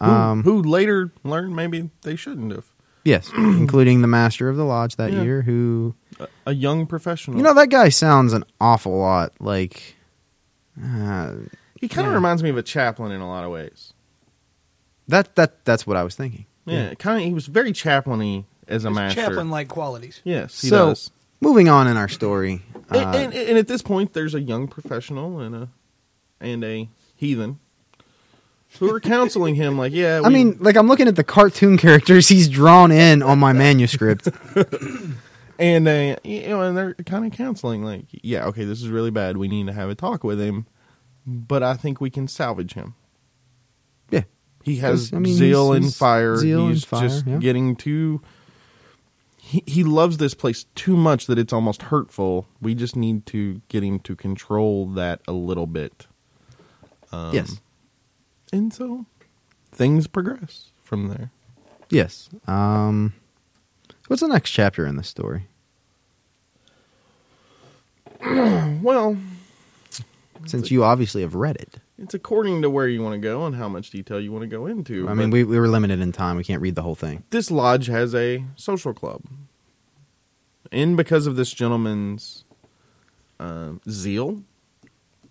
Who, 0.00 0.06
um, 0.06 0.42
who 0.44 0.62
later 0.62 1.12
learned 1.24 1.56
maybe 1.56 1.90
they 2.02 2.14
shouldn't 2.16 2.52
have. 2.52 2.66
Yes, 3.04 3.30
including 3.36 4.00
the 4.02 4.08
master 4.08 4.48
of 4.48 4.56
the 4.56 4.64
lodge 4.64 4.96
that 4.96 5.12
Yeah. 5.12 5.22
year, 5.22 5.42
who 5.42 5.94
A, 6.20 6.28
a 6.46 6.52
young 6.54 6.86
professional. 6.86 7.36
you 7.36 7.42
know 7.42 7.54
that 7.54 7.68
guy 7.70 7.88
sounds 7.90 8.32
an 8.32 8.44
awful 8.60 8.96
lot 8.96 9.32
like. 9.40 9.96
Uh, 10.82 11.34
he 11.80 11.86
kind 11.88 12.06
of 12.06 12.12
yeah. 12.12 12.16
reminds 12.16 12.42
me 12.42 12.50
of 12.50 12.56
a 12.56 12.62
chaplain 12.62 13.12
in 13.12 13.20
a 13.20 13.28
lot 13.28 13.44
of 13.44 13.50
ways. 13.50 13.92
that 15.08 15.34
that 15.36 15.64
that's 15.66 15.86
what 15.86 15.96
I 15.96 16.02
was 16.02 16.14
thinking. 16.14 16.46
Yeah, 16.66 16.94
kind 16.94 17.18
of. 17.18 17.24
He 17.26 17.34
was 17.34 17.46
very 17.46 17.72
chaplainy 17.72 18.44
as 18.68 18.84
a 18.84 18.90
master. 18.90 19.20
Chaplain 19.20 19.50
like 19.50 19.68
qualities. 19.68 20.20
Yes, 20.24 20.60
he 20.60 20.68
So- 20.68 20.88
does. 20.90 21.10
Moving 21.40 21.68
on 21.68 21.86
in 21.88 21.98
our 21.98 22.08
story, 22.08 22.62
uh, 22.90 22.96
and, 22.96 23.16
and, 23.16 23.34
and 23.34 23.58
at 23.58 23.68
this 23.68 23.82
point, 23.82 24.14
there's 24.14 24.34
a 24.34 24.40
young 24.40 24.66
professional 24.66 25.40
and 25.40 25.54
a 25.54 25.68
and 26.40 26.64
a 26.64 26.88
heathen 27.16 27.58
who 28.78 28.90
are 28.94 29.00
counseling 29.00 29.54
him. 29.54 29.76
Like, 29.76 29.92
yeah, 29.92 30.22
I 30.24 30.30
mean, 30.30 30.56
like 30.60 30.76
I'm 30.76 30.88
looking 30.88 31.06
at 31.06 31.16
the 31.16 31.24
cartoon 31.24 31.76
characters 31.78 32.28
he's 32.28 32.48
drawn 32.48 32.90
in 32.90 33.22
on 33.22 33.38
my 33.38 33.52
manuscript. 33.52 34.28
and 35.58 35.86
uh, 35.88 36.16
you 36.24 36.48
know, 36.48 36.62
and 36.62 36.76
they're 36.76 36.94
kind 37.04 37.26
of 37.26 37.32
counseling. 37.32 37.84
Like, 37.84 38.06
yeah, 38.10 38.46
okay, 38.46 38.64
this 38.64 38.80
is 38.80 38.88
really 38.88 39.10
bad. 39.10 39.36
We 39.36 39.48
need 39.48 39.66
to 39.66 39.74
have 39.74 39.90
a 39.90 39.94
talk 39.94 40.24
with 40.24 40.40
him, 40.40 40.66
but 41.26 41.62
I 41.62 41.74
think 41.74 42.00
we 42.00 42.08
can 42.08 42.26
salvage 42.26 42.72
him. 42.72 42.94
He 44.64 44.76
has 44.76 45.12
I 45.12 45.18
mean, 45.18 45.34
zeal 45.34 45.72
he's- 45.72 45.84
and 45.84 45.94
fire. 45.94 46.36
zeal 46.36 46.62
and 46.66 46.74
he's 46.74 46.84
fire, 46.84 47.02
just 47.02 47.26
yeah. 47.26 47.36
getting 47.38 47.76
too. 47.76 48.20
He, 49.36 49.62
he 49.66 49.84
loves 49.84 50.16
this 50.16 50.32
place 50.32 50.64
too 50.74 50.96
much 50.96 51.26
that 51.26 51.38
it's 51.38 51.52
almost 51.52 51.82
hurtful. 51.82 52.46
We 52.62 52.74
just 52.74 52.96
need 52.96 53.26
to 53.26 53.60
get 53.68 53.82
him 53.84 53.98
to 54.00 54.16
control 54.16 54.86
that 54.88 55.20
a 55.28 55.32
little 55.32 55.66
bit. 55.66 56.06
Um, 57.12 57.34
yes, 57.34 57.60
and 58.52 58.72
so 58.72 59.04
things 59.70 60.06
progress 60.06 60.70
from 60.82 61.08
there. 61.08 61.30
yes. 61.90 62.30
Um, 62.46 63.12
what's 64.08 64.22
the 64.22 64.28
next 64.28 64.50
chapter 64.50 64.86
in 64.86 64.96
the 64.96 65.04
story? 65.04 65.46
Well, 68.82 69.16
Since 70.46 70.70
you 70.70 70.84
obviously 70.84 71.22
have 71.22 71.34
read 71.34 71.56
it, 71.56 71.76
it's 71.98 72.14
according 72.14 72.62
to 72.62 72.70
where 72.70 72.88
you 72.88 73.02
want 73.02 73.14
to 73.14 73.18
go 73.18 73.46
and 73.46 73.54
how 73.54 73.68
much 73.68 73.90
detail 73.90 74.20
you 74.20 74.32
want 74.32 74.42
to 74.42 74.48
go 74.48 74.66
into. 74.66 75.08
I 75.08 75.14
mean, 75.14 75.30
we 75.30 75.44
we 75.44 75.58
were 75.58 75.68
limited 75.68 76.00
in 76.00 76.12
time. 76.12 76.36
We 76.36 76.44
can't 76.44 76.60
read 76.60 76.74
the 76.74 76.82
whole 76.82 76.94
thing. 76.94 77.24
this 77.30 77.50
lodge 77.50 77.86
has 77.86 78.14
a 78.14 78.44
social 78.56 78.92
club. 78.92 79.22
And 80.72 80.96
because 80.96 81.26
of 81.28 81.36
this 81.36 81.52
gentleman's 81.52 82.44
uh, 83.38 83.72
zeal, 83.88 84.42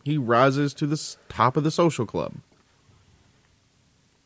he 0.04 0.18
rises 0.18 0.74
to 0.76 0.88
the 0.88 1.16
top 1.28 1.58
of 1.58 1.64
the 1.64 1.72
social 1.72 2.06
club 2.06 2.36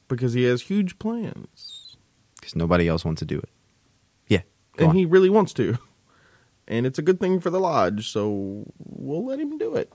because 0.08 0.34
he 0.34 0.44
has 0.44 0.64
huge 0.64 1.00
plans 1.00 1.98
Because 2.36 2.56
nobody 2.56 2.88
else 2.88 3.04
wants 3.04 3.20
to 3.20 3.26
do 3.26 3.40
it. 3.40 3.50
Yeah. 4.28 4.42
and 4.78 4.90
on. 4.90 4.96
he 4.96 5.06
really 5.06 5.30
wants 5.30 5.54
to. 5.54 5.78
And 6.68 6.86
it's 6.86 7.00
a 7.00 7.02
good 7.02 7.20
thing 7.22 7.40
for 7.40 7.50
the 7.50 7.62
lodge, 7.62 8.12
so 8.12 8.66
we'll 8.78 9.26
let 9.26 9.40
him 9.40 9.58
do 9.58 9.76
it. 9.76 9.92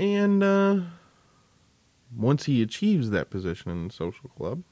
And 0.00 0.42
uh, 0.42 0.80
once 2.16 2.46
he 2.46 2.62
achieves 2.62 3.10
that 3.10 3.28
position 3.28 3.70
in 3.70 3.88
the 3.88 3.92
social 3.92 4.30
club, 4.30 4.62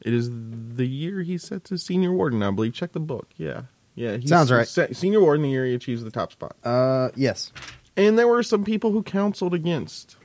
it 0.00 0.12
is 0.12 0.28
the 0.28 0.86
year 0.86 1.22
he 1.22 1.38
sets 1.38 1.70
his 1.70 1.84
senior 1.84 2.12
warden, 2.12 2.42
I 2.42 2.50
believe. 2.50 2.74
Check 2.74 2.92
the 2.92 3.00
book. 3.00 3.28
Yeah. 3.36 3.62
Yeah. 3.94 4.18
Sounds 4.24 4.50
right. 4.50 4.66
se- 4.66 4.94
senior 4.94 5.20
warden 5.20 5.44
the 5.44 5.50
year 5.50 5.64
he 5.64 5.74
achieves 5.74 6.02
the 6.02 6.10
top 6.10 6.32
spot. 6.32 6.56
Uh, 6.64 7.10
yes. 7.14 7.52
And 7.96 8.18
there 8.18 8.26
were 8.26 8.42
some 8.42 8.64
people 8.64 8.90
who 8.90 9.04
counseled 9.04 9.54
against 9.54 10.16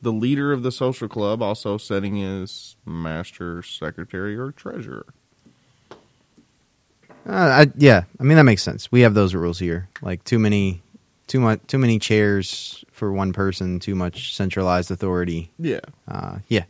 the 0.00 0.12
leader 0.12 0.52
of 0.52 0.62
the 0.62 0.70
social 0.70 1.08
club 1.08 1.42
also 1.42 1.76
setting 1.78 2.22
as 2.22 2.76
master 2.86 3.60
secretary 3.62 4.36
or 4.36 4.52
treasurer. 4.52 5.06
Uh, 7.26 7.32
I, 7.66 7.66
yeah, 7.76 8.04
I 8.20 8.22
mean 8.22 8.36
that 8.36 8.44
makes 8.44 8.62
sense. 8.62 8.90
We 8.92 9.00
have 9.00 9.14
those 9.14 9.34
rules 9.34 9.58
here. 9.58 9.88
Like 10.00 10.22
too 10.22 10.38
many, 10.38 10.82
too 11.32 11.40
much, 11.40 11.60
too 11.66 11.78
many 11.78 11.98
chairs 11.98 12.84
for 12.92 13.10
one 13.10 13.32
person. 13.32 13.80
Too 13.80 13.94
much 13.94 14.34
centralized 14.36 14.90
authority. 14.90 15.50
Yeah. 15.58 15.80
Uh, 16.06 16.40
yeah, 16.46 16.64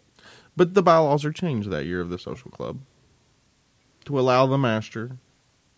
But 0.57 0.75
the 0.75 0.83
bylaws 0.85 1.25
are 1.25 1.33
changed 1.33 1.69
that 1.71 1.85
year 1.85 2.01
of 2.01 2.11
the 2.11 2.19
social 2.19 2.49
club 2.51 2.79
to 4.05 4.21
allow 4.21 4.47
the 4.47 4.59
master 4.59 5.17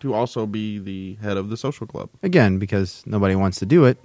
to 0.01 0.13
also 0.13 0.45
be 0.45 0.79
the 0.79 1.15
head 1.23 1.39
of 1.39 1.49
the 1.49 1.57
social 1.57 1.87
club. 1.87 2.11
again 2.23 2.59
because 2.59 3.03
nobody 3.07 3.35
wants 3.35 3.59
to 3.61 3.67
do 3.67 3.87
it, 3.87 3.97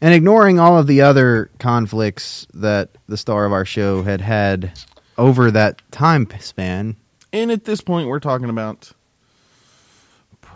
and 0.00 0.14
ignoring 0.14 0.60
all 0.60 0.78
of 0.78 0.86
the 0.86 1.00
other 1.00 1.50
conflicts 1.58 2.46
that 2.54 2.90
the 3.08 3.16
star 3.16 3.44
of 3.44 3.52
our 3.52 3.64
show 3.64 4.02
had 4.04 4.20
had 4.20 4.72
over 5.18 5.50
that 5.50 5.82
time 5.90 6.28
span. 6.38 6.94
And 7.32 7.50
at 7.50 7.64
this 7.64 7.80
point, 7.80 8.06
we're 8.06 8.20
talking 8.20 8.50
about 8.50 8.92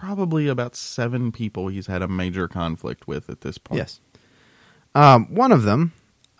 probably 0.06 0.46
about 0.46 0.76
seven 0.76 1.32
people 1.32 1.68
he's 1.68 1.86
had 1.86 2.00
a 2.02 2.08
major 2.08 2.46
conflict 2.46 3.08
with 3.08 3.28
at 3.28 3.40
this 3.40 3.58
point. 3.58 3.78
Yes, 3.78 4.00
um, 4.94 5.26
one 5.34 5.50
of 5.52 5.64
them 5.64 5.92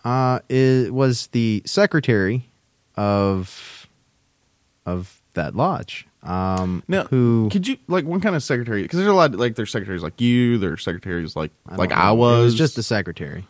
uh, 0.05 0.39
is, 0.49 0.89
was 0.91 1.27
the 1.27 1.61
secretary 1.65 2.49
of 2.95 3.87
of 4.85 5.21
that 5.33 5.55
lodge. 5.55 6.07
Um, 6.23 6.81
Now, 6.87 7.03
who 7.05 7.49
could 7.51 7.67
you 7.67 7.77
like 7.87 8.05
what 8.05 8.21
kind 8.21 8.35
of 8.35 8.43
secretary? 8.43 8.81
Because 8.83 8.97
there's 8.99 9.09
a 9.09 9.13
lot 9.13 9.33
like 9.35 9.55
there's 9.55 9.71
secretaries 9.71 10.01
like 10.03 10.19
you, 10.21 10.57
there's 10.57 10.83
secretaries 10.83 11.35
like 11.35 11.51
don't 11.67 11.77
like 11.77 11.89
know. 11.89 11.95
I 11.97 12.11
It 12.11 12.15
was. 12.15 12.43
was 12.45 12.55
just 12.55 12.75
the 12.75 12.83
secretary. 12.83 13.45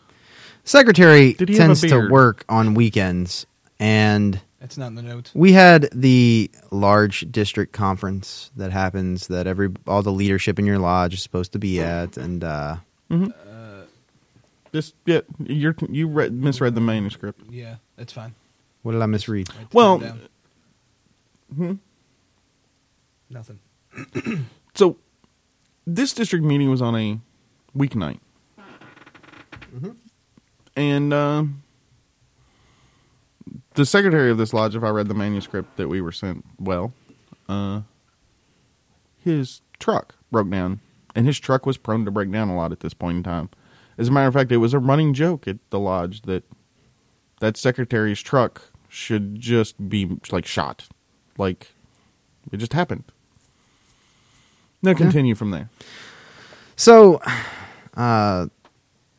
Secretary 0.64 1.34
Did 1.34 1.50
he 1.50 1.56
have 1.56 1.64
a 1.72 1.76
tends 1.76 1.82
to 1.82 2.10
work 2.10 2.44
on 2.50 2.74
weekends, 2.74 3.46
and 3.80 4.42
That's 4.60 4.78
not 4.78 4.88
in 4.88 4.96
the 4.96 5.04
notes. 5.04 5.32
we 5.36 5.54
had 5.54 5.88
the 5.94 6.50
large 6.72 7.32
district 7.32 7.74
conference 7.74 8.50
that 8.56 8.72
happens 8.72 9.28
that 9.28 9.46
every 9.48 9.70
all 9.86 10.02
the 10.02 10.12
leadership 10.12 10.58
in 10.58 10.66
your 10.66 10.80
lodge 10.80 11.14
is 11.14 11.22
supposed 11.22 11.52
to 11.54 11.60
be 11.60 11.80
at, 11.80 12.18
and 12.18 12.44
uh, 12.44 12.78
mm-hmm 13.12 13.32
This 14.72 14.94
yeah, 15.06 15.22
you're 15.40 15.76
you 15.90 16.08
read 16.08 16.34
misread 16.34 16.74
the 16.76 16.82
manuscript. 16.82 17.42
Yeah, 17.50 17.76
that's 17.98 18.12
fine. 18.14 18.34
what 18.82 18.94
did 18.94 19.02
I 19.02 19.06
misread? 19.06 19.48
Write 19.56 19.74
Well, 19.74 20.00
down. 20.00 20.22
hmm? 21.56 21.74
nothing. 23.30 23.60
So 24.76 24.98
this 25.88 26.14
district 26.14 26.46
meeting 26.46 26.70
was 26.70 26.82
on 26.84 26.96
a 26.96 27.20
weeknight, 27.76 28.20
and 30.76 31.14
uh, 31.14 31.44
the 33.78 33.86
secretary 33.86 34.32
of 34.32 34.40
this 34.40 34.54
lodge, 34.54 34.76
if 34.76 34.84
I 34.84 34.90
read 34.90 35.08
the 35.08 35.14
manuscript 35.14 35.78
that 35.78 35.88
we 35.88 36.02
were 36.02 36.12
sent, 36.12 36.44
well, 36.60 36.94
uh, 37.48 37.82
his 39.24 39.62
truck 39.80 40.16
broke 40.32 40.50
down, 40.50 40.80
and 41.16 41.28
his 41.28 41.40
truck 41.40 41.68
was 41.68 41.78
prone 41.78 42.04
to 42.04 42.12
break 42.12 42.32
down 42.32 42.50
a 42.50 42.56
lot 42.56 42.72
at 42.72 42.80
this 42.80 42.96
point 42.96 43.18
in 43.18 43.24
time. 43.24 43.50
As 44.00 44.08
a 44.08 44.12
matter 44.12 44.28
of 44.28 44.34
fact, 44.34 44.52
it 44.52 44.58
was 44.58 44.74
a 44.74 44.80
running 44.80 45.14
joke 45.14 45.48
at 45.48 45.58
the 45.70 45.80
lodge 45.80 46.24
that 46.24 46.44
that 47.40 47.56
secretary's 47.56 48.20
truck 48.20 48.72
should 48.90 49.40
just 49.40 49.88
be 49.88 50.18
like 50.32 50.48
shot, 50.48 50.88
like 51.38 51.74
it 52.52 52.58
just 52.58 52.74
happened. 52.74 53.04
Now 54.82 54.96
continue 54.96 55.36
from 55.36 55.52
there. 55.52 55.70
So, 56.76 57.22
uh, 57.96 58.48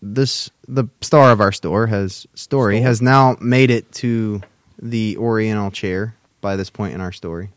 this 0.01 0.51
the 0.66 0.84
star 1.01 1.30
of 1.30 1.40
our 1.40 1.53
store 1.53 1.86
has 1.86 2.26
story 2.34 2.76
Store? 2.76 2.86
has 2.86 3.03
now 3.03 3.36
made 3.40 3.70
it 3.70 3.90
to 3.92 4.40
the 4.80 5.16
Oriental 5.16 5.70
chair 5.70 6.14
by 6.40 6.57
this 6.57 6.70
point 6.70 6.94
in 6.94 7.01
our 7.01 7.12
story, 7.12 7.51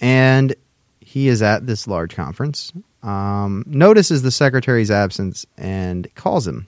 and 0.00 0.54
he 1.00 1.28
is 1.28 1.42
at 1.42 1.66
this 1.66 1.86
large 1.86 2.14
conference. 2.14 2.72
Um, 3.02 3.64
notices 3.66 4.22
the 4.22 4.30
secretary's 4.30 4.90
absence 4.90 5.46
and 5.56 6.12
calls 6.14 6.46
him. 6.46 6.66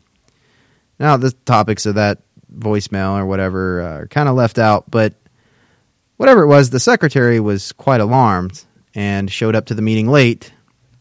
Now, 0.99 1.17
the 1.17 1.33
topics 1.45 1.87
of 1.87 1.97
that 1.97 2.19
voicemail 2.57 3.19
or 3.19 3.27
whatever 3.27 3.83
uh, 3.83 3.99
are 4.01 4.07
kind 4.07 4.29
of 4.29 4.37
left 4.37 4.59
out, 4.59 4.91
but 4.91 5.15
whatever 6.19 6.43
it 6.43 6.47
was, 6.47 6.71
the 6.71 6.81
secretary 6.81 7.41
was 7.41 7.73
quite 7.73 8.01
alarmed 8.01 8.65
and 8.95 9.31
showed 9.31 9.57
up 9.57 9.67
to 9.67 9.75
the 9.75 9.83
meeting 9.83 10.09
late. 10.09 10.53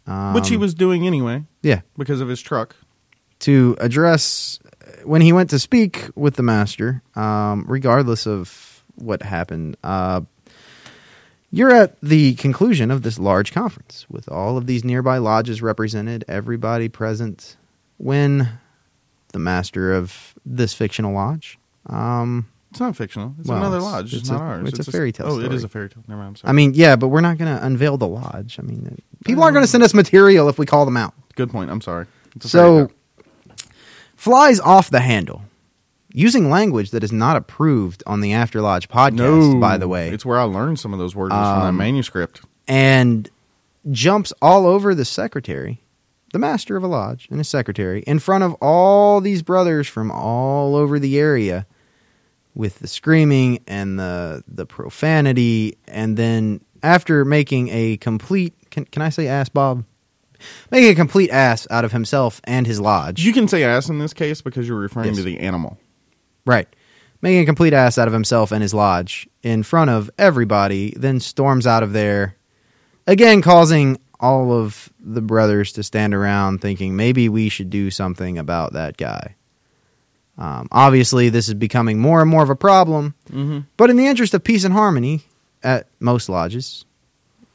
Um, 0.07 0.33
Which 0.33 0.49
he 0.49 0.57
was 0.57 0.73
doing 0.73 1.05
anyway 1.05 1.43
yeah, 1.61 1.81
because 1.97 2.21
of 2.21 2.27
his 2.27 2.41
truck. 2.41 2.75
To 3.39 3.75
address 3.79 4.59
when 5.03 5.21
he 5.21 5.31
went 5.33 5.49
to 5.51 5.59
speak 5.59 6.09
with 6.15 6.35
the 6.35 6.43
master, 6.43 7.01
um, 7.15 7.65
regardless 7.67 8.27
of 8.27 8.83
what 8.95 9.21
happened. 9.23 9.77
Uh, 9.83 10.21
you're 11.51 11.71
at 11.71 11.99
the 12.01 12.35
conclusion 12.35 12.91
of 12.91 13.01
this 13.01 13.17
large 13.17 13.53
conference 13.53 14.05
with 14.09 14.29
all 14.29 14.57
of 14.57 14.67
these 14.67 14.83
nearby 14.83 15.17
lodges 15.17 15.61
represented, 15.61 16.23
everybody 16.27 16.89
present. 16.89 17.55
When 17.97 18.47
the 19.33 19.39
master 19.39 19.93
of 19.93 20.33
this 20.45 20.73
fictional 20.73 21.13
lodge, 21.13 21.57
um, 21.87 22.47
It's 22.71 22.79
not 22.79 22.95
fictional. 22.95 23.35
It's 23.39 23.47
Well, 23.49 23.57
another 23.57 23.79
lodge. 23.81 24.13
It's, 24.13 24.21
it's 24.21 24.29
not 24.29 24.41
a- 24.41 24.43
ours. 24.43 24.69
it's 24.69 24.87
a 24.87 24.91
fairy 24.91 25.11
tale 25.11 25.25
Oh, 25.27 25.39
it 25.39 25.43
story. 25.43 25.55
is 25.55 25.63
a 25.63 25.67
fairy 25.69 25.89
tale. 25.89 26.03
Never 26.07 26.19
mind. 26.19 26.29
I'm 26.29 26.35
sorry. 26.35 26.49
I 26.49 26.53
mean, 26.53 26.73
yeah, 26.75 26.95
but 26.95 27.07
we're 27.07 27.19
not 27.21 27.37
going 27.39 27.53
to 27.57 27.65
unveil 27.65 27.97
the 27.97 28.07
lodge. 28.07 28.57
I 28.59 28.61
mean, 28.61 29.01
people 29.25 29.41
aren't 29.43 29.55
going 29.55 29.63
to 29.63 29.67
send 29.71 29.83
us 29.83 29.93
material 29.93 30.47
if 30.49 30.59
we 30.59 30.65
call 30.67 30.85
them 30.85 30.95
out. 30.97 31.13
good 31.35 31.49
point. 31.49 31.71
I'm 31.71 31.81
sorry. 31.81 32.05
It's 32.35 32.45
a 32.45 32.49
fairy 32.49 32.63
So, 32.63 32.87
tale. 32.87 32.95
Flies 34.19 34.59
off 34.59 34.89
the 34.89 34.99
handle 34.99 35.43
using 36.11 36.49
language 36.49 36.91
that 36.91 37.03
is 37.03 37.11
not 37.11 37.35
approved 37.37 38.03
on 38.05 38.19
the 38.21 38.33
After 38.33 38.61
Lodge 38.61 38.89
podcast, 38.89 39.53
no, 39.53 39.59
by 39.59 39.77
the 39.77 39.87
way, 39.87 40.09
it's 40.09 40.25
where 40.25 40.37
I 40.39 40.43
learned 40.43 40.77
some 40.79 40.91
of 40.91 40.99
those 40.99 41.15
words 41.15 41.31
was 41.31 41.37
from 41.47 41.59
that 41.61 41.67
Um, 41.69 41.77
manuscript. 41.77 42.41
and 42.67 43.29
jumps 43.91 44.33
all 44.41 44.65
over 44.65 44.93
the 44.93 45.05
secretary, 45.05 45.79
the 46.33 46.39
master 46.39 46.75
of 46.75 46.83
a 46.83 46.87
lodge, 46.87 47.27
and 47.31 47.39
his 47.39 47.47
secretary 47.47 48.03
in 48.05 48.19
front 48.19 48.43
of 48.43 48.53
all 48.55 49.21
these 49.21 49.41
brothers 49.41 49.87
from 49.87 50.11
all 50.11 50.75
over 50.75 50.99
the 50.99 51.17
area 51.17 51.65
with 52.55 52.79
the 52.79 52.87
screaming 52.87 53.59
and 53.67 53.97
the 53.97 54.43
the 54.47 54.65
profanity. 54.65 55.77
And 55.87 56.17
then 56.17 56.59
after 56.83 57.23
making 57.23 57.69
a 57.69 57.97
complete 57.97 58.53
can, 58.69 58.83
can 58.85 59.01
I 59.01 59.09
say 59.09 59.27
ass 59.27 59.47
Bob 59.49 59.85
making 60.71 60.89
a 60.91 60.95
complete 60.95 61.29
ass 61.29 61.67
out 61.69 61.85
of 61.85 61.91
himself 61.91 62.41
and 62.43 62.65
his 62.67 62.79
lodge 62.79 63.23
You 63.23 63.33
can 63.33 63.47
say 63.47 63.63
ass 63.63 63.89
in 63.89 63.99
this 63.99 64.13
case 64.13 64.41
because 64.41 64.67
you're 64.67 64.77
referring 64.79 65.07
Yes. 65.07 65.17
to 65.17 65.23
the 65.23 65.39
animal. 65.39 65.77
Right. 66.45 66.67
Making 67.21 67.41
a 67.41 67.45
complete 67.45 67.73
ass 67.73 67.97
out 67.97 68.07
of 68.07 68.13
himself 68.13 68.51
and 68.51 68.61
his 68.61 68.73
lodge 68.73 69.27
in 69.43 69.63
front 69.63 69.89
of 69.89 70.09
everybody, 70.17 70.93
then 70.95 71.19
storms 71.19 71.67
out 71.67 71.83
of 71.83 71.91
there, 71.93 72.35
again 73.07 73.41
causing 73.41 73.99
all 74.21 74.51
of 74.51 74.89
the 74.99 75.21
brothers 75.21 75.71
to 75.73 75.83
stand 75.83 76.13
around 76.13 76.59
thinking 76.61 76.95
maybe 76.95 77.27
we 77.29 77.47
should 77.49 77.69
do 77.69 77.89
something 77.91 78.37
about 78.37 78.73
that 78.73 78.97
guy. 78.97 79.35
Um, 80.37 80.67
obviously, 80.71 81.27
this 81.29 81.49
is 81.49 81.53
becoming 81.53 81.99
more 81.99 82.21
and 82.21 82.29
more 82.29 82.43
of 82.43 82.49
a 82.49 82.55
problem, 82.55 83.13
Mm-hmm. 83.29 83.59
but 83.77 83.89
in 83.89 83.97
the 83.97 84.07
interest 84.07 84.33
of 84.33 84.43
peace 84.43 84.63
and 84.63 84.73
harmony 84.73 85.21
at 85.63 85.87
most 85.99 86.29
lodges, 86.29 86.85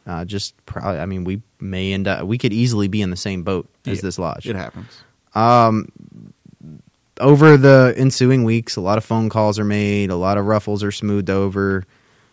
uh, 0.06 0.24
just 0.26 0.54
probably, 0.66 1.00
I 1.00 1.06
mean, 1.06 1.24
we 1.24 1.40
may 1.64 1.92
end 1.92 2.06
up, 2.06 2.26
we 2.26 2.38
could 2.38 2.52
easily 2.52 2.86
be 2.88 3.02
in 3.02 3.10
the 3.10 3.16
same 3.16 3.42
boat 3.42 3.68
as 3.86 3.98
Yeah, 3.98 4.02
this 4.02 4.18
lodge 4.18 4.46
It 4.46 4.54
happens. 4.56 4.86
um, 5.34 5.88
over 7.20 7.56
the 7.56 7.94
ensuing 7.96 8.44
weeks, 8.44 8.76
a 8.76 8.80
lot 8.80 8.98
of 8.98 9.04
phone 9.04 9.28
calls 9.28 9.58
are 9.58 9.64
made, 9.64 10.10
a 10.10 10.16
lot 10.16 10.36
of 10.38 10.46
ruffles 10.46 10.82
are 10.82 10.92
smoothed 10.92 11.30
over. 11.30 11.84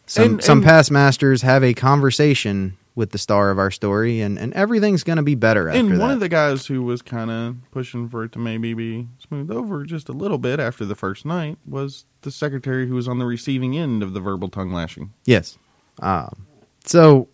Some 0.07 0.23
And- 0.33 0.43
some 0.43 0.57
and- 0.59 0.65
past 0.67 0.91
masters 0.91 1.41
have 1.43 1.63
a 1.63 1.73
conversation 1.73 2.75
with 2.93 3.11
the 3.11 3.17
star 3.17 3.51
of 3.51 3.57
our 3.59 3.71
story, 3.71 4.19
and, 4.19 4.37
and 4.37 4.51
everything's 4.53 5.03
going 5.03 5.15
to 5.15 5.23
be 5.23 5.35
better 5.35 5.69
after 5.69 5.79
And 5.79 5.91
that. 5.93 5.99
one 5.99 6.11
of 6.11 6.19
the 6.19 6.27
guys 6.27 6.65
who 6.65 6.83
was 6.83 7.01
kind 7.01 7.31
of 7.31 7.55
pushing 7.71 8.09
for 8.09 8.25
it 8.25 8.33
to 8.33 8.39
maybe 8.39 8.73
be 8.73 9.07
smoothed 9.25 9.49
over 9.51 9.85
just 9.85 10.09
a 10.09 10.11
little 10.11 10.37
bit 10.37 10.59
after 10.59 10.83
the 10.83 10.95
first 10.95 11.25
night 11.25 11.57
was 11.65 12.03
the 12.23 12.31
secretary 12.31 12.87
who 12.89 12.95
was 12.95 13.07
on 13.07 13.17
the 13.17 13.25
receiving 13.25 13.77
end 13.77 14.03
of 14.03 14.11
the 14.13 14.19
verbal 14.19 14.49
tongue 14.49 14.71
lashing. 14.73 15.13
yes. 15.25 15.57
Um, 15.99 16.47
so 16.83 17.27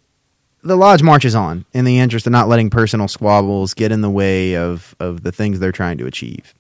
the 0.64 0.76
lodge 0.76 1.04
marches 1.04 1.36
on 1.36 1.66
in 1.74 1.86
the 1.86 2.00
interest 2.00 2.26
of 2.26 2.32
not 2.32 2.48
letting 2.48 2.70
personal 2.70 3.08
squabbles 3.08 3.74
get 3.74 3.92
in 3.92 4.02
the 4.02 4.10
way 4.10 4.56
of, 4.56 4.96
of 5.00 5.24
the 5.24 5.32
things 5.32 5.60
they're 5.60 5.72
trying 5.72 5.98
to 5.98 6.06
achieve. 6.06 6.54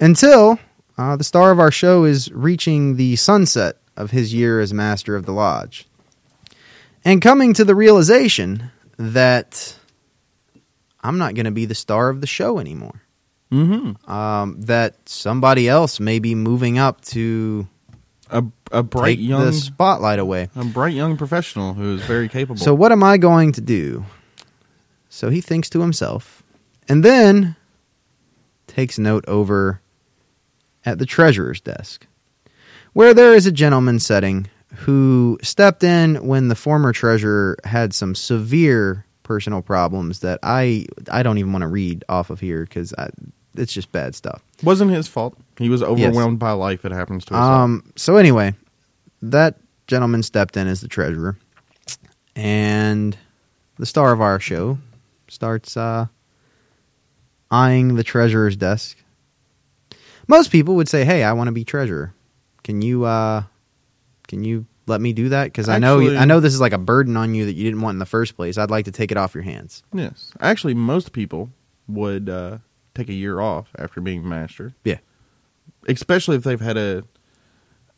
Until 0.00 0.58
uh, 0.96 1.16
the 1.16 1.24
star 1.24 1.50
of 1.50 1.58
our 1.58 1.70
show 1.70 2.04
is 2.04 2.30
reaching 2.32 2.96
the 2.96 3.16
sunset 3.16 3.76
of 3.96 4.10
his 4.10 4.34
year 4.34 4.60
as 4.60 4.72
master 4.72 5.16
of 5.16 5.26
the 5.26 5.32
lodge. 5.32 5.86
And 7.04 7.20
coming 7.20 7.52
to 7.54 7.64
the 7.64 7.74
realization 7.74 8.70
that 8.96 9.76
I'm 11.02 11.18
not 11.18 11.34
going 11.34 11.44
to 11.44 11.50
be 11.50 11.66
the 11.66 11.74
star 11.74 12.08
of 12.08 12.20
the 12.20 12.26
show 12.26 12.58
anymore. 12.58 13.02
Mm-hmm. 13.52 14.10
Um, 14.10 14.60
that 14.62 15.08
somebody 15.08 15.68
else 15.68 16.00
may 16.00 16.18
be 16.18 16.34
moving 16.34 16.78
up 16.78 17.02
to 17.02 17.68
A 18.30 18.42
a 18.74 18.82
bright 18.82 19.18
take 19.18 19.26
young 19.28 19.44
the 19.44 19.52
spotlight 19.52 20.18
away. 20.18 20.48
a 20.56 20.64
bright 20.64 20.94
young 20.94 21.16
professional 21.16 21.74
who 21.74 21.94
is 21.94 22.02
very 22.02 22.28
capable. 22.28 22.60
So 22.60 22.74
what 22.74 22.92
am 22.92 23.02
I 23.02 23.16
going 23.16 23.52
to 23.52 23.60
do? 23.60 24.04
So 25.08 25.30
he 25.30 25.40
thinks 25.40 25.70
to 25.70 25.80
himself, 25.80 26.42
and 26.88 27.04
then 27.04 27.56
takes 28.66 28.98
note 28.98 29.24
over 29.28 29.80
at 30.84 30.98
the 30.98 31.06
treasurer's 31.06 31.60
desk, 31.60 32.06
where 32.92 33.14
there 33.14 33.34
is 33.34 33.46
a 33.46 33.52
gentleman 33.52 34.00
sitting 34.00 34.48
who 34.78 35.38
stepped 35.40 35.84
in 35.84 36.26
when 36.26 36.48
the 36.48 36.56
former 36.56 36.92
treasurer 36.92 37.56
had 37.64 37.94
some 37.94 38.14
severe 38.14 39.06
personal 39.22 39.62
problems 39.62 40.18
that 40.20 40.38
I 40.42 40.86
I 41.10 41.22
don't 41.22 41.38
even 41.38 41.52
want 41.52 41.62
to 41.62 41.68
read 41.68 42.04
off 42.08 42.30
of 42.30 42.40
here 42.40 42.64
because 42.64 42.92
it's 43.56 43.72
just 43.72 43.92
bad 43.92 44.14
stuff. 44.14 44.42
wasn't 44.62 44.90
his 44.90 45.06
fault. 45.06 45.36
He 45.58 45.68
was 45.68 45.82
overwhelmed 45.82 46.40
by 46.40 46.50
life. 46.52 46.84
It 46.84 46.90
happens 46.92 47.24
to 47.26 47.34
us. 47.34 47.38
all. 47.40 47.62
Um. 47.62 47.92
So 47.96 48.16
anyway, 48.16 48.54
that 49.30 49.56
gentleman 49.86 50.22
stepped 50.22 50.56
in 50.56 50.66
as 50.66 50.80
the 50.80 50.88
treasurer, 50.88 51.36
and 52.36 53.16
the 53.78 53.86
star 53.86 54.12
of 54.12 54.20
our 54.20 54.38
show 54.40 54.78
starts 55.28 55.76
uh, 55.76 56.06
eyeing 57.50 57.94
the 57.96 58.04
treasurer's 58.04 58.56
desk. 58.56 58.96
Most 60.26 60.50
people 60.50 60.74
would 60.76 60.88
say, 60.88 61.04
"Hey, 61.04 61.22
I 61.22 61.32
want 61.32 61.48
to 61.48 61.52
be 61.52 61.64
treasurer. 61.64 62.14
Can 62.62 62.80
you 62.82 63.04
uh, 63.04 63.42
can 64.26 64.42
you 64.44 64.66
let 64.86 65.00
me 65.00 65.12
do 65.12 65.28
that? 65.30 65.44
Because 65.44 65.68
I 65.68 65.78
know 65.78 66.00
Actually- 66.00 66.18
I 66.18 66.24
know 66.24 66.40
this 66.40 66.54
is 66.54 66.60
like 66.60 66.72
a 66.72 66.78
burden 66.78 67.16
on 67.16 67.34
you 67.34 67.44
that 67.46 67.52
you 67.52 67.64
didn't 67.64 67.80
want 67.82 67.94
in 67.96 67.98
the 67.98 68.06
first 68.06 68.36
place. 68.36 68.56
I'd 68.58 68.70
like 68.70 68.86
to 68.86 68.92
take 68.92 69.10
it 69.10 69.16
off 69.16 69.34
your 69.34 69.44
hands." 69.44 69.82
Yes, 69.92 70.32
actually, 70.40 70.74
most 70.74 71.12
people 71.12 71.50
would 71.88 72.28
uh, 72.30 72.58
take 72.94 73.08
a 73.10 73.14
year 73.14 73.40
off 73.40 73.68
after 73.78 74.00
being 74.00 74.26
master. 74.26 74.74
Yeah. 74.84 74.98
especially 75.86 76.36
if 76.36 76.44
they've 76.44 76.60
had 76.60 76.78
a 76.78 77.04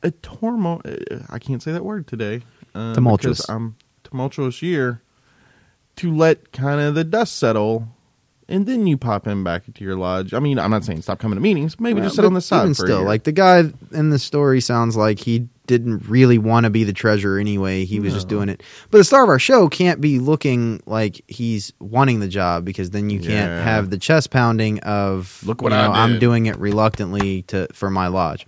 a 0.07 0.11
tormo. 0.13 0.81
uh, 0.85 1.25
I 1.31 1.39
can't 1.39 1.63
say 1.63 1.73
that 1.73 1.85
word 1.85 2.07
today. 2.07 2.43
Uh, 2.75 2.95
Tumultuous. 2.95 3.49
I'm 3.49 3.77
tumultuous 4.05 4.63
year 4.63 5.03
to 5.97 6.15
let 6.15 6.53
kind 6.53 6.81
of 6.81 6.95
the 6.95 7.05
dust 7.05 7.37
settle, 7.39 7.89
and 8.49 8.67
then 8.67 8.87
you 8.87 8.97
pop 8.99 9.27
in 9.27 9.43
back 9.43 9.67
into 9.67 9.83
your 9.83 9.97
lodge. 9.97 10.35
I 10.35 10.39
mean, 10.41 10.59
I'm 10.59 10.71
not 10.71 10.85
saying 10.85 11.03
stop 11.03 11.19
coming 11.19 11.37
to 11.37 11.41
meetings. 11.43 11.81
Maybe 11.81 11.95
Well, 12.01 12.05
just 12.05 12.17
sit 12.17 12.25
on 12.25 12.35
the 12.35 12.41
side 12.43 12.63
Even 12.65 12.75
for 12.75 12.85
a 12.85 12.87
still, 12.87 13.03
like 13.03 13.25
the 13.25 13.33
guy 13.33 13.65
in 13.93 14.11
the 14.11 14.19
story 14.19 14.61
sounds 14.61 14.95
like 14.97 15.19
he 15.21 15.49
didn't 15.67 16.07
really 16.09 16.39
want 16.39 16.63
to 16.63 16.71
be 16.71 16.85
the 16.85 16.93
treasurer 16.93 17.41
anyway. 17.41 17.85
He 17.85 17.99
was 17.99 18.13
just 18.15 18.29
doing 18.29 18.49
it. 18.49 18.63
But 18.91 18.99
the 18.99 19.05
star 19.05 19.25
of 19.25 19.29
our 19.31 19.39
show 19.41 19.69
can't 19.69 20.01
be 20.01 20.21
looking 20.21 20.81
like 20.87 21.21
he's 21.27 21.73
wanting 21.81 22.21
the 22.21 22.29
job 22.29 22.65
because 22.65 22.91
then 22.91 23.11
you 23.11 23.19
can't 23.19 23.51
Yeah. 23.51 23.63
have 23.65 23.91
the 23.91 23.99
chest 23.99 24.31
pounding 24.31 24.79
of 24.81 25.43
Look 25.45 25.63
what 25.63 25.73
you 25.73 25.79
know, 25.79 25.91
I 25.91 26.05
I'm 26.05 26.21
doing 26.21 26.47
it 26.47 26.57
reluctantly 26.59 27.43
to 27.49 27.67
for 27.73 27.91
my 27.91 28.07
lodge. 28.07 28.47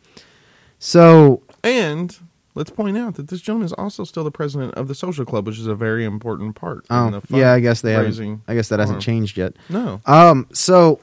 So 0.79 1.43
And 1.65 2.17
let's 2.55 2.71
point 2.71 2.97
out 2.97 3.15
that 3.17 3.29
this 3.29 3.41
gentleman 3.41 3.67
is 3.67 3.73
also 3.75 4.05
still 4.05 4.25
the 4.25 4.31
president 4.31 4.75
of 4.75 4.89
the 4.89 4.95
social 4.95 5.25
club, 5.25 5.47
which 5.47 5.59
is 5.59 5.67
a 5.67 5.75
very 5.75 6.05
important 6.05 6.55
part. 6.57 6.79
in 6.91 6.97
oh 6.97 7.11
the 7.21 7.37
yeah, 7.37 7.53
I 7.53 7.61
guess 7.61 7.81
they 7.81 7.93
haven't. 7.93 8.41
I 8.49 8.55
guess 8.55 8.69
that 8.69 8.79
hasn't 8.79 8.97
arm. 8.97 9.01
changed 9.03 9.37
yet. 9.37 9.55
No, 9.69 10.01
Um, 10.07 10.47
so, 10.53 11.01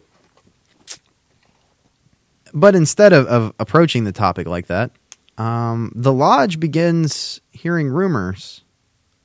but 2.53 2.75
instead 2.75 3.13
of, 3.13 3.27
of 3.27 3.53
approaching 3.59 4.03
the 4.05 4.11
topic 4.11 4.47
like 4.47 4.67
that, 4.67 4.91
um, 5.37 5.91
the 5.95 6.13
lodge 6.13 6.59
begins 6.59 7.41
hearing 7.51 7.89
rumors 7.89 8.63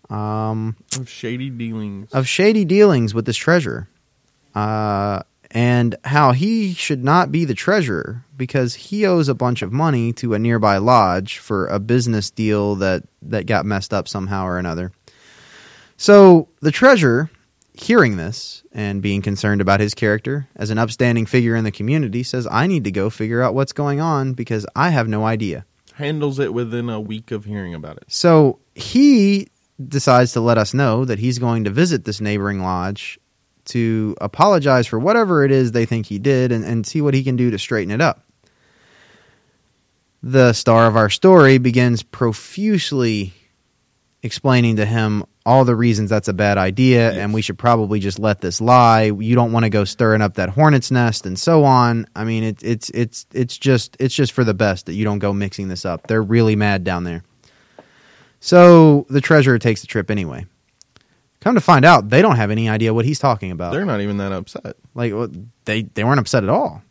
um, 0.08 0.76
of 0.98 1.08
shady 1.08 1.50
dealings. 1.50 2.10
of 2.12 2.26
shady 2.26 2.64
dealings 2.64 3.14
with 3.14 3.26
this 3.26 3.36
treasure. 3.36 3.88
uh, 4.54 5.22
and 5.50 5.96
how 6.04 6.32
he 6.32 6.72
should 6.74 7.04
not 7.04 7.32
be 7.32 7.44
the 7.44 7.54
treasurer 7.54 8.24
because 8.36 8.74
he 8.74 9.06
owes 9.06 9.28
a 9.28 9.34
bunch 9.34 9.62
of 9.62 9.72
money 9.72 10.12
to 10.14 10.34
a 10.34 10.38
nearby 10.38 10.78
lodge 10.78 11.38
for 11.38 11.66
a 11.66 11.78
business 11.78 12.30
deal 12.30 12.76
that 12.76 13.02
that 13.22 13.46
got 13.46 13.66
messed 13.66 13.92
up 13.92 14.08
somehow 14.08 14.44
or 14.44 14.58
another. 14.58 14.92
So 15.96 16.48
the 16.60 16.70
treasurer, 16.70 17.30
hearing 17.74 18.16
this 18.16 18.62
and 18.72 19.02
being 19.02 19.22
concerned 19.22 19.60
about 19.60 19.80
his 19.80 19.94
character 19.94 20.48
as 20.56 20.70
an 20.70 20.78
upstanding 20.78 21.26
figure 21.26 21.56
in 21.56 21.64
the 21.64 21.72
community, 21.72 22.22
says, 22.22 22.46
"I 22.50 22.66
need 22.66 22.84
to 22.84 22.90
go 22.90 23.10
figure 23.10 23.42
out 23.42 23.54
what's 23.54 23.72
going 23.72 24.00
on 24.00 24.32
because 24.32 24.66
I 24.74 24.90
have 24.90 25.08
no 25.08 25.24
idea." 25.26 25.64
handles 26.00 26.38
it 26.38 26.54
within 26.54 26.88
a 26.88 26.98
week 26.98 27.30
of 27.30 27.44
hearing 27.44 27.74
about 27.74 27.98
it. 27.98 28.04
So 28.08 28.58
he 28.74 29.48
decides 29.86 30.32
to 30.32 30.40
let 30.40 30.56
us 30.56 30.74
know 30.74 31.04
that 31.04 31.18
he's 31.18 31.38
going 31.38 31.64
to 31.64 31.70
visit 31.70 32.04
this 32.04 32.20
neighboring 32.20 32.62
lodge 32.62 33.19
to 33.70 34.14
apologize 34.20 34.86
for 34.86 34.98
whatever 34.98 35.44
it 35.44 35.50
is 35.50 35.72
they 35.72 35.86
think 35.86 36.06
he 36.06 36.18
did 36.18 36.52
and, 36.52 36.64
and 36.64 36.86
see 36.86 37.00
what 37.00 37.14
he 37.14 37.24
can 37.24 37.36
do 37.36 37.50
to 37.50 37.58
straighten 37.58 37.90
it 37.90 38.00
up. 38.00 38.24
The 40.22 40.52
star 40.52 40.86
of 40.86 40.96
our 40.96 41.08
story 41.08 41.58
begins 41.58 42.02
profusely 42.02 43.32
explaining 44.22 44.76
to 44.76 44.84
him 44.84 45.24
all 45.46 45.64
the 45.64 45.74
reasons 45.74 46.10
that's 46.10 46.28
a 46.28 46.34
bad 46.34 46.58
idea 46.58 47.12
and 47.12 47.32
we 47.32 47.40
should 47.40 47.58
probably 47.58 47.98
just 47.98 48.18
let 48.18 48.40
this 48.40 48.60
lie. 48.60 49.04
You 49.04 49.34
don't 49.34 49.52
want 49.52 49.64
to 49.64 49.70
go 49.70 49.84
stirring 49.84 50.20
up 50.20 50.34
that 50.34 50.50
hornet's 50.50 50.90
nest 50.90 51.24
and 51.24 51.38
so 51.38 51.64
on. 51.64 52.06
I 52.14 52.24
mean, 52.24 52.44
it, 52.44 52.62
it's 52.62 52.90
it's 52.90 53.26
it's 53.32 53.56
just 53.56 53.96
it's 53.98 54.14
just 54.14 54.32
for 54.32 54.44
the 54.44 54.54
best 54.54 54.86
that 54.86 54.92
you 54.92 55.04
don't 55.04 55.18
go 55.18 55.32
mixing 55.32 55.68
this 55.68 55.86
up. 55.86 56.06
They're 56.06 56.22
really 56.22 56.56
mad 56.56 56.84
down 56.84 57.04
there. 57.04 57.24
So 58.40 59.06
the 59.08 59.20
treasurer 59.20 59.58
takes 59.58 59.80
the 59.80 59.86
trip 59.86 60.10
anyway. 60.10 60.46
Come 61.40 61.54
to 61.54 61.60
find 61.60 61.84
out, 61.84 62.10
they 62.10 62.20
don't 62.22 62.36
have 62.36 62.50
any 62.50 62.68
idea 62.68 62.92
what 62.92 63.04
he's 63.06 63.18
talking 63.18 63.50
about. 63.50 63.72
They're 63.72 63.86
not 63.86 64.00
even 64.00 64.18
that 64.18 64.32
upset. 64.32 64.76
like 64.94 65.12
well, 65.12 65.28
they 65.64 65.82
they 65.82 66.04
weren't 66.04 66.20
upset 66.20 66.42
at 66.44 66.50
all. 66.50 66.82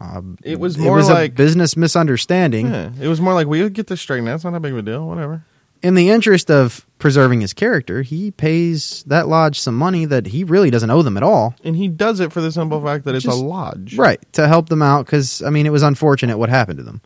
Uh, 0.00 0.20
It 0.42 0.60
was 0.60 0.76
it 0.76 0.82
more 0.82 0.96
was 0.96 1.08
like 1.08 1.30
a 1.32 1.34
business 1.34 1.76
misunderstanding. 1.76 2.66
Yeah, 2.68 2.90
it 3.00 3.08
was 3.08 3.20
more 3.20 3.34
like 3.34 3.46
we'll 3.46 3.68
get 3.68 3.86
this 3.88 4.00
straightened 4.00 4.28
out. 4.28 4.36
It's 4.36 4.44
not 4.44 4.52
that 4.52 4.60
big 4.60 4.72
of 4.72 4.78
a 4.78 4.82
deal. 4.82 5.06
Whatever. 5.06 5.44
In 5.82 5.94
the 5.94 6.10
interest 6.10 6.50
of 6.50 6.86
preserving 6.98 7.42
his 7.42 7.52
character, 7.52 8.02
he 8.02 8.30
pays 8.30 9.04
that 9.06 9.28
lodge 9.28 9.60
some 9.60 9.76
money 9.76 10.04
that 10.06 10.26
he 10.28 10.42
really 10.42 10.70
doesn't 10.70 10.88
owe 10.90 11.02
them 11.02 11.16
at 11.16 11.22
all. 11.22 11.54
And 11.64 11.76
he 11.76 11.86
does 11.88 12.18
it 12.20 12.32
for 12.32 12.40
the 12.40 12.50
simple 12.50 12.82
fact 12.82 13.04
that 13.04 13.14
it's 13.14 13.24
Just- 13.24 13.36
a 13.38 13.40
lodge. 13.44 13.96
Right, 13.96 14.20
to 14.32 14.48
help 14.48 14.68
them 14.68 14.82
out 14.82 15.04
because 15.06 15.42
I 15.42 15.50
mean 15.50 15.66
it 15.66 15.72
was 15.72 15.82
unfortunate 15.82 16.38
what 16.38 16.48
happened 16.48 16.78
to 16.78 16.84
them. 16.84 17.00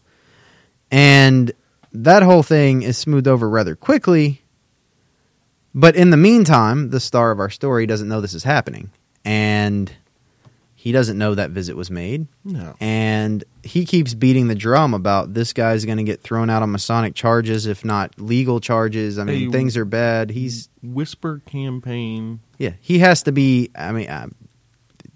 And 0.91 1.53
that 1.93 2.23
whole 2.23 2.43
thing 2.43 2.83
is 2.83 2.99
smoothed 2.99 3.29
over 3.29 3.49
rather 3.49 3.75
quickly. 3.77 4.43
But 5.75 5.95
in 5.97 6.11
the 6.11 6.17
meantime, 6.17 6.91
the 6.91 7.01
star 7.01 7.31
of 7.31 7.39
our 7.39 7.51
story 7.51 7.87
doesn't 7.87 8.09
know 8.09 8.21
this 8.21 8.35
is 8.35 8.45
happening. 8.45 8.91
And 9.25 9.93
he 10.75 10.93
doesn't 10.93 11.19
know 11.19 11.35
that 11.35 11.51
visit 11.51 11.77
was 11.77 11.91
made. 11.91 12.27
No. 12.45 12.75
And 12.81 13.45
he 13.63 13.85
keeps 13.85 14.15
beating 14.15 14.49
the 14.49 14.55
drum 14.55 14.95
about 14.95 15.35
this 15.35 15.53
guy's 15.53 15.85
going 15.85 15.99
to 15.99 16.05
get 16.05 16.23
thrown 16.23 16.49
out 16.51 16.63
on 16.63 16.73
Masonic 16.73 17.15
charges, 17.15 17.67
if 17.67 17.85
not 17.85 18.19
legal 18.19 18.61
charges. 18.61 19.19
I 19.19 19.25
mean, 19.25 19.47
Hey, 19.47 19.51
things 19.51 19.77
are 19.77 19.85
bad. 19.85 20.31
He's 20.31 20.69
Whisper 20.83 21.43
campaign. 21.47 22.41
yeah, 22.59 22.73
he 22.81 22.99
has 23.01 23.23
to 23.25 23.33
be. 23.33 23.71
I 23.77 23.93
mean, 23.93 24.09
I'm 24.11 24.35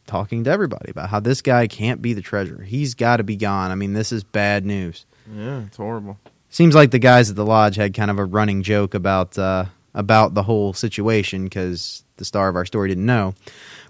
talking 0.07 0.45
to 0.45 0.51
everybody 0.51 0.91
about 0.91 1.09
how 1.09 1.19
this 1.21 1.41
guy 1.41 1.67
can't 1.67 2.03
be 2.03 2.13
the 2.13 2.21
treasurer. 2.21 2.63
He's 2.63 2.95
got 2.95 3.17
to 3.17 3.25
be 3.25 3.37
gone. 3.37 3.71
I 3.71 3.75
mean, 3.75 3.95
this 3.95 4.13
is 4.13 4.23
bad 4.23 4.67
news. 4.67 5.07
Yeah, 5.35 5.63
it's 5.63 5.79
horrible. 5.79 6.19
Seems 6.51 6.75
like 6.75 6.91
the 6.91 6.99
guys 6.99 7.31
at 7.31 7.37
the 7.37 7.45
lodge 7.47 7.77
had 7.77 7.95
kind 7.95 8.11
of 8.11 8.19
a 8.19 8.25
running 8.27 8.63
joke 8.63 8.93
about 8.93 9.39
uh, 9.39 9.65
about 9.95 10.35
the 10.35 10.43
whole 10.43 10.73
situation 10.73 11.45
because 11.45 12.05
the 12.17 12.25
star 12.25 12.49
of 12.49 12.57
our 12.57 12.65
story 12.65 12.89
didn't 12.89 13.07
know, 13.07 13.35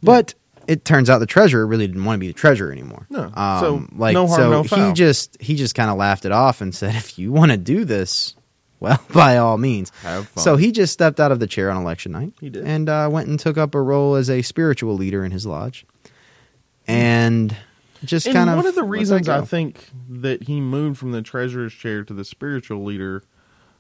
but. 0.03 0.35
It 0.67 0.87
turns 0.87 1.11
out 1.11 1.19
the 1.19 1.27
treasurer 1.27 1.67
really 1.67 1.87
didn't 1.87 2.07
want 2.07 2.17
to 2.17 2.21
be 2.21 2.29
the 2.29 2.33
treasurer 2.33 2.73
anymore. 2.73 3.07
No. 3.11 3.31
um, 3.35 3.61
So, 3.61 3.87
like 3.99 4.15
no 4.15 4.27
harm, 4.27 4.41
so 4.41 4.51
no 4.51 4.63
he 4.63 4.95
just 4.95 5.37
he 5.39 5.57
just 5.57 5.75
kind 5.75 5.91
of 5.91 5.99
laughed 5.99 6.25
it 6.25 6.33
off 6.33 6.63
and 6.63 6.75
said, 6.75 6.95
"If 6.95 7.19
you 7.19 7.33
want 7.33 7.51
to 7.51 7.59
do 7.59 7.85
this, 7.85 8.35
well, 8.81 8.99
by 9.13 9.37
all 9.37 9.59
means." 9.59 9.93
Have 10.01 10.27
fun. 10.27 10.43
So 10.43 10.57
he 10.57 10.73
just 10.73 10.95
stepped 10.95 11.21
out 11.21 11.33
of 11.33 11.39
the 11.39 11.47
chair 11.47 11.71
on 11.71 11.77
election 11.77 12.13
night. 12.13 12.33
He 12.41 12.49
did. 12.49 12.65
And 12.65 12.89
uh, 12.89 13.11
went 13.13 13.29
and 13.29 13.39
took 13.39 13.59
up 13.59 13.75
a 13.75 13.83
role 13.83 14.15
as 14.15 14.31
a 14.31 14.41
spiritual 14.41 14.95
leader 14.95 15.23
in 15.23 15.33
his 15.33 15.45
lodge. 15.45 15.85
And 16.87 17.55
just 18.03 18.27
and 18.27 18.35
kind 18.35 18.49
of. 18.49 18.57
one 18.57 18.67
of 18.67 18.75
the 18.75 18.85
reasons 18.85 19.29
I 19.29 19.43
think 19.43 19.87
that 20.09 20.45
he 20.45 20.63
moved 20.63 20.99
from 20.99 21.13
the 21.13 21.21
treasurer's 21.21 21.75
chair 21.75 22.05
to 22.05 22.15
the 22.15 22.25
spiritual 22.25 22.85
leader 22.85 23.23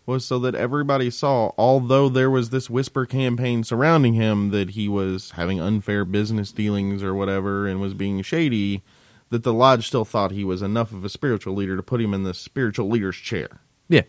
was 0.06 0.24
so 0.24 0.38
that 0.40 0.54
everybody 0.54 1.10
saw, 1.10 1.52
although 1.56 2.08
there 2.08 2.30
was 2.30 2.50
this 2.50 2.68
whisper 2.68 3.06
campaign 3.06 3.64
surrounding 3.64 4.14
him 4.14 4.50
that 4.50 4.70
he 4.70 4.88
was 4.88 5.32
having 5.32 5.60
unfair 5.60 6.04
business 6.04 6.52
dealings 6.52 7.02
or 7.02 7.14
whatever 7.14 7.66
and 7.66 7.80
was 7.80 7.94
being 7.94 8.20
shady, 8.22 8.82
that 9.30 9.42
the 9.42 9.52
lodge 9.52 9.86
still 9.86 10.04
thought 10.04 10.30
he 10.30 10.44
was 10.44 10.62
enough 10.62 10.92
of 10.92 11.04
a 11.04 11.08
spiritual 11.08 11.54
leader 11.54 11.76
to 11.76 11.82
put 11.82 12.00
him 12.00 12.12
in 12.12 12.22
the 12.22 12.34
spiritual 12.34 12.88
leader's 12.88 13.16
chair. 13.16 13.60
Yeah. 13.88 14.02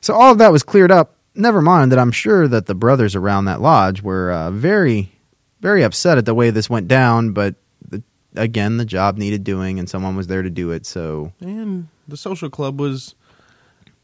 So 0.00 0.14
all 0.14 0.32
of 0.32 0.38
that 0.38 0.52
was 0.52 0.62
cleared 0.62 0.90
up 0.90 1.16
never 1.36 1.62
mind 1.62 1.92
that 1.92 1.98
I'm 1.98 2.10
sure 2.12 2.48
that 2.48 2.66
the 2.66 2.74
brothers 2.74 3.14
around 3.14 3.44
that 3.44 3.60
lodge 3.60 4.02
were 4.02 4.32
uh, 4.32 4.50
very, 4.50 5.12
very 5.60 5.82
upset 5.82 6.18
at 6.18 6.24
the 6.24 6.34
way 6.34 6.50
this 6.50 6.70
went 6.70 6.88
down. 6.88 7.32
But 7.32 7.56
the, 7.86 8.02
again, 8.34 8.76
the 8.78 8.84
job 8.84 9.18
needed 9.18 9.44
doing, 9.44 9.78
and 9.78 9.88
someone 9.88 10.16
was 10.16 10.26
there 10.26 10.42
to 10.42 10.50
do 10.50 10.70
it. 10.70 10.86
So, 10.86 11.32
And 11.40 11.88
the 12.08 12.16
social 12.16 12.50
club 12.50 12.80
was 12.80 13.14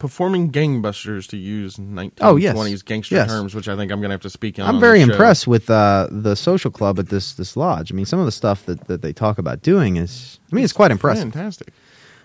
performing 0.03 0.50
gangbusters 0.50 1.28
to 1.28 1.36
use 1.36 1.76
1920s 1.76 2.12
Oh, 2.22 2.34
yes. 2.36 2.82
gangster 2.82 3.14
Yes. 3.14 3.28
terms, 3.30 3.55
which 3.55 3.68
I 3.68 3.76
think 3.76 3.92
I'm 3.92 4.00
going 4.00 4.09
to 4.11 4.14
have 4.14 4.20
to 4.22 4.30
speak 4.30 4.59
on. 4.59 4.66
I'm 4.68 4.74
on 4.74 4.80
very 4.80 5.00
impressed 5.00 5.46
with 5.46 5.70
uh, 5.70 6.09
the 6.11 6.34
social 6.34 6.72
club 6.72 6.98
at 6.98 7.09
this 7.09 7.34
this 7.34 7.57
lodge. 7.57 7.92
I 7.92 7.94
mean, 7.94 8.05
some 8.05 8.18
of 8.18 8.24
the 8.26 8.32
stuff 8.32 8.66
that, 8.66 8.88
that 8.88 9.00
they 9.00 9.12
talk 9.12 9.38
about 9.38 9.62
doing 9.62 9.94
is, 9.96 10.40
I 10.50 10.57
mean, 10.57 10.64
it's 10.64 10.72
quite 10.72 10.90
impressive. 10.90 11.32
Fantastic. 11.32 11.68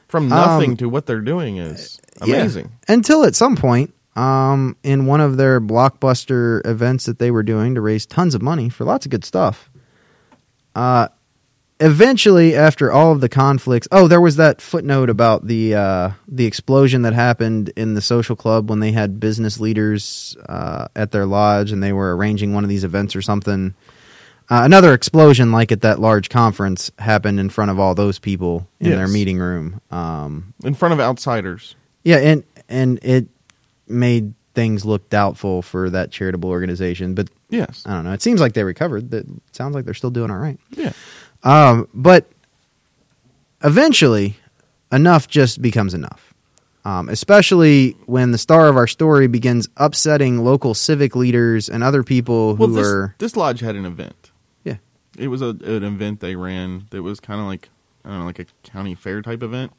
From 0.07 0.27
nothing 0.27 0.71
Um, 0.71 0.77
to 0.77 0.89
what 0.89 1.05
they're 1.05 1.21
doing 1.21 1.57
is 1.57 1.99
Yeah. 2.25 2.37
amazing. 2.37 2.71
Until 2.87 3.23
at 3.23 3.35
some 3.35 3.55
point, 3.55 3.93
um, 4.15 4.75
in 4.83 5.05
one 5.05 5.21
of 5.21 5.37
their 5.37 5.61
blockbuster 5.61 6.65
events 6.65 7.05
that 7.05 7.19
they 7.19 7.29
were 7.29 7.43
doing 7.43 7.75
to 7.75 7.81
raise 7.81 8.07
tons 8.07 8.33
of 8.33 8.41
money 8.41 8.69
for 8.69 8.85
lots 8.85 9.05
of 9.05 9.11
good 9.11 9.23
stuff. 9.23 9.69
Uh, 10.75 11.09
eventually, 11.79 12.55
after 12.55 12.91
all 12.91 13.11
of 13.11 13.21
the 13.21 13.29
conflicts, 13.29 13.87
oh, 13.91 14.07
there 14.07 14.21
was 14.21 14.35
that 14.37 14.61
footnote 14.61 15.09
about 15.09 15.47
the 15.47 15.75
uh, 15.75 16.11
the 16.27 16.45
explosion 16.45 17.03
that 17.03 17.13
happened 17.13 17.69
in 17.75 17.93
the 17.93 18.01
social 18.01 18.35
club 18.35 18.69
when 18.69 18.79
they 18.79 18.91
had 18.91 19.19
business 19.19 19.59
leaders 19.59 20.35
uh, 20.47 20.87
at 20.95 21.11
their 21.11 21.25
lodge 21.25 21.71
and 21.71 21.81
they 21.81 21.93
were 21.93 22.15
arranging 22.15 22.53
one 22.53 22.63
of 22.63 22.69
these 22.69 22.83
events 22.83 23.15
or 23.15 23.21
something. 23.21 23.73
Uh, 24.49 24.61
another 24.63 24.93
explosion, 24.93 25.51
like 25.51 25.73
at 25.73 25.81
that 25.81 25.99
large 25.99 26.29
conference, 26.29 26.89
happened 26.99 27.37
in 27.39 27.49
front 27.49 27.69
of 27.69 27.79
all 27.79 27.93
those 27.95 28.17
people 28.17 28.65
in 28.79 28.91
their 28.91 29.07
meeting 29.09 29.37
room. 29.37 29.81
Um, 29.91 30.53
In 30.63 30.73
front 30.73 30.93
of 30.93 30.99
outsiders. 31.01 31.75
yeah, 32.03 32.17
and 32.17 32.43
and 32.69 32.97
it 33.03 33.27
made 33.89 34.33
things 34.53 34.85
look 34.85 35.09
doubtful 35.09 35.61
for 35.61 35.89
that 35.89 36.11
charitable 36.11 36.49
organization. 36.49 37.13
But 37.13 37.29
Yes. 37.49 37.83
I 37.85 37.93
don't 37.93 38.03
know. 38.03 38.11
It 38.11 38.21
seems 38.21 38.41
like 38.41 38.53
they 38.53 38.63
recovered. 38.63 39.11
That 39.11 39.25
sounds 39.53 39.73
like 39.75 39.85
they're 39.85 39.93
still 39.93 40.09
doing 40.09 40.31
all 40.31 40.37
right. 40.37 40.59
Yeah. 40.71 40.91
Um, 41.43 41.87
but 41.93 42.29
eventually, 43.63 44.37
enough 44.91 45.27
just 45.27 45.61
becomes 45.61 45.93
enough. 45.93 46.33
Um, 46.85 47.09
especially 47.09 47.97
when 48.05 48.31
the 48.31 48.37
star 48.37 48.69
of 48.69 48.77
our 48.77 48.87
story 48.87 49.27
begins 49.27 49.67
upsetting 49.75 50.37
local 50.45 50.73
civic 50.73 51.17
leaders 51.17 51.67
and 51.67 51.83
other 51.83 52.01
people 52.01 52.55
who 52.55 52.63
Well, 52.67 52.69
this, 52.75 52.87
are 52.87 53.15
this 53.17 53.35
lodge 53.35 53.59
had 53.59 53.75
an 53.75 53.85
event. 53.85 54.31
yeah 54.63 54.77
It 55.17 55.27
was 55.27 55.41
a, 55.41 55.49
an 55.49 55.83
event 55.83 56.21
they 56.21 56.37
ran 56.37 56.85
that 56.91 57.03
was 57.03 57.19
kind 57.19 57.41
of 57.41 57.45
like, 57.47 57.67
I 58.05 58.09
don't 58.09 58.19
know, 58.19 58.25
like 58.25 58.39
a 58.39 58.45
county 58.63 58.95
fair 58.95 59.21
type 59.21 59.43
event. 59.43 59.73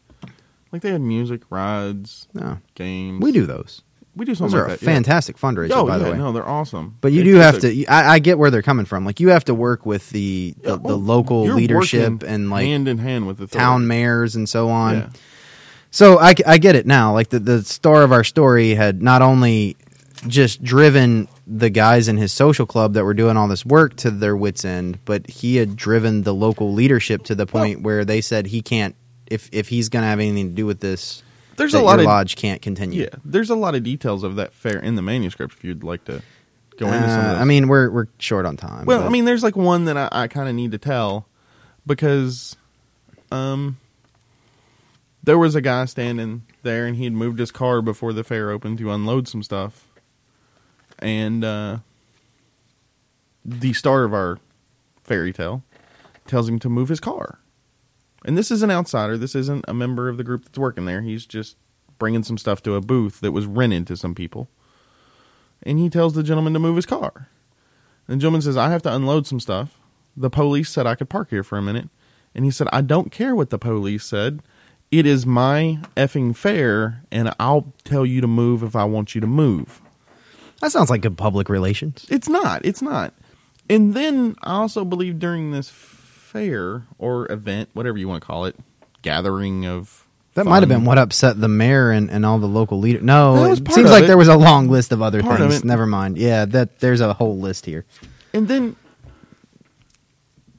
Like 0.71 0.83
they 0.83 0.91
had 0.91 1.01
music, 1.01 1.41
rides, 1.49 2.29
no 2.35 2.59
games. 2.75 3.23
we 3.23 3.33
do 3.33 3.47
those. 3.47 3.81
We 4.19 4.25
do 4.27 4.33
Those 4.33 4.39
something 4.39 4.59
are 4.59 4.69
like 4.69 4.81
that. 4.81 4.85
yeah. 4.87 4.93
fantastic 4.95 5.39
fundraiser, 5.39 5.71
Oh, 5.73 5.87
by 5.87 5.97
yeah, 5.97 6.05
the 6.05 6.11
way. 6.11 6.19
no, 6.19 6.33
they're 6.33 6.47
awesome. 6.49 6.97
But 7.01 7.13
you 7.13 7.25
do 7.25 7.37
just 7.39 7.63
have 7.63 7.63
to. 7.63 7.87
I, 7.87 8.15
I 8.15 8.19
get 8.19 8.39
where 8.39 8.51
they're 8.51 8.61
coming 8.63 8.85
from. 8.85 9.05
Like 9.07 9.21
you 9.21 9.29
have 9.29 9.45
to 9.45 9.55
work 9.55 9.87
with 9.87 10.11
the 10.11 10.55
the, 10.63 10.71
Yeah, 10.71 10.77
the 10.77 10.83
well, 10.83 10.97
local 10.99 11.47
you're 11.47 11.55
leadership 11.55 12.11
working 12.13 12.29
and 12.29 12.51
like 12.51 12.67
hand 12.67 12.89
in 12.89 12.99
hand 12.99 13.27
with 13.27 13.39
the 13.39 13.47
town 13.47 13.87
mayors 13.87 14.37
and 14.37 14.47
so 14.49 14.69
on. 14.69 14.95
Yeah. 14.97 15.09
So 15.91 16.19
I, 16.19 16.35
I 16.47 16.59
get 16.59 16.75
it 16.75 16.87
now. 16.87 17.13
Like 17.15 17.31
the 17.31 17.39
the 17.39 17.63
star 17.63 18.03
of 18.03 18.13
our 18.13 18.25
story 18.25 18.75
had 18.75 19.01
not 19.03 19.23
only 19.23 19.77
just 20.27 20.63
driven 20.63 21.29
the 21.47 21.71
guys 21.71 22.09
in 22.09 22.17
his 22.17 22.33
social 22.33 22.67
club 22.67 22.95
that 22.95 23.05
were 23.05 23.15
doing 23.15 23.37
all 23.37 23.47
this 23.49 23.65
work 23.65 23.95
to 23.97 24.11
their 24.11 24.37
wits 24.37 24.65
end, 24.65 24.99
but 25.05 25.27
he 25.31 25.57
had 25.57 25.77
driven 25.77 26.23
the 26.25 26.35
local 26.35 26.73
leadership 26.75 27.23
to 27.23 27.35
the 27.35 27.47
point 27.47 27.83
where 27.83 28.05
they 28.05 28.21
said 28.21 28.49
he 28.49 28.61
can't 28.61 28.95
if 29.29 29.49
if 29.53 29.69
he's 29.69 29.89
going 29.89 30.03
to 30.03 30.09
have 30.09 30.19
anything 30.19 30.49
to 30.49 30.55
do 30.55 30.67
with 30.67 30.81
this. 30.81 31.23
There's 31.59 31.73
that 31.73 31.81
a 31.81 31.85
lot 31.85 31.93
your 31.99 32.01
of 32.01 32.07
lodge 32.07 32.37
can't 32.37 32.63
continue. 32.63 33.03
Yeah, 33.03 33.09
there's 33.25 33.51
a 33.51 33.55
lot 33.57 33.75
of 33.75 33.83
details 33.83 34.23
of 34.25 34.37
that 34.37 34.53
fair 34.55 34.79
in 34.79 34.95
the 34.95 35.03
manuscript. 35.03 35.55
If 35.55 35.65
you'd 35.65 35.85
like 35.85 36.05
to 36.07 36.23
go 36.79 36.87
into 36.87 36.99
some 37.09 37.19
of 37.21 37.27
Uh, 37.27 37.33
this. 37.35 37.41
I 37.43 37.45
mean, 37.45 37.69
we're 37.69 37.91
we're 37.91 38.07
short 38.19 38.47
on 38.47 38.57
time. 38.57 38.87
well, 38.87 39.01
but- 39.01 39.07
I 39.07 39.11
mean, 39.11 39.25
there's 39.27 39.43
like 39.43 39.57
one 39.57 39.85
that 39.85 39.97
I, 39.97 40.09
I 40.11 40.29
kind 40.29 40.49
of 40.49 40.55
need 40.55 40.73
to 40.73 40.79
tell 40.79 41.27
because, 41.87 42.57
um, 43.33 43.77
there 45.25 45.39
was 45.39 45.55
a 45.55 45.61
guy 45.61 45.85
standing 45.87 46.43
there 46.63 46.87
and 46.87 46.97
he 46.97 47.05
had 47.05 47.13
moved 47.13 47.39
his 47.39 47.51
car 47.51 47.83
before 47.83 48.13
the 48.13 48.25
fair 48.25 48.51
opened 48.51 48.79
to 48.79 48.91
unload 48.93 49.29
some 49.29 49.43
stuff, 49.43 49.87
and 51.01 51.45
uh, 51.45 51.79
the 53.45 53.73
star 53.73 54.05
of 54.05 54.13
our 54.15 54.39
fairy 55.05 55.33
tale 55.33 55.63
tells 56.27 56.49
him 56.49 56.59
to 56.61 56.69
move 56.69 56.89
his 56.89 57.01
car. 57.01 57.39
And 58.25 58.37
this 58.37 58.51
is 58.51 58.63
an 58.63 58.71
outsider. 58.71 59.17
This 59.17 59.35
isn't 59.35 59.65
a 59.69 59.75
member 59.75 60.09
of 60.09 60.17
the 60.17 60.25
group 60.25 60.45
that's 60.45 60.59
working 60.59 60.85
there. 60.85 61.03
He's 61.03 61.27
just 61.27 61.57
bringing 61.99 62.23
some 62.23 62.39
stuff 62.39 62.63
to 62.63 62.75
a 62.75 62.81
booth 62.81 63.21
that 63.21 63.33
was 63.33 63.47
rented 63.47 63.87
to 63.89 63.97
some 63.97 64.15
people. 64.15 64.49
And 65.63 65.79
he 65.79 65.89
tells 65.89 66.15
the 66.15 66.23
gentleman 66.23 66.53
to 66.53 66.59
move 66.59 66.77
his 66.77 66.87
car. 66.87 67.29
And 68.07 68.17
the 68.17 68.23
gentleman 68.23 68.43
says, 68.43 68.57
I 68.57 68.71
have 68.71 68.83
to 68.83 68.95
unload 68.95 69.27
some 69.27 69.41
stuff. 69.41 69.79
The 70.17 70.31
police 70.31 70.71
said 70.71 70.87
I 70.87 70.95
could 70.95 71.09
park 71.09 71.31
here 71.31 71.45
for 71.45 71.59
a 71.59 71.63
minute. 71.63 71.89
And 72.35 72.45
he 72.45 72.51
said, 72.51 72.69
I 72.73 72.81
don't 72.81 73.11
care 73.11 73.35
what 73.35 73.51
the 73.51 73.59
police 73.59 74.05
said. 74.05 74.43
It 74.91 75.05
is 75.05 75.27
my 75.27 75.81
effing 75.97 76.35
fair, 76.35 77.03
and 77.11 77.35
I'll 77.39 77.75
tell 77.85 78.07
you 78.07 78.23
to 78.23 78.27
move 78.27 78.63
if 78.63 78.75
I 78.75 78.85
want 78.85 79.15
you 79.15 79.21
to 79.21 79.27
move. 79.27 79.83
that 80.61 80.73
sounds 80.73 80.89
like 80.89 81.03
good 81.03 81.19
public 81.19 81.51
relations. 81.51 82.07
It's 82.09 82.29
not. 82.29 82.65
It's 82.65 82.81
not. 82.81 83.13
And 83.69 83.93
then 83.93 84.35
I 84.43 84.55
also 84.55 84.87
believe 84.87 85.19
during 85.19 85.51
this 85.51 85.69
fair 86.29 86.85
or 86.99 87.31
event, 87.33 87.71
whatever 87.73 87.99
you 87.99 88.07
want 88.09 88.23
to 88.23 88.27
call 88.27 88.45
it, 88.45 88.57
gathering 89.03 89.67
of 89.67 90.07
That 90.35 90.47
might 90.47 90.61
have 90.63 90.69
been 90.69 90.85
what 90.85 90.99
upset 90.99 91.41
the 91.41 91.49
mayor 91.49 91.91
and, 91.91 92.11
and 92.11 92.25
all 92.27 92.39
the 92.39 92.47
local 92.47 92.79
leaders. 92.79 93.03
No, 93.03 93.51
it 93.53 93.73
seems 93.73 93.91
like 93.91 94.05
it. 94.05 94.07
there 94.07 94.19
was 94.19 94.29
a 94.29 94.37
long 94.37 94.69
list 94.69 94.93
of 94.93 95.01
other 95.03 95.23
Part 95.23 95.41
things. 95.41 95.59
it. 95.59 95.65
Never 95.65 95.87
mind. 95.87 96.19
Yeah, 96.19 96.45
that 96.47 96.81
there's 96.81 97.01
a 97.01 97.13
whole 97.15 97.39
list 97.39 97.65
here. 97.67 97.85
And 98.35 98.47
then 98.47 98.77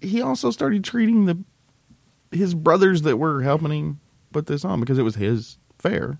he 0.01 0.21
also 0.21 0.51
started 0.51 0.83
treating 0.83 1.25
the 1.25 1.37
his 2.31 2.53
brothers 2.53 3.01
that 3.03 3.17
were 3.17 3.41
helping 3.41 3.71
him 3.71 3.99
put 4.31 4.45
this 4.45 4.63
on 4.63 4.79
because 4.79 4.97
it 4.97 5.03
was 5.03 5.15
his 5.15 5.57
fair. 5.79 6.19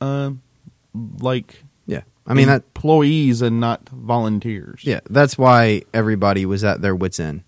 Um, 0.00 0.40
like 1.20 1.62
Yeah, 1.86 2.02
I 2.26 2.34
mean 2.34 2.46
that. 2.48 2.62
employees 2.74 3.42
and 3.42 3.60
not 3.60 3.88
volunteers. 3.88 4.80
Yeah, 4.84 5.00
that's 5.10 5.36
why 5.36 5.82
everybody 5.92 6.46
was 6.46 6.64
at 6.64 6.80
their 6.80 6.94
wits 6.94 7.20
end. 7.20 7.42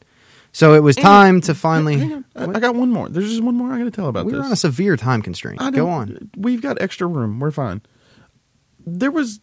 So 0.53 0.75
it 0.75 0.81
was 0.81 0.97
And- 0.97 1.05
time 1.05 1.41
to 1.43 1.55
finally. 1.55 2.01
On. 2.13 2.25
I, 2.37 2.45
I 2.57 2.61
got 2.61 2.75
one 2.75 2.91
more. 2.91 3.09
There's 3.09 3.29
just 3.31 3.43
one 3.43 3.55
more 3.57 3.73
I 3.73 3.79
got 3.79 3.85
to 3.85 3.91
tell 3.91 4.09
about 4.09 4.27
we 4.27 4.33
this. 4.33 4.39
were 4.41 4.45
on 4.45 4.53
a 4.53 4.57
severe 4.57 4.97
time 4.97 5.23
constraint. 5.23 5.61
I 5.63 5.71
Go 5.71 5.87
don't- 5.87 5.91
on. 5.91 6.31
We've 6.37 6.61
got 6.61 6.81
extra 6.81 7.07
room. 7.07 7.41
We're 7.41 7.51
fine. 7.51 7.81
There 8.87 9.11
was 9.11 9.41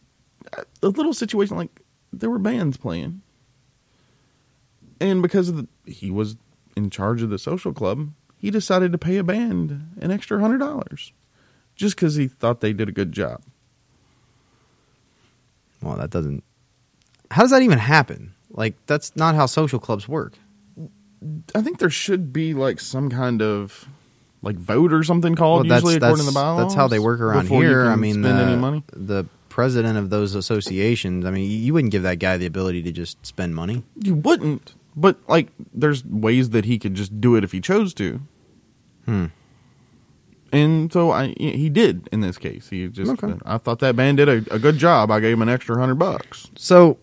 a- 0.54 0.66
a 0.84 0.90
little 0.90 1.14
situation 1.14 1.58
like 1.58 1.82
there 2.14 2.30
were 2.30 2.40
bands 2.40 2.78
playing, 2.78 3.22
and 5.02 5.22
because 5.22 5.50
of 5.50 5.56
the, 5.58 5.68
he 5.92 6.12
was 6.12 6.36
in 6.76 6.90
charge 6.90 7.22
of 7.22 7.30
the 7.30 7.38
social 7.40 7.74
club, 7.74 8.10
he 8.38 8.52
decided 8.52 8.92
to 8.92 8.98
pay 8.98 9.18
a 9.18 9.24
band 9.24 9.90
an 10.02 10.12
extra 10.12 10.40
hundred 10.40 10.58
dollars, 10.60 11.12
just 11.76 11.96
because 11.96 12.16
he 12.16 12.28
thought 12.28 12.62
they 12.62 12.74
did 12.74 12.88
a 12.90 12.92
good 12.92 13.12
job. 13.12 13.42
Well, 15.82 15.98
that 15.98 16.10
doesn't. 16.10 16.44
How 17.32 17.42
does 17.44 17.52
that 17.52 17.62
even 17.62 17.80
happen? 17.80 18.34
Like 18.52 18.76
that's 18.88 19.16
not 19.16 19.36
how 19.36 19.46
social 19.46 19.80
clubs 19.80 20.08
work. 20.08 20.34
I 21.56 21.62
think 21.62 21.80
there 21.80 21.90
should 21.90 22.32
be 22.32 22.54
like 22.54 22.80
some 22.80 23.10
kind 23.10 23.42
of 23.42 23.88
like 24.42 24.56
vote 24.56 24.94
or 24.94 25.04
something 25.04 25.36
called 25.36 25.68
Well, 25.68 25.76
usually 25.78 25.96
according 25.96 26.18
to 26.18 26.22
the 26.24 26.26
that's, 26.28 26.34
bylaws. 26.36 26.64
that's 26.64 26.76
how 26.76 26.88
they 26.88 27.00
work 27.00 27.20
around 27.20 27.48
here. 27.48 27.86
I 27.86 27.96
mean, 27.96 28.14
spend 28.24 28.38
the, 28.38 28.44
any 28.44 28.56
money. 28.56 28.84
the 28.94 29.26
president 29.50 29.98
of 29.98 30.10
those 30.10 30.34
associations. 30.36 31.26
I 31.26 31.32
mean, 31.32 31.50
you 31.50 31.74
wouldn't 31.74 31.92
give 31.92 32.04
that 32.04 32.20
guy 32.20 32.38
the 32.38 32.46
ability 32.46 32.84
to 32.84 32.92
just 32.94 33.26
spend 33.26 33.54
money. 33.56 33.84
You 34.02 34.16
wouldn't, 34.16 34.74
but 34.96 35.18
like, 35.28 35.50
there's 35.74 36.06
ways 36.06 36.52
that 36.52 36.64
he 36.66 36.80
could 36.80 36.94
just 36.94 37.20
do 37.20 37.36
it 37.36 37.44
if 37.44 37.52
he 37.52 37.60
chose 37.60 37.94
to. 37.96 38.22
Hmm. 39.06 39.26
And 40.52 40.92
so 40.92 41.12
I, 41.12 41.34
he 41.38 41.70
did 41.70 42.08
in 42.12 42.22
this 42.22 42.38
case. 42.38 42.70
He 42.70 42.88
just, 42.88 43.12
Okay. 43.22 43.38
I 43.46 43.58
thought 43.58 43.80
that 43.80 43.96
man 43.96 44.16
did 44.16 44.30
a, 44.30 44.56
a 44.56 44.60
good 44.60 44.78
job. 44.78 45.12
I 45.12 45.20
gave 45.20 45.34
him 45.34 45.42
an 45.42 45.50
extra 45.50 45.78
hundred 45.78 45.96
bucks. 45.96 46.50
So, 46.58 46.98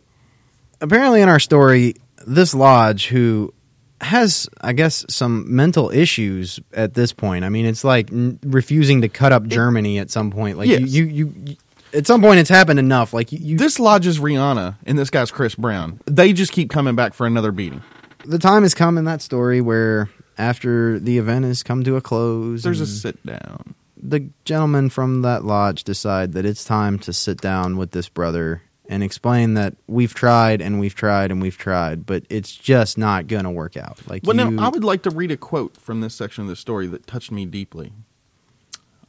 apparently, 0.80 1.20
in 1.22 1.28
our 1.28 1.38
story, 1.38 1.94
this 2.26 2.54
lodge 2.54 3.06
who 3.06 3.52
has, 4.00 4.48
I 4.60 4.72
guess, 4.72 5.04
some 5.08 5.44
mental 5.54 5.90
issues 5.90 6.60
at 6.72 6.94
this 6.94 7.12
point. 7.12 7.44
I 7.44 7.48
mean, 7.48 7.64
it's 7.66 7.84
like 7.84 8.12
n- 8.12 8.38
refusing 8.44 9.00
to 9.02 9.08
cut 9.08 9.32
up 9.32 9.46
Germany 9.46 9.98
at 9.98 10.10
some 10.10 10.30
point. 10.30 10.58
Like 10.58 10.68
Yes. 10.68 10.82
you, 10.90 11.04
you, 11.04 11.34
you, 11.44 11.56
at 11.94 12.06
some 12.06 12.20
point, 12.20 12.38
it's 12.40 12.50
happened 12.50 12.78
enough. 12.78 13.12
Like 13.14 13.32
you, 13.32 13.38
you 13.40 13.56
This 13.56 13.78
lodges 13.78 14.18
Rihanna, 14.18 14.76
and 14.86 14.98
this 14.98 15.08
guy's 15.10 15.30
Chris 15.30 15.54
Brown. 15.54 16.00
They 16.06 16.32
just 16.32 16.52
keep 16.52 16.68
coming 16.70 16.94
back 16.94 17.14
for 17.14 17.26
another 17.26 17.52
beating. 17.52 17.82
the 18.24 18.38
time 18.38 18.62
has 18.64 18.74
come 18.74 18.98
in 18.98 19.04
that 19.06 19.22
story 19.22 19.60
where 19.60 20.10
after 20.38 20.98
the 20.98 21.16
event 21.16 21.44
has 21.46 21.62
come 21.62 21.82
to 21.84 21.96
a 21.96 22.00
close, 22.02 22.62
There's 22.62 22.80
a 22.82 22.86
sit 22.86 23.24
down. 23.24 23.74
the 23.96 24.28
gentlemen 24.44 24.90
from 24.90 25.22
that 25.22 25.44
lodge 25.46 25.84
decide 25.84 26.32
that 26.34 26.44
it's 26.44 26.64
time 26.64 26.98
to 27.00 27.12
sit 27.14 27.40
down 27.40 27.78
with 27.78 27.92
this 27.92 28.10
brother 28.10 28.60
and 28.88 29.02
explain 29.02 29.54
that 29.54 29.74
we've 29.86 30.14
tried 30.14 30.60
and 30.60 30.78
we've 30.78 30.94
tried 30.94 31.30
and 31.30 31.42
we've 31.42 31.58
tried, 31.58 32.06
but 32.06 32.24
it's 32.28 32.54
just 32.54 32.96
not 32.96 33.26
going 33.26 33.44
to 33.44 33.50
work 33.50 33.76
out. 33.76 34.00
Like, 34.08 34.22
Well, 34.24 34.36
you, 34.36 34.50
now 34.50 34.66
I 34.66 34.68
would 34.68 34.84
like 34.84 35.02
to 35.02 35.10
read 35.10 35.30
a 35.30 35.36
quote 35.36 35.76
from 35.76 36.00
this 36.00 36.14
section 36.14 36.42
of 36.42 36.48
the 36.48 36.56
story 36.56 36.86
that 36.88 37.06
touched 37.06 37.32
me 37.32 37.46
deeply. 37.46 37.92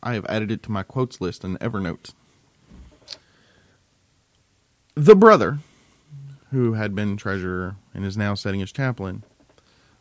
I 0.02 0.14
have 0.14 0.26
added 0.28 0.52
it 0.52 0.64
to 0.64 0.72
my 0.72 0.84
quotes 0.84 1.20
list 1.22 1.44
in 1.44 1.58
Evernote. 1.58 2.14
The 4.96 5.16
brother, 5.16 5.60
who 6.52 6.74
had 6.74 6.96
been 6.96 7.18
treasurer 7.18 7.76
and 7.94 8.06
is 8.06 8.18
now 8.18 8.34
setting 8.34 8.62
as 8.62 8.72
chaplain, 8.72 9.24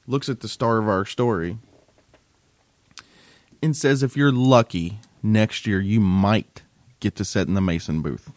looks 0.07 0.29
at 0.29 0.41
the 0.41 0.49
star 0.49 0.79
of 0.79 0.89
our 0.89 1.05
story 1.05 1.59
and 3.63 3.77
says, 3.77 4.03
If 4.03 4.17
you're 4.17 4.33
lucky, 4.33 5.01
next 5.23 5.67
year 5.67 5.81
you 5.81 6.01
might 6.01 6.63
get 7.01 7.15
to 7.17 7.25
sit 7.25 7.49
in 7.49 7.55
the 7.55 7.61
Mason 7.61 8.01
booth. 8.01 8.31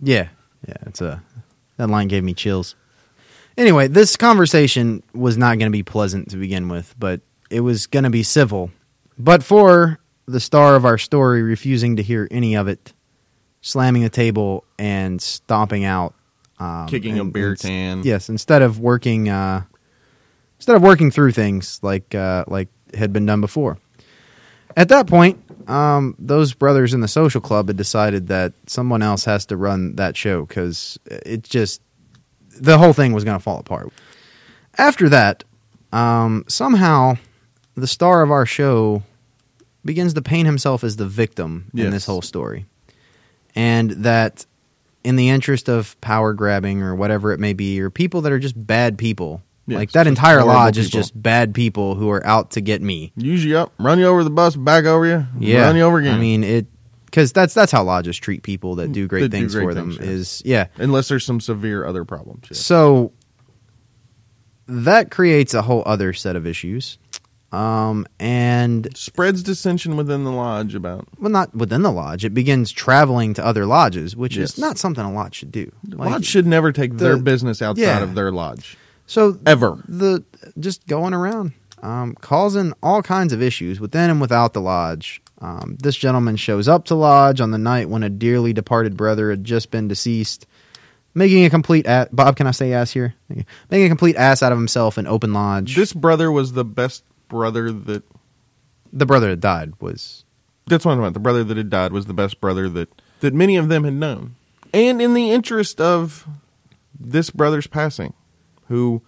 Yeah, 0.00 0.28
yeah. 0.66 0.76
It's 0.86 1.00
a 1.00 1.22
that 1.76 1.88
line 1.90 2.08
gave 2.08 2.24
me 2.24 2.34
chills. 2.34 2.74
Anyway, 3.56 3.88
this 3.88 4.16
conversation 4.16 5.02
was 5.14 5.36
not 5.38 5.58
going 5.58 5.70
to 5.70 5.76
be 5.76 5.82
pleasant 5.82 6.30
to 6.30 6.36
begin 6.36 6.68
with, 6.68 6.94
but 6.98 7.20
it 7.50 7.60
was 7.60 7.86
going 7.86 8.04
to 8.04 8.10
be 8.10 8.22
civil. 8.22 8.70
But 9.18 9.42
for 9.42 9.98
the 10.26 10.40
star 10.40 10.76
of 10.76 10.84
our 10.84 10.98
story 10.98 11.42
refusing 11.42 11.96
to 11.96 12.02
hear 12.02 12.28
any 12.30 12.54
of 12.56 12.68
it, 12.68 12.92
slamming 13.62 14.02
the 14.02 14.10
table 14.10 14.64
and 14.78 15.20
stomping 15.22 15.84
out, 15.84 16.14
um, 16.58 16.86
Kicking 16.88 17.18
a 17.18 17.22
and- 17.22 17.32
beer 17.32 17.56
can. 17.56 18.02
Yes, 18.04 18.28
instead 18.28 18.62
of 18.62 18.78
working, 18.78 19.28
uh, 19.28 19.62
instead 20.58 20.76
of 20.76 20.82
working 20.82 21.10
through 21.10 21.32
things 21.32 21.80
like 21.82 22.14
uh, 22.14 22.44
like 22.48 22.68
had 22.94 23.12
been 23.12 23.26
done 23.26 23.40
before. 23.40 23.78
At 24.76 24.88
that 24.90 25.06
point, 25.06 25.38
um, 25.66 26.14
those 26.18 26.54
brothers 26.54 26.94
in 26.94 27.00
the 27.00 27.08
social 27.08 27.40
club 27.40 27.68
had 27.68 27.76
decided 27.76 28.28
that 28.28 28.52
someone 28.66 29.02
else 29.02 29.24
has 29.24 29.46
to 29.46 29.56
run 29.56 29.96
that 29.96 30.16
show 30.16 30.44
because 30.44 30.98
it 31.06 31.42
just 31.42 31.82
the 32.60 32.78
whole 32.78 32.92
thing 32.92 33.12
was 33.12 33.24
going 33.24 33.36
to 33.36 33.42
fall 33.42 33.58
apart. 33.58 33.92
After 34.78 35.08
that, 35.08 35.44
um, 35.92 36.44
somehow 36.48 37.14
the 37.74 37.86
star 37.86 38.22
of 38.22 38.30
our 38.30 38.46
show 38.46 39.02
begins 39.84 40.14
to 40.14 40.22
paint 40.22 40.46
himself 40.46 40.82
as 40.84 40.96
the 40.96 41.06
victim 41.06 41.70
in 41.74 41.90
this 41.90 42.06
whole 42.06 42.22
story, 42.22 42.66
and 43.54 43.90
that 43.92 44.46
in 45.04 45.16
the 45.16 45.28
interest 45.28 45.68
of 45.68 45.98
power 46.00 46.32
grabbing 46.32 46.82
or 46.82 46.94
whatever 46.94 47.32
it 47.32 47.40
may 47.40 47.52
be, 47.52 47.80
or 47.80 47.90
people 47.90 48.20
that 48.22 48.32
are 48.32 48.38
just 48.38 48.66
bad 48.66 48.98
people. 48.98 49.42
Yes, 49.68 49.76
like 49.78 49.90
that 49.92 50.06
entire 50.06 50.44
lodge 50.44 50.78
is 50.78 50.86
people. 50.86 51.00
just 51.00 51.20
bad 51.20 51.54
people 51.54 51.94
who 51.96 52.08
are 52.10 52.24
out 52.24 52.52
to 52.52 52.60
get 52.60 52.80
me. 52.82 53.12
Use 53.16 53.44
you 53.44 53.58
up, 53.58 53.72
run 53.78 53.98
you 53.98 54.06
over 54.06 54.22
the 54.22 54.30
bus, 54.30 54.54
back 54.56 54.84
over 54.84 55.04
you, 55.06 55.26
Yeah, 55.40 55.62
run 55.62 55.76
you 55.76 55.82
over 55.82 55.98
again. 55.98 56.14
I 56.14 56.18
mean 56.18 56.44
it 56.44 56.66
because 57.06 57.32
that's 57.32 57.52
that's 57.54 57.72
how 57.72 57.82
lodges 57.82 58.16
treat 58.18 58.42
people 58.42 58.76
that 58.76 58.92
do 58.92 59.06
great 59.08 59.22
That 59.22 59.28
do 59.30 59.36
things 59.38 59.54
great 59.54 59.64
for 59.64 59.74
them. 59.74 59.90
things, 59.92 60.00
yes. 60.00 60.08
Is 60.08 60.42
yeah. 60.44 60.66
unless 60.76 61.08
there's 61.08 61.24
some 61.24 61.40
severe 61.40 61.84
other 61.84 62.04
problems. 62.04 62.46
yeah. 62.50 62.54
So 62.56 63.12
that 64.66 65.10
creates 65.10 65.54
a 65.54 65.62
whole 65.62 65.82
other 65.86 66.12
set 66.12 66.36
of 66.36 66.46
issues. 66.46 66.98
Um, 67.52 68.06
and 68.18 68.88
Spreads 68.96 69.42
dissension 69.42 69.96
within 69.96 70.24
the 70.24 70.32
lodge 70.32 70.74
about 70.74 71.06
well, 71.18 71.30
not 71.30 71.54
within 71.54 71.82
the 71.82 71.92
lodge. 71.92 72.24
It 72.24 72.34
begins 72.34 72.72
traveling 72.72 73.34
to 73.34 73.46
other 73.46 73.64
lodges, 73.66 74.16
which 74.16 74.36
Yes. 74.36 74.50
is 74.54 74.58
not 74.58 74.78
something 74.78 75.04
a 75.04 75.12
lodge 75.12 75.36
should 75.36 75.52
do. 75.52 75.70
the 75.84 75.96
Like, 75.96 76.10
lodge 76.10 76.26
should 76.26 76.46
never 76.46 76.72
take 76.72 76.96
their 76.98 77.16
business 77.16 77.62
outside 77.62 77.82
yeah. 77.82 78.02
of 78.02 78.14
their 78.14 78.32
lodge 78.32 78.76
so 79.06 79.38
ever. 79.46 79.82
the 79.88 80.24
just 80.58 80.86
going 80.86 81.14
around, 81.14 81.52
um, 81.82 82.14
causing 82.20 82.72
all 82.82 83.02
kinds 83.02 83.32
of 83.32 83.42
issues 83.42 83.80
within 83.80 84.10
and 84.10 84.20
without 84.20 84.52
the 84.52 84.60
lodge. 84.60 85.22
Um, 85.40 85.76
this 85.82 85.96
gentleman 85.96 86.36
shows 86.36 86.66
up 86.66 86.86
to 86.86 86.94
lodge 86.94 87.40
on 87.40 87.50
the 87.50 87.58
night 87.58 87.90
when 87.90 88.02
a 88.02 88.08
dearly 88.08 88.52
departed 88.52 88.96
brother 88.96 89.30
had 89.30 89.44
just 89.44 89.70
been 89.70 89.86
deceased, 89.86 90.46
making 91.14 91.44
a 91.44 91.50
complete 91.50 91.86
ass. 91.86 92.08
Bob, 92.10 92.36
can 92.36 92.46
I 92.46 92.52
say 92.52 92.72
ass 92.72 92.90
here? 92.92 93.14
Making 93.70 93.86
a 93.86 93.88
complete 93.88 94.16
ass 94.16 94.42
out 94.42 94.52
of 94.52 94.58
himself 94.58 94.96
in 94.96 95.06
open 95.06 95.32
lodge. 95.34 95.76
This 95.76 95.92
brother 95.92 96.32
was 96.32 96.52
the 96.52 96.64
best 96.64 97.04
brother 97.28 97.70
that. 97.70 98.02
the 98.92 99.04
brother 99.06 99.28
that 99.30 99.40
died 99.40 99.74
was 99.80 100.24
That's 100.66 100.84
what 100.84 100.92
I'm 100.92 101.00
about. 101.00 101.12
The 101.12 101.20
brother 101.20 101.44
that 101.44 101.56
had 101.56 101.70
died 101.70 101.92
was 101.92 102.06
the 102.06 102.14
best 102.14 102.40
brother 102.40 102.68
that 102.70 102.88
that 103.20 103.34
many 103.34 103.56
of 103.56 103.68
them 103.68 103.84
had 103.84 103.94
known, 103.94 104.36
and 104.72 105.02
in 105.02 105.12
the 105.14 105.30
interest 105.30 105.80
of 105.80 106.26
this 106.98 107.30
brother's 107.30 107.66
passing, 107.66 108.14
who 108.68 109.02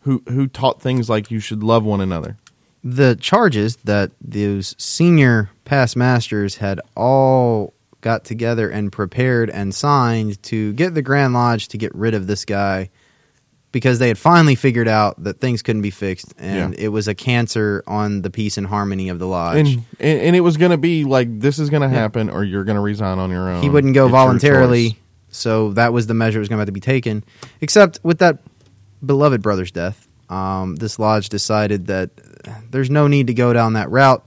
who 0.00 0.22
who 0.28 0.46
taught 0.46 0.80
things 0.80 1.08
like 1.08 1.30
you 1.30 1.40
should 1.40 1.62
love 1.62 1.84
one 1.84 2.00
another. 2.00 2.36
the 2.84 3.16
charges 3.16 3.76
that 3.84 4.10
those 4.20 4.74
senior 4.78 5.50
past 5.64 5.96
masters 5.96 6.56
had 6.56 6.80
all 6.96 7.74
got 8.00 8.24
together 8.24 8.70
and 8.70 8.92
prepared 8.92 9.50
and 9.50 9.74
signed 9.74 10.40
to 10.44 10.72
get 10.74 10.94
the 10.94 11.02
Grand 11.02 11.34
Lodge 11.34 11.68
to 11.68 11.76
get 11.76 11.92
rid 11.94 12.14
of 12.14 12.26
this 12.28 12.44
guy 12.44 12.88
because 13.72 13.98
they 13.98 14.08
had 14.08 14.16
finally 14.16 14.54
figured 14.54 14.88
out 14.88 15.22
that 15.24 15.40
things 15.40 15.60
couldn't 15.62 15.82
be 15.82 15.90
fixed 15.90 16.32
and 16.38 16.72
Yeah. 16.74 16.84
it 16.84 16.88
was 16.88 17.06
a 17.08 17.14
cancer 17.14 17.82
on 17.86 18.22
the 18.22 18.30
peace 18.30 18.56
and 18.56 18.66
harmony 18.66 19.08
of 19.10 19.18
the 19.18 19.26
lodge. 19.26 19.58
And, 19.74 19.84
and 20.00 20.20
and 20.20 20.36
it 20.36 20.40
was 20.40 20.56
going 20.56 20.70
to 20.70 20.78
be 20.78 21.04
like 21.04 21.40
this 21.40 21.58
is 21.58 21.68
going 21.68 21.82
to 21.82 21.88
happen, 21.88 22.30
or 22.30 22.44
you're 22.44 22.64
going 22.64 22.76
to 22.76 22.80
resign 22.82 23.18
on 23.18 23.30
your 23.30 23.50
own. 23.50 23.62
he 23.62 23.68
wouldn't 23.68 23.94
go 23.94 24.06
It's 24.06 24.12
voluntarily, 24.12 24.96
so 25.28 25.72
that 25.72 25.92
was 25.92 26.06
the 26.06 26.14
measure 26.14 26.38
that 26.38 26.40
was 26.40 26.48
going 26.48 26.56
to 26.58 26.60
have 26.62 26.66
to 26.66 26.72
be 26.72 26.80
taken. 26.80 27.24
Except 27.60 27.98
with 28.04 28.20
that 28.20 28.38
beloved 29.04 29.42
brother's 29.42 29.70
death, 29.70 30.08
um, 30.28 30.76
this 30.76 30.98
lodge 30.98 31.28
decided 31.28 31.86
that 31.86 32.10
there's 32.70 32.90
no 32.90 33.06
need 33.08 33.26
to 33.28 33.34
go 33.34 33.52
down 33.52 33.74
that 33.74 33.90
route. 33.90 34.26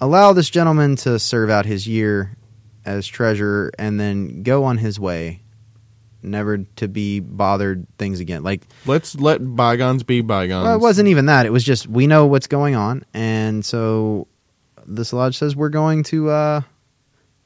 Allow 0.00 0.32
this 0.32 0.50
gentleman 0.50 0.96
to 0.96 1.18
serve 1.18 1.50
out 1.50 1.66
his 1.66 1.86
year 1.86 2.36
as 2.84 3.06
treasurer 3.06 3.72
and 3.78 3.98
then 3.98 4.42
go 4.42 4.64
on 4.64 4.76
his 4.78 4.98
way, 5.00 5.40
never 6.22 6.58
to 6.76 6.88
be 6.88 7.20
bothered 7.20 7.86
things 7.98 8.20
again. 8.20 8.42
Like 8.42 8.62
Let's 8.86 9.14
let 9.14 9.38
bygones 9.56 10.02
be 10.02 10.20
bygones. 10.20 10.64
well, 10.64 10.74
it 10.74 10.80
wasn't 10.80 11.08
even 11.08 11.26
that. 11.26 11.46
It 11.46 11.52
was 11.52 11.64
just 11.64 11.86
we 11.86 12.06
know 12.06 12.26
what's 12.26 12.46
going 12.48 12.74
on, 12.74 13.04
and 13.14 13.64
so 13.64 14.26
this 14.86 15.12
lodge 15.12 15.38
says 15.38 15.56
we're 15.56 15.68
going 15.70 16.02
to. 16.04 16.28
uh 16.30 16.60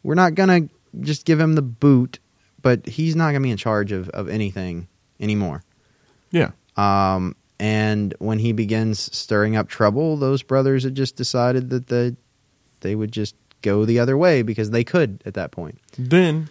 We're 0.03 0.14
not 0.14 0.34
gonna 0.34 0.62
just 1.01 1.24
give 1.26 1.39
him 1.39 1.55
the 1.55 1.62
boot, 1.62 2.18
but 2.62 2.86
he's 2.86 3.14
not 3.14 3.26
gonna 3.32 3.41
be 3.45 3.51
in 3.51 3.57
charge 3.59 3.93
of 3.93 4.09
of 4.11 4.28
anything 4.28 4.89
anymore. 5.20 5.62
Yeah. 6.31 6.51
Um, 6.76 7.35
and 7.61 8.14
when 8.18 8.39
he 8.39 8.53
begins 8.53 9.14
stirring 9.16 9.57
up 9.57 9.68
trouble, 9.68 10.16
those 10.16 10.43
brothers 10.43 10.85
had 10.85 10.95
just 10.95 11.16
decided 11.16 11.70
that 11.70 11.89
they 11.89 12.16
they 12.81 12.95
would 12.95 13.11
just 13.12 13.35
go 13.62 13.85
the 13.85 13.99
other 13.99 14.16
way 14.16 14.43
because 14.43 14.70
they 14.70 14.85
could 14.85 15.20
at 15.26 15.35
that 15.35 15.51
point. 15.51 15.79
Then 15.99 16.49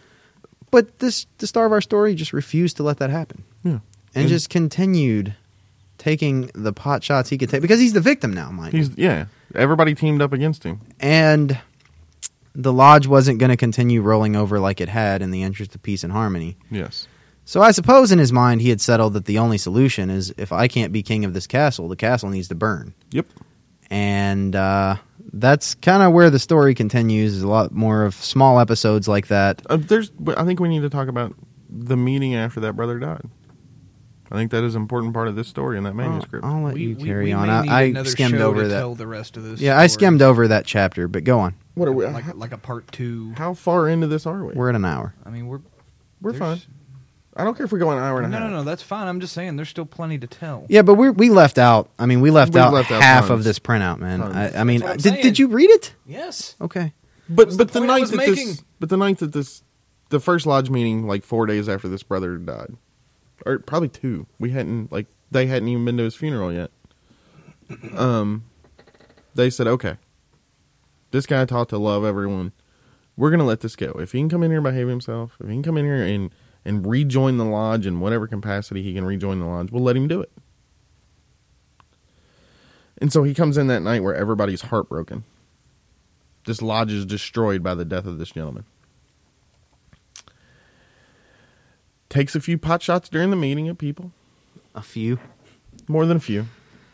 But 0.72 1.00
this 1.00 1.26
the 1.38 1.48
star 1.48 1.66
of 1.66 1.72
our 1.72 1.82
story 1.82 2.16
just 2.16 2.34
refused 2.34 2.76
to 2.78 2.84
let 2.84 2.98
that 2.98 3.10
happen 3.10 3.44
yeah. 3.64 3.72
and, 3.72 3.82
And- 4.14 4.28
just 4.28 4.50
continued 4.50 5.36
taking 5.98 6.52
the 6.54 6.74
pot 6.74 7.04
shots 7.04 7.30
he 7.30 7.38
could 7.38 7.50
take 7.50 7.62
because 7.62 7.80
he's 7.80 7.94
the 7.94 8.02
victim 8.02 8.32
now, 8.34 8.52
you. 8.52 8.72
He's 8.72 8.90
yeah. 8.98 9.26
Everybody 9.56 9.96
teamed 9.96 10.22
up 10.22 10.34
against 10.34 10.64
him. 10.64 10.82
And 11.00 11.58
the 12.54 12.74
lodge 12.74 13.08
wasn't 13.08 13.40
going 13.40 13.50
to 13.50 13.58
continue 13.58 14.02
rolling 14.02 14.36
over 14.36 14.60
like 14.60 14.82
it 14.82 14.90
had 14.90 15.22
in 15.22 15.32
the 15.32 15.44
interest 15.44 15.74
of 15.74 15.82
peace 15.84 16.04
and 16.04 16.12
harmony. 16.12 16.58
Yes. 16.70 17.08
So 17.48 17.62
I 17.62 17.72
suppose 17.72 18.12
in 18.12 18.20
his 18.20 18.34
mind 18.34 18.60
he 18.60 18.68
had 18.68 18.82
settled 18.82 19.14
that 19.14 19.24
the 19.24 19.38
only 19.38 19.58
solution 19.58 20.10
is 20.10 20.34
if 20.38 20.52
I 20.52 20.68
can't 20.68 20.92
be 20.92 21.02
king 21.02 21.24
of 21.24 21.34
this 21.34 21.48
castle, 21.48 21.88
the 21.88 21.96
castle 21.96 22.30
needs 22.30 22.50
to 22.50 22.56
burn. 22.56 22.94
Yep. 23.12 23.26
And 23.90 24.54
uh, 24.54 24.98
that's 25.32 25.74
kind 25.76 26.04
of 26.04 26.12
where 26.12 26.30
the 26.30 26.40
story 26.40 26.76
continues. 26.76 27.36
Is 27.36 27.44
a 27.44 27.48
lot 27.48 27.72
more 27.72 28.04
of 28.04 28.16
small 28.16 28.60
episodes 28.60 29.08
like 29.08 29.28
that. 29.28 29.62
Uh, 29.70 29.78
there's. 29.78 30.12
I 30.36 30.44
think 30.44 30.60
we 30.60 30.68
need 30.68 30.82
to 30.82 30.90
talk 30.90 31.08
about 31.08 31.36
the 31.70 31.96
meeting 31.96 32.36
after 32.36 32.60
that 32.60 32.74
brother 32.74 33.00
died. 33.00 33.24
I 34.30 34.36
think 34.36 34.52
that 34.52 34.66
is 34.66 34.76
an 34.76 34.82
important 34.82 35.14
part 35.14 35.30
of 35.30 35.38
this 35.38 35.48
story 35.48 35.78
in 35.78 35.86
that 35.86 35.96
manuscript. 35.96 36.44
I'll, 36.44 36.56
I'll 36.58 36.64
let 36.64 36.74
We, 36.74 36.82
you 36.88 36.96
carry 36.98 37.26
we 37.28 37.32
on. 37.32 37.48
may 37.48 37.62
need 37.62 37.98
I, 37.98 38.02
I 38.02 38.04
skimmed 38.04 38.36
show 38.36 38.50
over 38.50 38.64
to 38.64 38.68
that. 38.68 38.80
Tell 38.80 38.94
the 38.94 39.08
rest 39.08 39.38
of 39.38 39.44
this. 39.44 39.62
Yeah, 39.62 39.80
I 39.80 39.88
skimmed 39.88 40.22
over 40.22 40.50
that 40.50 40.66
chapter, 40.66 41.08
but 41.08 41.24
go 41.24 41.40
on. 41.40 41.56
what 41.76 41.88
are 41.88 41.94
we? 41.94 42.06
like 42.08 42.36
like 42.36 42.52
a 42.52 42.58
part 42.58 42.92
two. 42.92 43.32
how 43.38 43.54
far 43.54 43.88
into 43.88 44.08
this 44.08 44.26
are 44.26 44.44
we? 44.44 44.54
We're 44.54 44.68
at 44.68 44.76
an 44.76 44.84
hour. 44.84 45.16
I 45.26 45.30
mean, 45.30 45.48
we're 45.48 45.62
We're 46.20 46.34
fine. 46.34 46.60
I 47.38 47.44
don't 47.44 47.56
care 47.56 47.66
if 47.66 47.72
we 47.72 47.80
go 47.80 47.92
an 47.92 48.00
hour 48.00 48.20
No, 48.22 48.26
and 48.26 48.34
a 48.36 48.40
no, 48.40 48.44
half. 48.46 48.52
no, 48.52 48.64
That's 48.64 48.82
fine. 48.82 49.08
I'm 49.08 49.20
just 49.20 49.34
saying, 49.34 49.56
there's 49.58 49.70
still 49.70 49.86
plenty 49.86 50.18
to 50.18 50.28
tell. 50.28 50.66
Yeah, 50.70 50.82
but 50.82 50.96
we 50.96 51.10
we 51.12 51.30
left 51.30 51.58
out. 51.58 51.90
I 52.00 52.06
mean, 52.08 52.20
we 52.22 52.32
left 52.32 52.54
We 52.54 52.60
out 52.60 52.74
left 52.74 52.92
out 52.92 53.02
half 53.02 53.28
tons. 53.28 53.40
of 53.40 53.44
this 53.44 53.60
printout, 53.60 54.00
man. 54.00 54.20
Tons. 54.20 54.36
I, 54.36 54.62
I 54.62 54.64
mean, 54.64 54.82
did 54.82 55.02
saying. 55.02 55.22
did 55.22 55.38
you 55.40 55.48
read 55.48 55.70
it? 55.70 55.94
Yes. 56.06 56.56
Okay. 56.60 56.94
But 57.30 57.50
but 57.50 57.58
the 57.58 57.66
the, 57.66 57.80
point 57.80 57.88
night 57.88 58.08
that 58.08 58.16
making. 58.18 58.48
this 58.48 58.64
but 58.80 58.90
the 58.90 58.98
night 58.98 59.20
that 59.20 59.34
this 59.34 59.62
the 60.10 60.20
first 60.20 60.46
lodge 60.46 60.70
meeting 60.70 61.06
like 61.06 61.24
four 61.24 61.46
days 61.46 61.68
after 61.70 61.88
this 61.88 62.02
brother 62.04 62.38
died, 62.38 62.76
or 63.46 63.60
probably 63.60 63.90
two. 63.90 64.26
We 64.40 64.50
hadn't 64.52 64.92
like 64.92 65.08
they 65.30 65.46
hadn't 65.48 65.68
even 65.68 65.86
been 65.86 65.98
to 65.98 66.04
his 66.04 66.16
funeral 66.16 66.52
yet. 66.54 66.72
Um, 67.96 68.46
they 69.36 69.50
said 69.50 69.68
okay. 69.68 69.98
This 71.12 71.26
guy 71.26 71.44
taught 71.46 71.70
to 71.70 71.78
love 71.78 72.04
everyone. 72.06 72.52
We're 73.16 73.32
gonna 73.32 73.46
let 73.46 73.60
this 73.62 73.76
go. 73.76 73.92
If 74.00 74.12
he 74.14 74.20
can 74.20 74.30
come 74.30 74.44
in 74.44 74.52
here 74.52 74.60
and 74.60 74.64
behave 74.64 74.88
himself, 74.88 75.36
if 75.40 75.48
he 75.48 75.54
can 75.54 75.64
come 75.64 75.78
in 75.78 75.86
here 75.86 76.02
and 76.04 76.32
and 76.68 76.86
rejoin 76.86 77.38
the 77.38 77.46
lodge 77.46 77.86
in 77.88 78.00
whatever 78.00 78.28
capacity 78.28 78.84
he 78.84 78.94
can 78.94 79.06
rejoin 79.06 79.40
the 79.40 79.46
lodge, 79.46 79.72
we'll 79.72 79.82
let 79.84 79.96
him 79.98 80.08
do 80.08 80.22
it. 80.22 80.32
And 83.00 83.12
so 83.14 83.24
he 83.24 83.34
comes 83.34 83.58
in 83.58 83.68
that 83.68 83.82
night 83.82 84.04
where 84.04 84.14
everybody's 84.16 84.62
heartbroken. 84.64 85.24
This 86.46 86.62
lodge 86.62 86.92
is 86.92 87.06
destroyed 87.06 87.62
by 87.64 87.74
the 87.76 87.86
death 87.86 88.06
of 88.06 88.18
this 88.20 88.30
gentleman. 88.32 88.66
Takes 92.10 92.36
a 92.36 92.40
few 92.40 92.58
pot 92.58 92.82
shots 92.82 93.10
during 93.10 93.30
the 93.32 93.36
meeting 93.36 93.68
at 93.68 93.78
people, 93.78 94.12
A 94.74 94.82
few. 94.82 95.20
more 95.88 96.06
than 96.06 96.18
a 96.18 96.22
few. 96.22 96.46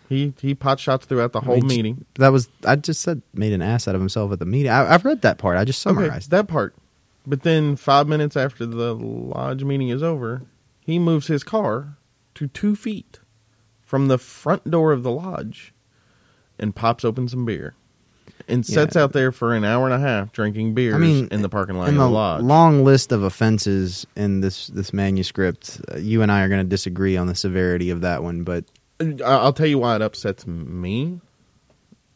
He 0.10 0.34
he 0.42 0.54
pot 0.54 0.80
shots 0.80 1.06
throughout 1.06 1.32
the 1.32 1.40
whole 1.42 1.56
I 1.56 1.60
mean, 1.60 1.68
meeting. 1.68 2.06
That 2.16 2.30
was 2.30 2.50
I 2.66 2.76
just 2.76 3.02
said 3.02 3.22
made 3.34 3.54
an 3.54 3.62
ass 3.62 3.88
out 3.88 3.96
of 3.96 4.02
himself 4.02 4.32
at 4.32 4.40
the 4.40 4.46
meeting. 4.46 4.72
I, 4.72 4.94
I've 4.94 5.06
read 5.06 5.22
that 5.22 5.38
part. 5.38 5.58
I 5.58 5.66
just 5.66 5.86
Okay, 5.88 5.96
summarized. 5.96 6.32
that 6.32 6.48
part. 6.48 6.76
But 7.26 7.44
then 7.44 7.76
five 7.76 8.08
minutes 8.08 8.36
after 8.36 8.66
the 8.66 8.94
lodge 8.94 9.64
meeting 9.64 9.90
is 9.90 10.04
over, 10.04 10.44
he 10.82 11.00
moves 11.00 11.28
his 11.28 11.44
car 11.44 11.98
to 12.36 12.48
two 12.48 12.76
feet 12.76 13.20
from 13.82 14.08
the 14.08 14.18
front 14.18 14.70
door 14.70 14.92
of 14.92 15.04
the 15.04 15.12
lodge 15.12 15.74
and 16.60 16.76
pops 16.76 17.06
open 17.06 17.28
some 17.28 17.46
beer. 17.46 17.76
And 18.48 18.66
sits 18.66 18.96
Yeah. 18.96 19.04
out 19.04 19.14
there 19.14 19.32
for 19.32 19.54
an 19.54 19.64
hour 19.64 19.86
and 19.86 19.94
a 19.94 20.00
half 20.00 20.34
drinking 20.34 20.74
beers 20.74 20.96
I 20.96 20.98
mean, 20.98 21.28
in 21.32 21.42
the 21.42 21.50
parking 21.50 21.78
lot 21.78 21.88
in 21.88 21.96
of 21.96 22.00
the 22.00 22.08
the 22.08 22.12
lodge. 22.14 22.42
long 22.44 22.84
list 22.84 23.12
of 23.14 23.24
offenses 23.24 24.06
in 24.18 24.42
this 24.42 24.68
this 24.68 24.92
manuscript, 24.92 25.80
uh, 25.94 25.98
you 25.98 26.22
and 26.22 26.30
I 26.32 26.42
are 26.44 26.50
going 26.50 26.60
to 26.64 26.68
disagree 26.70 27.16
on 27.16 27.28
the 27.28 27.36
severity 27.36 27.90
of 27.90 28.02
that 28.02 28.22
one. 28.24 28.44
But 28.44 28.66
I'll 29.24 29.54
tell 29.54 29.68
you 29.68 29.78
why 29.78 29.96
it 29.96 30.02
upsets 30.02 30.46
me. 30.46 31.22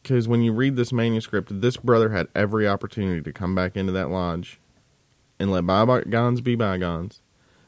Because 0.03 0.27
when 0.27 0.41
you 0.41 0.51
read 0.51 0.75
this 0.75 0.91
manuscript, 0.91 1.61
this 1.61 1.77
brother 1.77 2.09
had 2.09 2.27
every 2.35 2.67
opportunity 2.67 3.21
to 3.21 3.31
come 3.31 3.55
back 3.55 3.77
into 3.77 3.91
that 3.93 4.09
lodge 4.09 4.59
and 5.39 5.51
let 5.51 5.65
bygones 5.65 6.41
be 6.41 6.55
bygones. 6.55 7.21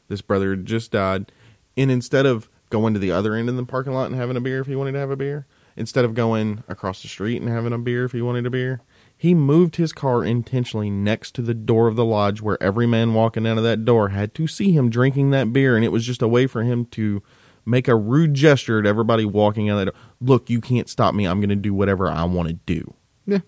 This 0.08 0.22
brother 0.22 0.56
just 0.56 0.90
died. 0.90 1.30
And 1.76 1.90
instead 1.90 2.26
of 2.26 2.48
going 2.68 2.94
to 2.94 3.00
the 3.00 3.12
other 3.12 3.34
end 3.34 3.48
of 3.48 3.56
the 3.56 3.64
parking 3.64 3.92
lot 3.92 4.10
and 4.10 4.16
having 4.16 4.36
a 4.36 4.40
beer 4.40 4.60
if 4.60 4.66
he 4.66 4.76
wanted 4.76 4.92
to 4.92 4.98
have 4.98 5.10
a 5.10 5.16
beer, 5.16 5.46
instead 5.76 6.04
of 6.04 6.14
going 6.14 6.62
across 6.68 7.02
the 7.02 7.08
street 7.08 7.40
and 7.40 7.50
having 7.50 7.72
a 7.72 7.78
beer 7.78 8.04
if 8.04 8.12
he 8.12 8.22
wanted 8.22 8.46
a 8.46 8.50
beer, 8.50 8.80
he 9.16 9.34
moved 9.34 9.76
his 9.76 9.92
car 9.92 10.24
intentionally 10.24 10.90
next 10.90 11.34
to 11.34 11.42
the 11.42 11.54
door 11.54 11.88
of 11.88 11.96
the 11.96 12.04
lodge 12.04 12.40
where 12.40 12.62
every 12.62 12.86
man 12.86 13.14
walking 13.14 13.46
out 13.46 13.58
of 13.58 13.64
that 13.64 13.84
door 13.84 14.08
had 14.08 14.34
to 14.34 14.46
see 14.46 14.72
him 14.72 14.90
drinking 14.90 15.30
that 15.30 15.52
beer. 15.52 15.76
And 15.76 15.84
it 15.84 15.92
was 15.92 16.06
just 16.06 16.22
a 16.22 16.28
way 16.28 16.46
for 16.46 16.62
him 16.62 16.86
to 16.86 17.22
make 17.66 17.86
a 17.86 17.94
rude 17.94 18.34
gesture 18.34 18.82
to 18.82 18.88
everybody 18.88 19.24
walking 19.24 19.68
out 19.68 19.74
of 19.74 19.86
that 19.86 19.92
door. 19.92 20.00
Look, 20.20 20.50
you 20.50 20.60
can't 20.60 20.88
stop 20.88 21.14
me. 21.14 21.26
I'm 21.26 21.40
going 21.40 21.50
to 21.50 21.56
do 21.56 21.74
whatever 21.74 22.08
I 22.08 22.24
want 22.24 22.48
to 22.48 22.54
do. 22.54 22.94
yeah. 23.26 23.40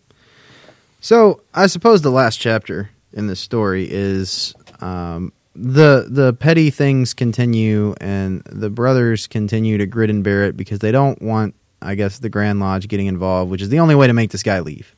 So 1.01 1.43
I 1.53 1.67
suppose 1.67 2.03
the 2.03 2.11
last 2.11 2.37
chapter 2.37 2.91
in 3.13 3.27
the 3.27 3.37
story 3.37 3.87
is 3.91 4.55
um, 4.81 5.33
the 5.55 6.07
the 6.09 6.33
petty 6.33 6.71
things 6.71 7.15
continue, 7.15 7.95
and 8.01 8.43
the 8.47 8.71
brothers 8.71 9.27
continue 9.27 9.79
to 9.79 9.87
grit 9.87 10.11
and 10.11 10.25
bear 10.25 10.45
it 10.45 10.57
because 10.57 10.79
they 10.81 10.93
don't 10.93 11.21
want, 11.23 11.55
I 11.81 11.95
guess, 11.95 12.19
the 12.19 12.29
Grand 12.29 12.61
Lodge 12.61 12.89
getting 12.89 13.07
involved, 13.07 13.51
which 13.51 13.63
is 13.63 13.69
the 13.69 13.79
only 13.81 13.95
way 13.95 14.07
to 14.07 14.13
make 14.13 14.31
this 14.31 14.43
guy 14.43 14.61
leave. 14.61 14.95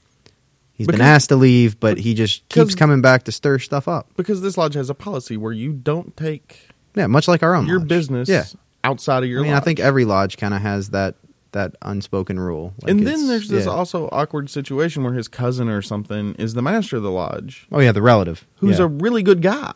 He's 0.77 0.89
been 0.89 1.01
asked 1.01 1.29
to 1.29 1.37
leave, 1.37 1.79
but 1.79 1.99
he 1.99 2.15
just 2.15 2.49
keeps 2.49 2.75
coming 2.75 3.01
back 3.01 3.25
to 3.25 3.33
stir 3.33 3.61
stuff 3.61 3.87
up. 3.87 4.09
Because 4.17 4.41
this 4.41 4.59
lodge 4.59 4.75
has 4.75 4.91
a 4.91 4.95
policy 4.95 5.37
where 5.37 5.53
you 5.53 5.73
don't 5.73 6.17
take 6.17 6.69
Yeah, 6.97 7.07
much 7.07 7.29
like 7.29 7.45
our 7.45 7.55
own 7.55 7.67
your 7.67 7.79
lodge. 7.79 7.89
business 7.89 8.29
Yeah, 8.29 8.45
outside 8.83 9.23
of 9.23 9.29
your 9.29 9.39
I 9.41 9.43
mean, 9.45 9.53
lodge. 9.53 9.63
I 9.63 9.65
think 9.65 9.79
every 9.79 10.05
lodge 10.05 10.37
kind 10.37 10.53
of 10.53 10.61
has 10.63 10.91
that 10.91 11.15
that 11.55 11.75
unspoken 11.83 12.39
rule. 12.39 12.75
Like 12.83 12.91
and 12.91 13.07
then 13.07 13.27
there's 13.27 13.49
this 13.49 13.65
yeah. 13.65 13.73
also 13.73 14.09
awkward 14.13 14.51
situation 14.51 15.03
where 15.03 15.15
his 15.15 15.27
cousin 15.27 15.69
or 15.69 15.81
something 15.83 16.35
is 16.35 16.55
the 16.55 16.63
master 16.63 16.99
of 16.99 17.03
the 17.03 17.11
lodge, 17.11 17.67
oh 17.73 17.81
yeah, 17.81 17.91
the 17.93 18.03
relative 18.03 18.47
who's 18.57 18.79
yeah. 18.79 18.85
a 18.85 18.89
really 18.89 19.23
good 19.23 19.41
guy 19.43 19.73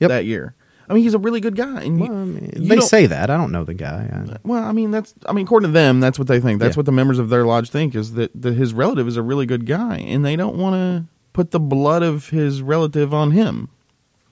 Yep. 0.00 0.08
that 0.08 0.24
year. 0.24 0.54
I 0.88 0.94
mean, 0.94 1.02
he's 1.02 1.14
a 1.14 1.18
really 1.18 1.40
good 1.40 1.56
guy, 1.56 1.82
and 1.82 1.98
you, 1.98 2.06
I 2.06 2.08
mean, 2.08 2.68
they 2.68 2.78
say 2.78 3.06
that. 3.06 3.28
I 3.28 3.36
don't 3.36 3.50
know 3.50 3.64
the 3.64 3.74
guy. 3.74 4.08
I- 4.12 4.36
Well, 4.44 4.62
I 4.62 4.70
mean, 4.72 4.92
that's 4.92 5.14
I 5.26 5.32
mean, 5.32 5.44
according 5.44 5.68
to 5.70 5.72
them, 5.72 5.98
that's 6.00 6.18
what 6.18 6.28
they 6.28 6.38
think. 6.38 6.60
That's 6.60 6.76
Yeah. 6.76 6.80
what 6.80 6.86
the 6.86 6.92
members 6.92 7.18
of 7.18 7.28
their 7.28 7.44
lodge 7.44 7.70
think 7.70 7.94
is 7.96 8.12
that, 8.14 8.30
that 8.40 8.54
his 8.54 8.72
relative 8.72 9.08
is 9.08 9.16
a 9.16 9.22
really 9.22 9.46
good 9.46 9.66
guy, 9.66 9.98
and 9.98 10.24
they 10.24 10.36
don't 10.36 10.56
want 10.56 10.74
to 10.74 11.04
put 11.32 11.50
the 11.50 11.58
blood 11.60 12.02
of 12.04 12.28
his 12.28 12.62
relative 12.62 13.12
on 13.12 13.32
him. 13.32 13.68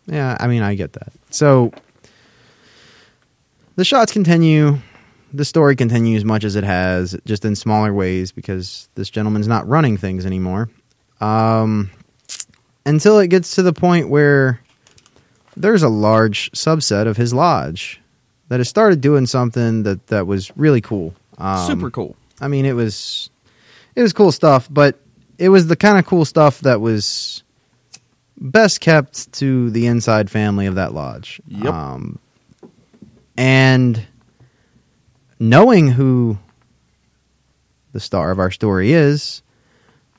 Yeah, 0.07 0.37
I 0.39 0.47
mean, 0.47 0.63
I 0.63 0.75
get 0.77 0.93
that. 0.93 1.13
So 1.31 1.73
the 3.77 3.85
shots 3.85 4.13
continue. 4.13 4.79
The 5.35 5.45
story 5.45 5.75
continues 5.75 6.25
much 6.25 6.45
as 6.45 6.55
it 6.55 6.63
has, 6.63 7.17
just 7.25 7.45
in 7.45 7.57
smaller 7.57 7.93
ways 7.93 8.31
because 8.31 8.89
this 8.95 9.11
gentleman's 9.11 9.49
not 9.49 9.67
running 9.67 9.97
things 9.97 10.25
anymore. 10.25 10.71
Um, 11.21 11.91
until 12.87 13.19
it 13.19 13.29
gets 13.29 13.57
to 13.57 13.63
the 13.63 13.73
point 13.73 14.09
where 14.09 14.61
there's 15.57 15.83
a 15.83 15.89
large 15.89 16.53
subset 16.53 17.09
of 17.09 17.17
his 17.17 17.35
lodge 17.35 18.01
that 18.49 18.61
has 18.61 18.69
started 18.69 19.01
doing 19.01 19.27
something 19.27 19.83
that, 19.83 20.07
that 20.07 20.27
was 20.27 20.57
really 20.57 20.81
cool. 20.81 21.15
Um, 21.39 21.67
Super 21.67 21.91
cool. 21.91 22.17
I 22.41 22.49
mean, 22.49 22.65
it 22.65 22.75
was 22.75 23.31
it 23.95 24.03
was 24.03 24.13
cool 24.13 24.33
stuff, 24.33 24.69
but 24.71 25.01
it 25.39 25.49
was 25.49 25.67
the 25.67 25.77
kind 25.77 25.99
of 25.99 26.07
cool 26.07 26.25
stuff 26.25 26.61
that 26.61 26.81
was 26.81 27.43
best 28.37 28.81
kept 28.81 29.33
to 29.35 29.71
the 29.71 29.87
inside 29.87 30.31
family 30.31 30.67
of 30.67 30.77
that 30.77 30.93
lodge. 30.93 31.41
Yep. 31.49 31.73
Um, 31.73 32.19
and 33.37 34.07
knowing 35.49 35.89
who 35.89 36.39
the 37.93 38.01
star 38.01 38.31
of 38.31 38.39
our 38.39 38.51
story 38.51 38.93
is, 38.93 39.43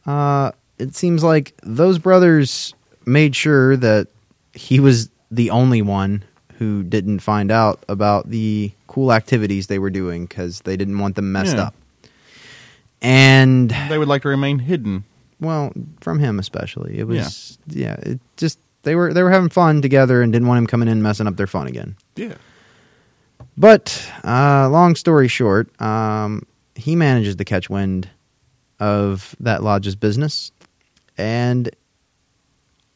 uh, 0.05 0.51
it 0.78 0.95
seems 0.95 1.23
like 1.23 1.53
those 1.63 1.97
brothers 1.99 2.73
made 3.05 3.36
sure 3.36 3.76
that 3.78 4.07
he 4.53 4.80
was 4.80 5.09
the 5.32 5.49
only 5.49 5.82
one 5.82 6.23
who 6.57 6.84
didn't 6.84 7.19
find 7.19 7.51
out 7.51 7.84
about 7.89 8.30
the 8.30 8.71
cool 8.88 9.11
activities 9.11 9.67
they 9.67 9.80
were 9.80 9.89
doing 9.89 10.26
because 10.26 10.61
they 10.61 10.78
didn't 10.78 10.99
want 10.99 11.15
them 11.15 11.32
messed 11.32 11.57
Yeah. 11.57 11.63
up. 11.63 11.76
And 13.01 13.69
They 13.89 13.97
would 13.97 14.07
like 14.07 14.21
to 14.23 14.30
remain 14.30 14.59
hidden. 14.59 15.03
well, 15.41 15.73
from 15.99 16.19
him 16.19 16.39
especially, 16.39 16.97
it 16.97 17.05
was 17.07 17.57
yeah. 17.67 17.95
it 18.01 18.19
just 18.38 18.57
they 18.84 18.95
were 18.95 19.13
they 19.13 19.21
were 19.21 19.32
having 19.32 19.49
fun 19.49 19.82
together 19.82 20.21
and 20.21 20.32
didn't 20.32 20.47
want 20.47 20.59
him 20.59 20.67
coming 20.67 20.88
in 20.88 21.01
messing 21.01 21.28
up 21.28 21.36
their 21.36 21.45
fun 21.47 21.67
again. 21.67 21.95
Yeah. 22.15 22.36
But 23.58 24.12
uh, 24.24 24.70
long 24.70 24.95
story 24.95 25.28
short, 25.28 25.70
um, 25.82 26.45
he 26.76 26.95
manages 26.95 27.38
to 27.38 27.45
catch 27.45 27.70
wind 27.70 28.10
of 28.80 29.36
that 29.39 29.64
lodge's 29.64 29.95
business, 29.95 30.51
and 31.18 31.70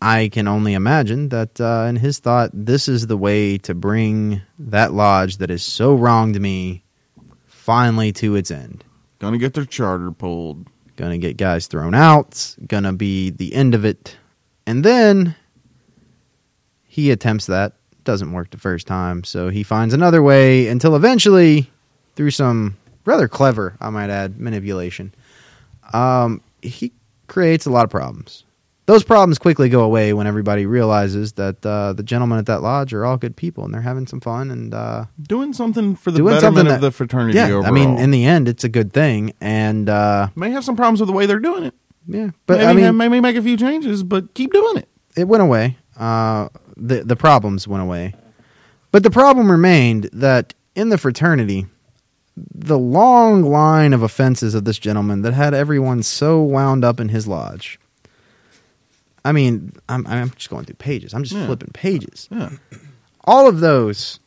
I 0.01 0.29
can 0.29 0.47
only 0.47 0.73
imagine 0.73 1.29
that 1.29 1.59
uh, 1.59 1.85
in 1.89 1.97
his 1.97 2.19
thought, 2.19 2.51
this 2.53 2.87
is 2.87 3.07
the 3.07 3.17
way 3.17 3.57
to 3.59 3.73
bring 3.73 4.41
that 4.57 4.93
lodge 4.93 5.37
that 5.37 5.51
is 5.51 5.63
so 5.63 5.93
wronged 5.93 6.39
me 6.39 6.83
finally 7.45 8.11
to 8.13 8.35
its 8.35 8.51
end. 8.51 8.83
Gonna 9.19 9.37
get 9.37 9.53
their 9.53 9.65
charter 9.65 10.11
pulled. 10.11 10.67
Gonna 10.95 11.17
get 11.17 11.37
guys 11.37 11.67
thrown 11.67 11.93
out. 11.93 12.55
Gonna 12.65 12.93
be 12.93 13.29
the 13.29 13.53
end 13.53 13.75
of 13.75 13.83
it. 13.83 14.17
And 14.65 14.83
then 14.83 15.35
he 16.83 17.11
attempts 17.11 17.45
that. 17.47 17.73
Doesn't 18.09 18.31
work 18.33 18.49
the 18.49 18.57
first 18.57 18.87
time. 18.87 19.23
So 19.23 19.49
he 19.49 19.61
finds 19.61 19.93
another 19.93 20.23
way 20.23 20.67
until 20.67 20.95
eventually, 20.95 21.69
through 22.15 22.31
some 22.31 22.75
rather 23.05 23.27
clever, 23.27 23.75
I 23.79 23.91
might 23.91 24.09
add, 24.09 24.39
manipulation, 24.39 25.13
um, 25.93 26.41
he 26.63 26.91
creates 27.27 27.67
a 27.67 27.69
lot 27.69 27.83
of 27.83 27.91
problems. 27.91 28.45
Those 28.87 29.03
problems 29.03 29.37
quickly 29.37 29.69
go 29.69 29.81
away 29.83 30.13
when 30.13 30.25
everybody 30.25 30.65
realizes 30.65 31.33
that 31.33 31.63
uh, 31.63 31.93
the 31.93 32.01
gentlemen 32.01 32.39
at 32.39 32.47
that 32.47 32.63
lodge 32.63 32.95
are 32.95 33.05
all 33.05 33.15
good 33.17 33.35
people 33.35 33.63
and 33.63 33.71
they're 33.71 33.83
having 33.83 34.07
some 34.07 34.19
fun 34.21 34.49
and 34.49 34.73
uh, 34.73 35.05
Doing 35.21 35.53
something 35.53 35.95
for 35.95 36.09
the 36.09 36.23
betterment 36.23 36.41
something 36.41 36.67
of 36.73 36.81
the 36.81 36.89
fraternity 36.89 37.37
Yeah, 37.37 37.49
overall. 37.51 37.67
I 37.67 37.69
mean, 37.69 37.99
in 37.99 38.09
the 38.09 38.25
end, 38.25 38.47
it's 38.47 38.63
a 38.63 38.69
good 38.69 38.91
thing. 38.91 39.33
And 39.39 39.87
uh, 39.87 40.29
may 40.35 40.49
have 40.49 40.63
some 40.63 40.75
problems 40.75 40.99
with 40.99 41.05
the 41.09 41.13
way 41.13 41.27
they're 41.27 41.37
doing 41.37 41.65
it. 41.65 41.75
yeah, 42.07 42.31
but 42.47 42.57
maybe, 42.57 42.83
I 42.83 42.89
mean, 42.89 42.97
maybe 42.97 43.21
make 43.21 43.35
a 43.35 43.43
few 43.43 43.55
changes, 43.55 44.01
but 44.01 44.33
keep 44.33 44.51
doing 44.51 44.77
it. 44.77 44.87
it 45.15 45.27
went 45.27 45.43
away. 45.43 45.77
Uh, 45.95 46.49
the 46.79 47.03
the 47.03 47.15
problems 47.15 47.67
went 47.67 47.83
away, 47.83 48.13
but 48.91 49.03
the 49.03 49.11
problem 49.11 49.51
remained 49.51 50.09
that 50.13 50.53
in 50.75 50.89
the 50.89 50.97
fraternity, 50.97 51.65
the 52.35 52.77
long 52.79 53.43
line 53.43 53.93
of 53.93 54.01
offenses 54.03 54.53
of 54.55 54.65
this 54.65 54.79
gentleman 54.79 55.21
that 55.23 55.33
had 55.33 55.53
everyone 55.53 56.03
so 56.03 56.41
wound 56.41 56.83
up 56.85 56.99
in 56.99 57.09
his 57.09 57.27
lodge. 57.27 57.79
I 59.25 59.31
mean, 59.31 59.73
I'm 59.89 60.07
I'm 60.07 60.29
just 60.31 60.49
going 60.49 60.65
through 60.65 60.75
pages. 60.75 61.13
I'm 61.13 61.23
just 61.23 61.35
Yeah. 61.35 61.45
flipping 61.45 61.71
pages. 61.73 62.27
Yeah. 62.31 62.51
All 63.25 63.47
of 63.47 63.59
those, 63.59 64.19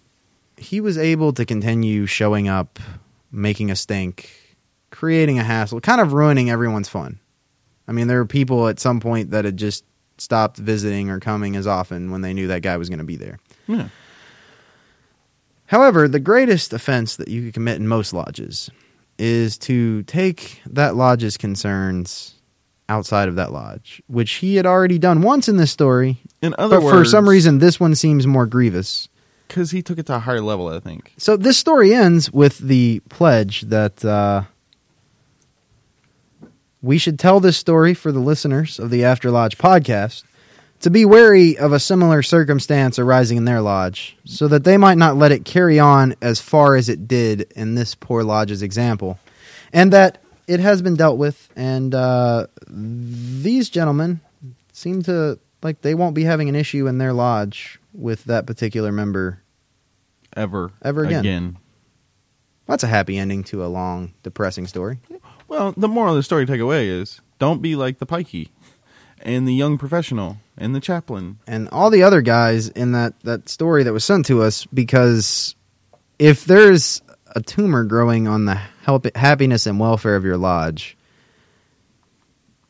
he 0.58 0.80
was 0.80 0.98
able 0.98 1.32
to 1.32 1.44
continue 1.44 2.06
showing 2.06 2.46
up, 2.48 2.78
making 3.32 3.70
a 3.70 3.76
stink, 3.76 4.30
creating 4.90 5.38
a 5.38 5.42
hassle, 5.44 5.80
kind 5.80 6.00
of 6.00 6.12
ruining 6.12 6.50
everyone's 6.50 6.88
fun. 6.88 7.18
I 7.88 7.92
mean, 7.92 8.06
there 8.06 8.18
were 8.18 8.26
people 8.26 8.68
at 8.68 8.78
some 8.78 9.00
point 9.00 9.30
that 9.30 9.44
had 9.44 9.56
just 9.56 9.84
stopped 10.22 10.56
visiting 10.56 11.10
or 11.10 11.18
coming 11.20 11.56
as 11.56 11.66
often 11.66 12.10
when 12.10 12.20
they 12.20 12.32
knew 12.32 12.46
that 12.46 12.62
guy 12.62 12.76
was 12.76 12.88
going 12.88 12.98
to 13.00 13.04
be 13.04 13.16
there. 13.16 13.38
Yeah. 13.66 13.88
However, 15.66 16.06
the 16.06 16.20
greatest 16.20 16.72
offense 16.72 17.16
that 17.16 17.28
you 17.28 17.42
could 17.44 17.54
commit 17.54 17.76
in 17.76 17.88
most 17.88 18.12
lodges 18.12 18.70
is 19.18 19.56
to 19.58 20.02
take 20.04 20.60
that 20.66 20.96
lodge's 20.96 21.36
concerns 21.36 22.34
outside 22.88 23.28
of 23.28 23.36
that 23.36 23.52
lodge, 23.52 24.02
which 24.06 24.32
he 24.34 24.56
had 24.56 24.66
already 24.66 24.98
done 24.98 25.22
once 25.22 25.48
in 25.48 25.56
this 25.56 25.70
story. 25.70 26.18
In 26.42 26.54
other 26.58 26.76
but 26.76 26.84
words, 26.84 26.98
for 26.98 27.04
some 27.04 27.28
reason, 27.28 27.58
this 27.58 27.80
one 27.80 27.94
seems 27.94 28.26
more 28.26 28.46
grievous. 28.46 29.08
because 29.48 29.70
he 29.70 29.82
took 29.82 29.98
it 29.98 30.06
to 30.06 30.16
a 30.16 30.18
higher 30.18 30.40
level, 30.42 30.68
I 30.68 30.80
think. 30.80 31.12
So 31.16 31.36
this 31.36 31.56
story 31.56 31.94
ends 31.94 32.30
with 32.30 32.58
the 32.58 33.00
pledge 33.08 33.62
that 33.62 34.04
uh, 34.04 34.42
we 36.82 36.98
should 36.98 37.18
tell 37.18 37.40
this 37.40 37.56
story 37.56 37.94
for 37.94 38.10
the 38.10 38.18
listeners 38.18 38.78
of 38.78 38.90
the 38.90 39.04
After 39.04 39.30
Lodge 39.30 39.56
podcast 39.56 40.24
to 40.80 40.90
be 40.90 41.04
wary 41.04 41.56
of 41.56 41.72
a 41.72 41.78
similar 41.78 42.22
circumstance 42.22 42.98
arising 42.98 43.36
in 43.36 43.44
their 43.44 43.60
lodge, 43.60 44.16
so 44.24 44.48
that 44.48 44.64
they 44.64 44.76
might 44.76 44.98
not 44.98 45.16
let 45.16 45.30
it 45.30 45.44
carry 45.44 45.78
on 45.78 46.14
as 46.20 46.40
far 46.40 46.74
as 46.74 46.88
it 46.88 47.06
did 47.06 47.42
in 47.54 47.76
this 47.76 47.94
poor 47.94 48.24
lodge's 48.24 48.62
example, 48.62 49.18
and 49.72 49.92
that 49.92 50.18
it 50.48 50.58
has 50.58 50.82
been 50.82 50.96
dealt 50.96 51.18
with, 51.18 51.48
and 51.54 51.94
uh, 51.94 52.48
these 52.66 53.70
gentlemen 53.70 54.20
seem 54.72 55.02
to 55.04 55.38
like 55.62 55.82
they 55.82 55.94
won't 55.94 56.16
be 56.16 56.24
having 56.24 56.48
an 56.48 56.56
issue 56.56 56.88
in 56.88 56.98
their 56.98 57.12
lodge 57.12 57.78
with 57.94 58.24
that 58.24 58.44
particular 58.44 58.90
member. 58.90 59.40
Ever. 60.36 60.72
Ever 60.82 61.04
again. 61.04 61.20
Again. 61.20 61.58
That's 62.66 62.82
a 62.82 62.88
happy 62.88 63.18
ending 63.18 63.44
to 63.44 63.64
a 63.64 63.66
long, 63.66 64.14
depressing 64.24 64.66
story. 64.66 64.98
Well, 65.52 65.74
the 65.76 65.86
moral 65.86 66.14
of 66.14 66.16
the 66.16 66.22
story 66.22 66.46
to 66.46 66.50
take 66.50 66.62
away 66.62 66.88
is 66.88 67.20
don't 67.38 67.60
be 67.60 67.76
like 67.76 67.98
the 67.98 68.06
pikey 68.06 68.48
and 69.20 69.46
the 69.46 69.52
young 69.52 69.76
professional 69.76 70.38
and 70.56 70.74
the 70.74 70.80
chaplain. 70.80 71.40
and 71.46 71.68
all 71.68 71.90
the 71.90 72.02
other 72.02 72.22
guys 72.22 72.68
in 72.70 72.92
that 72.92 73.20
that 73.24 73.50
story 73.50 73.82
that 73.82 73.92
was 73.92 74.02
sent 74.02 74.24
to 74.26 74.40
us 74.40 74.64
because 74.72 75.54
if 76.18 76.46
there's 76.46 77.02
a 77.36 77.42
tumor 77.42 77.84
growing 77.84 78.26
on 78.26 78.46
the 78.46 78.54
help, 78.54 79.14
happiness 79.14 79.66
and 79.66 79.78
welfare 79.78 80.16
of 80.16 80.24
your 80.24 80.38
lodge 80.38 80.96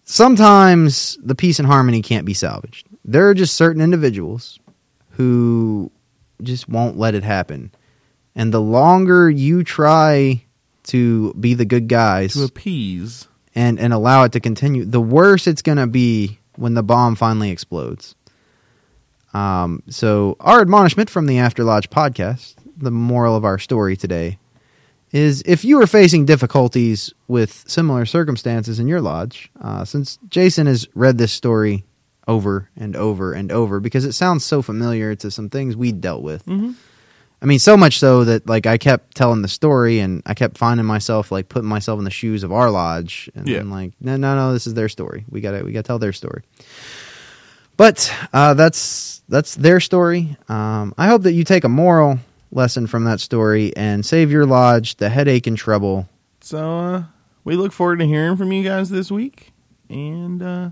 sometimes 0.02 1.16
the 1.22 1.36
peace 1.36 1.60
and 1.60 1.68
harmony 1.68 2.02
can't 2.02 2.26
be 2.26 2.34
salvaged 2.34 2.88
there 3.04 3.28
are 3.28 3.34
just 3.34 3.54
certain 3.54 3.80
individuals 3.80 4.58
who 5.10 5.88
just 6.42 6.68
won't 6.68 6.98
let 6.98 7.14
it 7.14 7.22
happen 7.22 7.70
and 8.34 8.52
the 8.52 8.60
longer 8.60 9.30
you 9.30 9.62
try 9.62 10.44
to 10.84 11.32
be 11.34 11.54
the 11.54 11.64
good 11.64 11.88
guys 11.88 12.32
To 12.34 12.44
appease. 12.44 13.28
and 13.54 13.78
and 13.78 13.92
allow 13.92 14.24
it 14.24 14.32
to 14.32 14.40
continue, 14.40 14.84
the 14.84 15.00
worse 15.00 15.46
it's 15.46 15.62
going 15.62 15.78
to 15.78 15.86
be 15.86 16.38
when 16.56 16.74
the 16.74 16.82
bomb 16.82 17.14
finally 17.16 17.50
explodes. 17.50 18.14
Um, 19.34 19.82
so 19.88 20.36
our 20.40 20.60
admonishment 20.60 21.08
from 21.08 21.26
the 21.26 21.38
After 21.38 21.64
Lodge 21.64 21.88
podcast, 21.88 22.54
the 22.76 22.90
moral 22.90 23.34
of 23.34 23.44
our 23.44 23.58
story 23.58 23.96
today, 23.96 24.38
is 25.10 25.42
if 25.46 25.64
you 25.64 25.80
are 25.80 25.86
facing 25.86 26.26
difficulties 26.26 27.12
with 27.28 27.64
similar 27.66 28.04
circumstances 28.04 28.78
in 28.78 28.88
your 28.88 29.00
lodge, 29.00 29.50
uh, 29.60 29.84
since 29.84 30.18
Jason 30.28 30.66
has 30.66 30.86
read 30.94 31.16
this 31.18 31.32
story 31.32 31.84
over 32.28 32.68
and 32.76 32.94
over 32.94 33.32
and 33.32 33.50
over 33.50 33.80
because 33.80 34.04
it 34.04 34.12
sounds 34.12 34.44
so 34.44 34.62
familiar 34.62 35.14
to 35.14 35.30
some 35.30 35.48
things 35.48 35.76
we 35.76 35.92
dealt 35.92 36.22
with. 36.22 36.44
Mhm. 36.46 36.74
I 37.42 37.44
mean, 37.44 37.58
so 37.58 37.76
much 37.76 37.98
so 37.98 38.22
that 38.24 38.46
like 38.48 38.66
I 38.66 38.78
kept 38.78 39.16
telling 39.16 39.42
the 39.42 39.48
story 39.48 39.98
and 39.98 40.22
I 40.24 40.34
kept 40.34 40.56
finding 40.56 40.86
myself 40.86 41.32
like 41.32 41.48
putting 41.48 41.68
myself 41.68 41.98
in 41.98 42.04
the 42.04 42.10
shoes 42.10 42.44
of 42.44 42.52
our 42.52 42.70
lodge 42.70 43.28
and 43.34 43.48
Yeah. 43.48 43.58
then 43.58 43.70
like 43.70 43.94
no 44.00 44.16
no 44.16 44.36
no 44.36 44.52
this 44.52 44.66
is 44.68 44.74
their 44.74 44.88
story. 44.88 45.24
We 45.28 45.40
got 45.40 45.50
to 45.58 45.62
we 45.64 45.72
got 45.72 45.80
to 45.80 45.82
tell 45.88 45.98
their 45.98 46.12
story. 46.12 46.42
But 47.76 48.12
uh, 48.32 48.54
that's 48.54 49.22
that's 49.28 49.54
their 49.56 49.80
story. 49.80 50.36
Um, 50.48 50.94
I 50.96 51.08
hope 51.08 51.22
that 51.22 51.32
you 51.32 51.42
take 51.42 51.64
a 51.64 51.68
moral 51.68 52.18
lesson 52.52 52.86
from 52.86 53.04
that 53.04 53.18
story 53.18 53.74
and 53.76 54.04
save 54.06 54.30
your 54.30 54.46
lodge 54.46 54.96
the 54.96 55.08
headache 55.08 55.46
and 55.46 55.56
trouble. 55.56 56.08
So 56.42 56.78
uh, 56.80 57.04
we 57.44 57.56
look 57.56 57.72
forward 57.72 57.98
to 58.00 58.06
hearing 58.06 58.36
from 58.36 58.52
you 58.52 58.62
guys 58.62 58.88
this 58.90 59.10
week. 59.10 59.52
And 59.88 60.42
uh, 60.42 60.70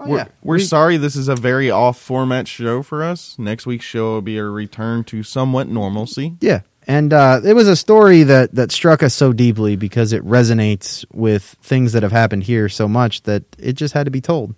Oh, 0.00 0.08
we're, 0.08 0.16
yeah. 0.18 0.28
we're 0.42 0.56
We- 0.56 0.62
sorry 0.62 0.96
this 0.96 1.14
is 1.14 1.28
a 1.28 1.36
very 1.36 1.70
off 1.70 2.00
format 2.00 2.48
show 2.48 2.82
for 2.82 3.04
us. 3.04 3.36
Next 3.38 3.66
week's 3.66 3.84
show 3.84 4.14
will 4.14 4.22
be 4.22 4.38
a 4.38 4.44
return 4.44 5.04
to 5.04 5.22
somewhat 5.22 5.68
normalcy. 5.68 6.36
Yeah. 6.40 6.60
And 6.86 7.12
uh, 7.12 7.40
it 7.44 7.52
was 7.52 7.68
a 7.68 7.76
story 7.76 8.22
that, 8.24 8.54
that 8.54 8.72
struck 8.72 9.02
us 9.02 9.14
so 9.14 9.32
deeply 9.32 9.76
because 9.76 10.12
it 10.12 10.24
resonates 10.24 11.04
with 11.12 11.44
things 11.62 11.92
that 11.92 12.02
have 12.02 12.12
happened 12.12 12.44
here 12.44 12.68
so 12.68 12.88
much 12.88 13.22
that 13.24 13.44
it 13.58 13.74
just 13.74 13.92
had 13.94 14.04
to 14.06 14.10
be 14.10 14.20
told. 14.22 14.54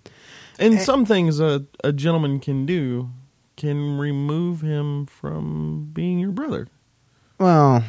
And 0.57 0.79
some 0.81 1.05
things 1.05 1.39
a, 1.39 1.65
a 1.83 1.91
gentleman 1.91 2.39
can 2.39 2.65
do 2.65 3.09
can 3.57 3.97
remove 3.97 4.61
him 4.61 5.05
from 5.05 5.89
being 5.93 6.19
your 6.19 6.31
brother. 6.31 6.69
Well, 7.37 7.83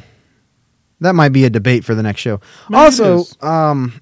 that 1.01 1.15
might 1.15 1.31
be 1.31 1.45
a 1.45 1.51
debate 1.51 1.85
for 1.85 1.95
the 1.95 2.03
next 2.03 2.21
show. 2.21 2.41
Maybe 2.69 2.83
also, 2.83 3.25
um, 3.41 4.01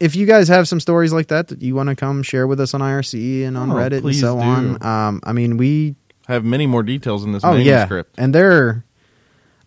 if 0.00 0.16
you 0.16 0.26
guys 0.26 0.48
have 0.48 0.66
some 0.66 0.80
stories 0.80 1.12
like 1.12 1.28
that 1.28 1.48
that 1.48 1.62
you 1.62 1.74
want 1.74 1.88
to 1.90 1.96
come 1.96 2.22
share 2.22 2.46
with 2.46 2.58
us 2.60 2.74
on 2.74 2.80
IRC 2.80 3.44
and 3.44 3.56
on 3.56 3.70
Oh, 3.70 3.74
Reddit 3.74 3.92
and 3.92 4.02
please 4.02 4.20
so 4.20 4.34
do. 4.36 4.40
on, 4.42 4.82
um, 4.84 5.20
I 5.24 5.32
mean, 5.32 5.56
we 5.56 5.94
I 6.28 6.32
have 6.32 6.44
many 6.44 6.66
more 6.66 6.82
details 6.82 7.24
in 7.24 7.32
this 7.32 7.44
oh 7.44 7.52
manuscript. 7.54 8.14
yeah, 8.18 8.24
and 8.24 8.34
there, 8.34 8.84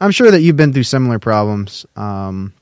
I'm 0.01 0.11
sure 0.11 0.31
that 0.31 0.41
you've 0.41 0.55
been 0.57 0.73
through 0.73 0.83
similar 0.83 1.19
problems. 1.19 1.85
Um, 1.95 2.53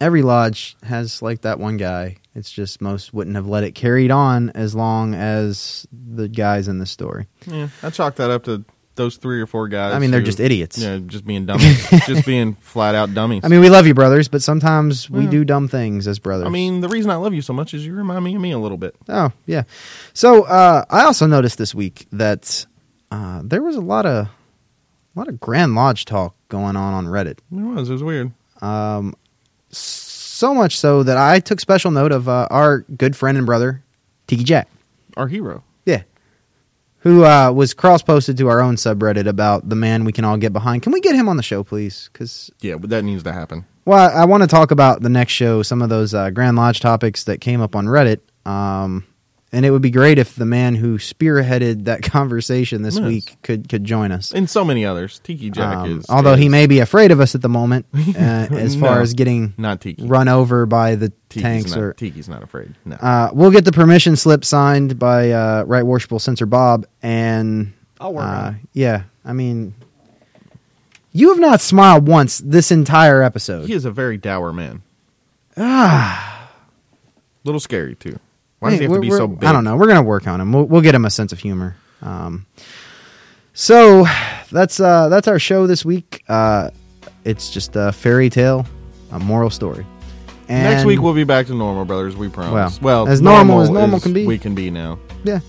every 0.00 0.22
lodge 0.22 0.76
has 0.84 1.20
like 1.22 1.42
that 1.42 1.58
one 1.60 1.76
guy. 1.76 2.16
It's 2.34 2.50
just 2.50 2.80
most 2.80 3.12
wouldn't 3.12 3.34
have 3.36 3.46
let 3.48 3.64
it 3.64 3.72
carried 3.74 4.10
on 4.12 4.50
as 4.50 4.74
long 4.74 5.14
as 5.14 5.86
the 5.92 6.28
guys 6.28 6.68
in 6.68 6.78
the 6.78 6.86
story. 6.86 7.26
Yeah, 7.46 7.68
I 7.82 7.90
chalk 7.90 8.14
that 8.16 8.30
up 8.30 8.44
to 8.44 8.64
those 8.94 9.16
three 9.16 9.40
or 9.40 9.46
four 9.46 9.68
guys. 9.68 9.94
I 9.94 9.98
mean, 9.98 10.10
they're 10.10 10.20
who- 10.20 10.26
just 10.26 10.40
idiots. 10.40 10.78
Yeah, 10.78 10.98
just 10.98 11.24
being 11.26 11.46
dummies. 11.46 11.88
just 12.06 12.26
being 12.26 12.54
flat 12.54 12.94
out 12.94 13.14
dummies. 13.14 13.42
I 13.44 13.48
mean, 13.48 13.60
we 13.60 13.70
love 13.70 13.86
you, 13.86 13.94
brothers, 13.94 14.28
but 14.28 14.42
sometimes 14.42 15.08
we 15.08 15.26
do 15.26 15.44
dumb 15.44 15.68
things 15.68 16.06
as 16.06 16.18
brothers. 16.18 16.46
I 16.46 16.50
mean, 16.50 16.80
the 16.80 16.88
reason 16.88 17.10
I 17.10 17.16
love 17.16 17.34
you 17.34 17.42
so 17.42 17.52
much 17.52 17.72
is 17.74 17.86
you 17.86 17.94
remind 17.94 18.24
me 18.24 18.34
of 18.34 18.40
me 18.40 18.52
a 18.52 18.58
little 18.58 18.78
bit. 18.78 18.94
Oh 19.08 19.32
yeah. 19.46 19.62
So 20.12 20.44
uh, 20.44 20.84
I 20.90 21.04
also 21.04 21.26
noticed 21.26 21.58
this 21.58 21.74
week 21.74 22.06
that 22.12 22.66
uh, 23.10 23.42
there 23.44 23.62
was 23.62 23.76
a 23.76 23.80
lot 23.80 24.06
of 24.06 24.26
a 24.26 25.18
lot 25.18 25.28
of 25.28 25.40
Grand 25.40 25.74
Lodge 25.74 26.04
talk 26.04 26.34
going 26.48 26.76
on 26.76 26.94
on 26.94 27.06
Reddit. 27.06 27.38
It 27.38 27.42
was. 27.50 27.88
It 27.88 27.92
was 27.92 28.02
weird. 28.02 28.32
Um, 28.60 29.14
so 29.70 30.54
much 30.54 30.78
so 30.78 31.02
that 31.02 31.16
I 31.16 31.40
took 31.40 31.60
special 31.60 31.90
note 31.90 32.12
of 32.12 32.28
uh, 32.28 32.46
our 32.50 32.80
good 32.80 33.16
friend 33.16 33.36
and 33.36 33.46
brother 33.46 33.82
Tiki 34.26 34.44
Jack. 34.44 34.68
Our 35.16 35.28
hero. 35.28 35.64
Who 37.00 37.24
uh, 37.24 37.50
was 37.52 37.72
cross 37.72 38.02
posted 38.02 38.36
to 38.38 38.48
our 38.48 38.60
own 38.60 38.76
subreddit 38.76 39.26
about 39.26 39.68
the 39.68 39.76
man 39.76 40.04
we 40.04 40.12
can 40.12 40.24
all 40.24 40.36
get 40.36 40.52
behind? 40.52 40.82
Can 40.82 40.92
we 40.92 41.00
get 41.00 41.14
him 41.14 41.28
on 41.28 41.36
the 41.36 41.42
show, 41.42 41.64
please? 41.64 42.10
Because 42.12 42.50
Yeah, 42.60 42.76
but 42.76 42.90
that 42.90 43.04
needs 43.04 43.22
to 43.22 43.32
happen. 43.32 43.64
Well, 43.86 43.98
I, 43.98 44.22
I 44.22 44.24
want 44.26 44.42
to 44.42 44.46
talk 44.46 44.70
about 44.70 45.00
the 45.00 45.08
next 45.08 45.32
show, 45.32 45.62
some 45.62 45.80
of 45.80 45.88
those 45.88 46.12
uh, 46.12 46.30
Grand 46.30 46.56
Lodge 46.56 46.80
topics 46.80 47.24
that 47.24 47.40
came 47.40 47.60
up 47.62 47.74
on 47.74 47.86
Reddit. 47.86 48.20
Um, 48.44 49.06
and 49.52 49.66
it 49.66 49.70
would 49.70 49.82
be 49.82 49.90
great 49.90 50.18
if 50.18 50.36
the 50.36 50.46
man 50.46 50.76
who 50.76 50.96
spearheaded 50.98 51.84
that 51.84 52.02
conversation 52.04 52.82
this 52.82 52.96
Yes. 52.96 53.04
week 53.06 53.36
could 53.42 53.68
could 53.68 53.84
join 53.84 54.12
us. 54.12 54.32
And 54.32 54.48
so 54.48 54.64
many 54.64 54.84
others. 54.86 55.20
Tiki 55.24 55.50
Jack 55.50 55.76
Um, 55.78 55.98
is. 55.98 56.06
although 56.08 56.36
he 56.36 56.48
may 56.48 56.66
be 56.66 56.78
afraid 56.80 57.10
of 57.10 57.20
us 57.20 57.34
at 57.34 57.42
the 57.42 57.48
moment, 57.48 57.86
uh, 57.94 58.20
as 58.20 58.76
far 58.76 59.00
as 59.00 59.14
getting 59.14 59.54
not 59.58 59.80
Tiki. 59.80 60.06
run 60.06 60.28
over 60.28 60.66
by 60.66 60.94
the 60.94 61.12
Tiki's 61.28 61.42
tanks 61.42 61.70
not, 61.70 61.78
or. 61.80 61.92
Tiki's 61.94 62.28
not 62.28 62.42
afraid. 62.42 62.74
No. 62.84 62.96
Uh, 62.96 63.30
we'll 63.32 63.50
get 63.50 63.64
the 63.64 63.72
permission 63.72 64.16
slip 64.16 64.44
signed 64.44 64.98
by 64.98 65.30
uh, 65.32 65.64
Right 65.66 65.84
Worshipful 65.84 66.18
Censor 66.20 66.46
Bob, 66.46 66.86
and 67.02 67.72
I'll 68.00 68.12
work 68.14 68.24
uh, 68.24 68.28
on 68.28 68.54
it. 68.54 68.60
yeah, 68.72 69.02
I 69.24 69.32
mean, 69.32 69.74
you 71.12 71.28
have 71.30 71.38
not 71.40 71.60
smiled 71.60 72.06
once 72.06 72.38
this 72.38 72.70
entire 72.70 73.22
episode. 73.22 73.66
he 73.66 73.74
is 73.74 73.84
a 73.84 73.90
very 73.90 74.16
dour 74.16 74.52
man. 74.52 74.82
Ah. 75.56 76.50
little 77.44 77.60
scary 77.60 77.94
too. 77.96 78.18
Why 78.60 78.70
does 78.70 78.78
Hey, 78.78 78.86
he 78.86 78.90
have 78.92 78.94
to 78.94 79.00
be 79.00 79.10
so 79.10 79.26
big? 79.26 79.44
I 79.44 79.52
don't 79.52 79.64
know. 79.64 79.76
We're 79.76 79.88
gonna 79.88 80.02
work 80.02 80.26
on 80.28 80.40
him. 80.40 80.52
We'll, 80.52 80.64
we'll 80.64 80.80
get 80.82 80.94
him 80.94 81.04
a 81.04 81.10
sense 81.10 81.32
of 81.32 81.38
humor. 81.40 81.76
Um, 82.02 82.46
so 83.52 84.06
that's 84.52 84.80
uh, 84.80 85.08
that's 85.08 85.28
our 85.28 85.38
show 85.38 85.66
this 85.66 85.84
week. 85.84 86.22
Uh, 86.28 86.70
it's 87.24 87.50
just 87.50 87.76
a 87.76 87.92
fairy 87.92 88.30
tale, 88.30 88.66
a 89.12 89.18
moral 89.18 89.50
story. 89.50 89.84
And 90.48 90.64
Next 90.64 90.84
week 90.84 91.00
we'll 91.00 91.14
be 91.14 91.24
back 91.24 91.46
to 91.46 91.54
normal, 91.54 91.84
brothers. 91.84 92.16
We 92.16 92.28
promise. 92.28 92.80
Well, 92.80 93.04
Well, 93.04 93.12
as 93.12 93.20
normal 93.20 93.60
as 93.60 93.70
normal 93.70 94.00
can 94.00 94.12
be. 94.12 94.26
We 94.26 94.38
can 94.38 94.54
be 94.54 94.70
now. 94.70 94.98
yeah. 95.24 95.40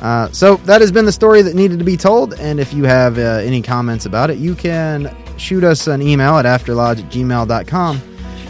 Uh, 0.00 0.30
so 0.32 0.56
that 0.56 0.80
has 0.80 0.90
been 0.90 1.04
the 1.04 1.12
story 1.12 1.42
that 1.42 1.54
needed 1.54 1.78
to 1.78 1.84
be 1.84 1.96
told. 1.96 2.32
And 2.34 2.58
if 2.58 2.72
you 2.72 2.84
have 2.84 3.18
uh, 3.18 3.22
any 3.44 3.60
comments 3.60 4.06
about 4.06 4.30
it, 4.30 4.38
you 4.38 4.54
can 4.54 5.14
shoot 5.36 5.62
us 5.62 5.88
an 5.88 6.00
email 6.00 6.36
at 6.38 6.46
afterlodge 6.46 7.00
at 7.04 7.10
gmail.com. 7.10 8.00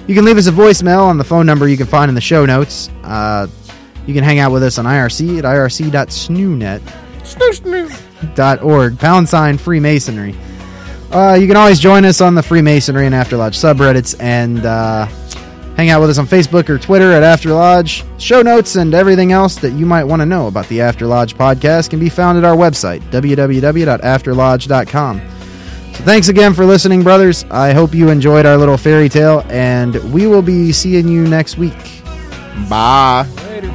You 0.07 0.15
can 0.15 0.25
leave 0.25 0.39
us 0.39 0.47
a 0.47 0.53
voicemail 0.53 1.03
on 1.03 1.19
the 1.19 1.25
phone 1.25 1.47
number 1.47 1.67
you 1.67 1.77
can 1.77 1.87
find 1.87 2.09
in 2.09 2.15
the 2.15 2.21
show 2.21 2.47
notes. 2.47 2.89
Uh, 3.03 3.49
you 4.11 4.15
can 4.15 4.25
hang 4.25 4.41
out 4.41 4.51
with 4.51 4.65
us 4.65 4.77
on 4.77 4.87
IRC 4.87 5.39
at 5.39 5.45
irc.snoonet. 5.45 6.81
Snoo 7.23 7.51
snoo. 7.53 7.89
dot 8.35 8.61
org 8.61 8.99
pound 8.99 9.29
sign 9.29 9.57
freemasonry 9.57 10.35
uh, 11.13 11.35
you 11.41 11.47
can 11.47 11.57
always 11.57 11.79
join 11.79 12.05
us 12.05 12.21
on 12.21 12.35
the 12.35 12.43
freemasonry 12.43 13.07
and 13.07 13.15
after 13.15 13.37
lodge 13.37 13.57
subreddits 13.57 14.21
and 14.21 14.67
uh, 14.67 15.07
hang 15.77 15.91
out 15.91 16.01
with 16.01 16.11
us 16.11 16.19
on 16.19 16.27
facebook 16.27 16.69
or 16.69 16.77
twitter 16.77 17.13
at 17.13 17.23
after 17.23 17.51
lodge 17.51 18.05
show 18.19 18.43
notes 18.43 18.75
and 18.77 18.95
everything 18.95 19.31
else 19.33 19.55
that 19.57 19.71
you 19.73 19.87
might 19.87 20.03
want 20.05 20.21
to 20.21 20.27
know 20.27 20.49
about 20.49 20.67
the 20.69 20.81
after 20.81 21.07
lodge 21.07 21.37
podcast 21.37 21.89
can 21.91 22.01
be 22.01 22.09
found 22.09 22.37
at 22.37 22.45
our 22.45 22.57
website 22.57 23.01
www.afterlodge.com 23.11 25.21
so 25.95 26.03
thanks 26.05 26.29
again 26.29 26.53
for 26.53 26.65
listening 26.65 27.03
brothers 27.03 27.45
i 27.51 27.73
hope 27.73 27.95
you 27.95 28.09
enjoyed 28.11 28.45
our 28.45 28.57
little 28.57 28.77
fairy 28.77 29.09
tale 29.09 29.45
and 29.51 29.95
we 30.13 30.27
will 30.27 30.43
be 30.43 30.73
seeing 30.73 31.07
you 31.09 31.27
next 31.29 31.57
week 31.59 31.77
Bye. 32.69 33.27
Later. 33.47 33.70